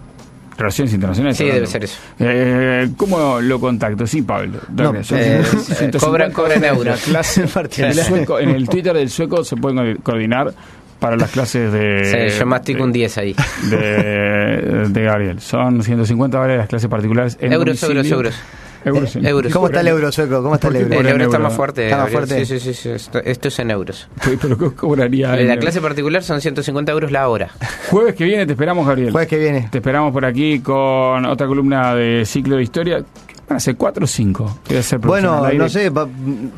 Relaciones 0.57 0.93
Internacionales. 0.93 1.37
Sí, 1.37 1.45
debe 1.45 1.67
ser 1.69 1.85
eso. 1.85 1.97
Eh, 2.19 2.89
¿Cómo 2.97 3.41
lo 3.41 3.61
contacto? 3.61 4.09
Sí, 4.09 4.23
Pablo. 4.23 4.59
No, 4.71 4.93
Dale, 4.93 5.05
son 5.05 5.19
eh, 5.21 5.43
150 5.45 5.99
cobran- 6.01 6.33
cobran 6.33 6.61
la 6.63 6.69
euros. 6.69 7.01
clase 7.03 7.43
En 7.43 7.49
particular. 7.53 8.43
en 8.43 8.49
el 8.51 8.69
Twitter 8.69 8.93
del 8.97 9.09
sueco 9.09 9.45
se 9.45 9.55
pueden 9.57 9.95
co- 9.97 10.03
coordinar 10.03 10.53
para 10.99 11.17
las 11.17 11.31
clases 11.31 11.73
de... 11.73 12.31
Sí, 12.33 12.39
yo 12.39 12.47
mastico 12.47 12.79
de- 12.79 12.85
un 12.85 12.93
10 12.93 13.19
ahí. 13.19 13.37
De, 13.71 14.87
de 14.89 15.03
Gabriel. 15.03 15.41
Son 15.41 15.83
150 15.83 16.37
dólares 16.37 16.59
las 16.59 16.69
clases 16.69 16.89
particulares. 16.89 17.37
en 17.41 17.53
Euros, 17.53 17.83
euros, 17.83 18.11
euros. 18.11 18.35
Euros, 18.85 19.11
sí. 19.11 19.19
euros. 19.23 19.53
¿Cómo 19.53 19.67
está 19.67 19.81
el 19.81 19.89
euro 19.89 20.11
sueco? 20.13 20.41
¿Cómo 20.43 20.55
está 20.55 20.69
el 20.69 20.75
¿Por 20.75 20.89
qué 20.89 20.95
euro? 20.97 21.01
El 21.09 21.13
euro 21.15 21.25
está 21.25 21.39
más 21.41 21.53
fuerte. 21.53 21.85
¿Está 21.87 21.97
más 21.99 22.11
fuerte? 22.11 22.45
Sí, 22.47 22.59
sí, 22.59 22.73
sí, 22.73 22.75
sí, 22.75 22.91
Esto, 22.91 23.19
esto 23.25 23.49
es 23.49 23.59
en 23.59 23.71
euros. 23.73 24.09
Pero 24.41 24.57
¿qué 24.57 24.71
cobraría? 24.75 25.35
La 25.37 25.57
clase 25.59 25.81
particular 25.81 26.23
son 26.23 26.41
150 26.41 26.93
euros 26.93 27.11
la 27.11 27.29
hora. 27.29 27.49
Jueves 27.91 28.15
que 28.15 28.25
viene 28.25 28.47
te 28.47 28.53
esperamos, 28.53 28.87
Gabriel. 28.87 29.11
Jueves 29.11 29.29
que 29.29 29.39
viene. 29.39 29.69
Te 29.71 29.79
esperamos 29.79 30.13
por 30.13 30.25
aquí 30.25 30.61
con 30.61 31.27
otra 31.27 31.47
columna 31.49 31.95
de 31.97 32.25
ciclo 32.25 32.57
de 32.57 32.63
historia. 32.63 33.03
¿Qué 33.49 33.55
van 33.55 33.57
a 33.57 33.59
hacer? 33.59 33.77
¿Cuatro 33.77 34.05
o 34.05 34.07
cinco? 34.07 34.59
Bueno, 35.09 35.41
no 35.59 35.69
sé, 35.71 35.89
va- 35.89 36.07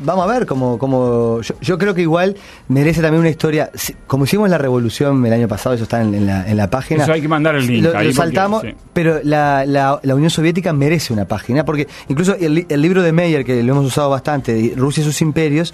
vamos 0.03 0.25
a 0.25 0.27
ver 0.33 0.45
cómo... 0.45 0.77
cómo 0.77 1.39
yo, 1.41 1.55
yo 1.61 1.77
creo 1.77 1.93
que 1.95 2.01
igual 2.01 2.35
merece 2.67 3.01
también 3.01 3.21
una 3.21 3.29
historia, 3.29 3.71
como 4.07 4.25
hicimos 4.25 4.49
la 4.49 4.57
revolución 4.57 5.25
el 5.25 5.31
año 5.31 5.47
pasado, 5.47 5.73
eso 5.75 5.83
está 5.85 6.01
en, 6.01 6.13
en 6.13 6.25
la, 6.25 6.45
en 6.49 6.57
la 6.57 6.69
página. 6.69 7.03
Eso 7.03 7.13
hay 7.13 7.21
que 7.21 7.29
mandar 7.29 7.55
el 7.55 7.65
link 7.65 7.83
Lo, 7.83 7.89
ahí 7.91 7.93
lo 7.93 7.99
porque, 7.99 8.13
saltamos, 8.13 8.61
sí. 8.63 8.75
pero 8.91 9.21
la, 9.23 9.65
la- 9.65 10.01
la 10.03 10.15
Unión 10.15 10.29
Soviética 10.29 10.73
merece 10.73 11.13
una 11.13 11.23
página, 11.23 11.63
porque 11.63 11.87
incluso 12.09 12.35
el, 12.35 12.65
el 12.67 12.81
libro 12.81 13.01
de 13.03 13.13
Meyer, 13.13 13.45
que 13.45 13.63
lo 13.63 13.71
hemos 13.71 13.85
usado 13.85 14.09
bastante, 14.09 14.73
Rusia 14.75 14.99
y 15.01 15.05
sus 15.05 15.21
imperios, 15.21 15.73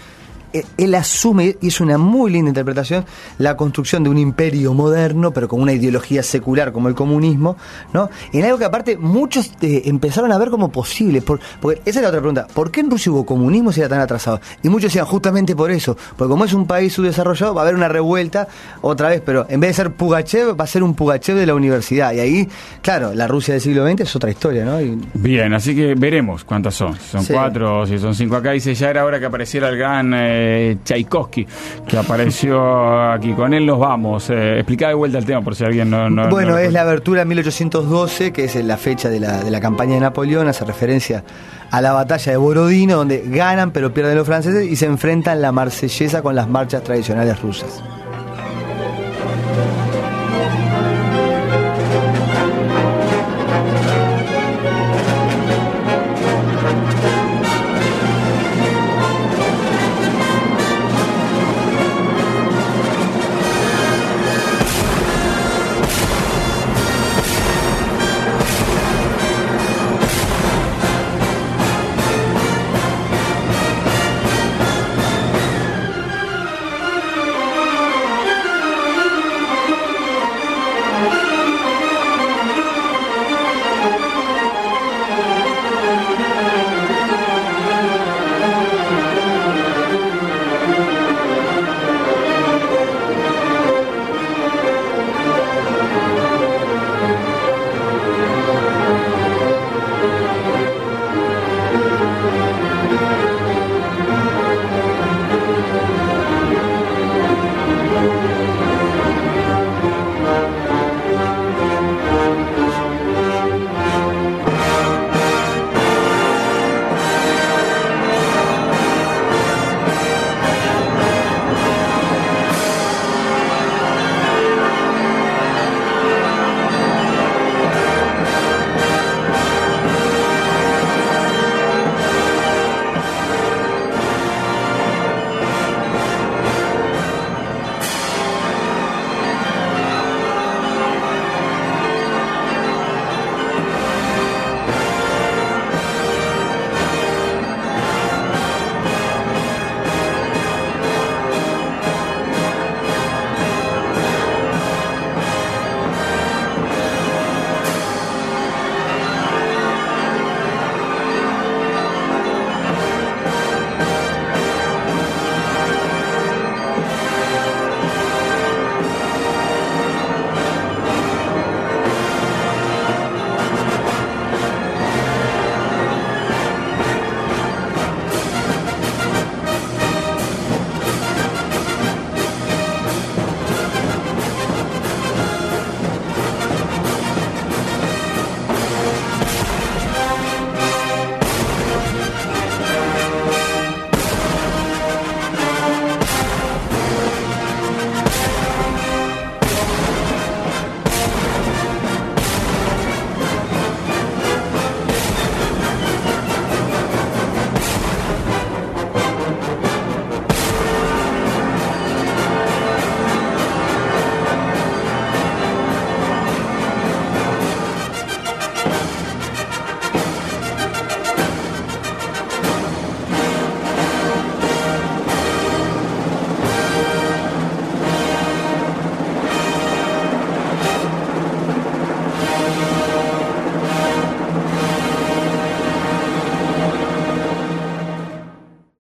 él 0.78 0.96
asume, 0.96 1.58
y 1.62 1.68
es 1.68 1.80
una 1.82 1.98
muy 1.98 2.32
linda 2.32 2.50
interpretación, 2.50 3.06
la 3.38 3.56
construcción 3.58 4.04
de 4.04 4.10
un 4.10 4.18
imperio 4.18 4.74
moderno, 4.74 5.32
pero 5.32 5.48
con 5.48 5.62
una 5.62 5.74
ideología 5.74 6.24
secular 6.24 6.72
como 6.72 6.88
el 6.88 6.96
comunismo, 6.96 7.58
¿no? 7.94 8.10
En 8.34 8.44
algo 8.46 8.58
que 8.58 8.66
aparte 8.66 8.98
muchos 8.98 9.52
eh, 9.62 9.84
empezaron 9.86 10.32
a 10.32 10.38
ver 10.38 10.50
como 10.50 10.72
posible. 10.72 11.22
Por- 11.22 11.40
porque 11.62 11.82
esa 11.86 12.00
es 12.00 12.04
la 12.04 12.10
otra 12.10 12.20
pregunta. 12.20 12.48
¿Por 12.54 12.72
qué 12.72 12.82
en 12.82 12.90
Rusia 12.92 13.12
hubo 13.12 13.26
comunismo 13.26 13.72
si 13.72 13.80
era 13.82 13.90
tan 13.90 14.00
atrasado? 14.00 14.40
Y 14.64 14.70
muchos 14.70 14.90
decían 14.92 15.06
justamente 15.06 15.56
por 15.56 15.72
eso. 15.72 15.96
Porque 16.16 16.30
como 16.32 16.46
es 16.46 16.54
un 16.54 16.66
país 16.68 16.94
subdesarrollado, 16.94 17.54
va 17.54 17.62
a 17.62 17.64
haber 17.64 17.76
una 17.76 17.88
revuelta 17.88 18.48
otra 18.82 19.10
vez, 19.10 19.22
pero 19.26 19.46
en 19.50 19.60
vez 19.60 19.70
de 19.72 19.74
ser 19.76 19.92
Pugachev, 19.92 20.60
va 20.60 20.64
a 20.64 20.68
ser 20.68 20.84
un 20.84 20.94
Pugachev 20.96 21.36
de 21.38 21.46
la 21.46 21.54
universidad. 21.56 22.14
Y 22.14 22.20
ahí, 22.20 22.50
claro, 22.82 23.14
la 23.14 23.28
Rusia 23.28 23.54
del 23.54 23.62
siglo 23.62 23.86
XX 23.88 24.02
es 24.02 24.16
otra 24.16 24.30
historia, 24.30 24.66
¿no? 24.66 24.80
Y- 24.82 24.98
Bien, 25.14 25.54
así 25.54 25.76
que 25.76 25.94
veremos 25.96 26.44
cuántas 26.44 26.76
son. 26.76 26.96
Si 26.96 27.10
son 27.12 27.24
Sí. 27.24 27.34
cuatro 27.34 27.82
o 27.82 27.86
si 27.86 28.00
son 28.00 28.16
cinco. 28.16 28.36
Acá 28.36 28.52
dice, 28.52 28.74
ya 28.74 28.90
era 28.90 29.04
hora 29.06 29.20
que 29.20 29.26
apareciera 29.26 29.70
el 29.70 29.78
gran 29.78 30.14
eh, 30.14 30.37
Tchaikovsky, 30.84 31.48
que 31.88 31.98
apareció 31.98 33.12
aquí. 33.14 33.34
Con 33.34 33.54
él 33.54 33.66
nos 33.66 33.80
vamos. 33.80 34.30
Eh, 34.30 34.56
explica 34.58 34.88
de 34.88 34.94
vuelta 34.94 35.18
el 35.18 35.26
tema 35.26 35.42
por 35.42 35.56
si 35.56 35.64
alguien 35.64 35.90
no... 35.90 36.10
no- 36.10 36.30
bueno, 36.30 36.52
no 36.52 36.58
es 36.58 36.72
la 36.74 36.82
abertura 36.82 37.22
en 37.24 37.28
1812, 37.30 38.32
que 38.32 38.46
es 38.46 38.56
la 38.64 38.78
fecha 38.78 39.10
de 39.10 39.20
la, 39.20 39.44
de 39.44 39.52
la 39.52 39.60
campaña 39.60 39.96
de 39.96 40.02
Napoleón, 40.02 40.48
hace 40.48 40.66
referencia 40.66 41.24
a 41.72 41.82
la 41.82 41.92
batalla 41.94 42.32
de 42.32 42.38
Borodino, 42.38 42.98
donde 42.98 43.24
ganan 43.28 43.72
pero 43.72 43.94
pierden 43.94 44.16
los 44.18 44.26
franceses 44.26 44.66
y 44.70 44.76
se 44.76 44.86
enfrentan 44.86 45.42
la 45.42 45.52
marsellesa 45.52 46.22
con 46.22 46.36
las 46.36 46.48
marchas 46.48 46.84
tradicionales 46.84 47.42
rusas. 47.42 47.84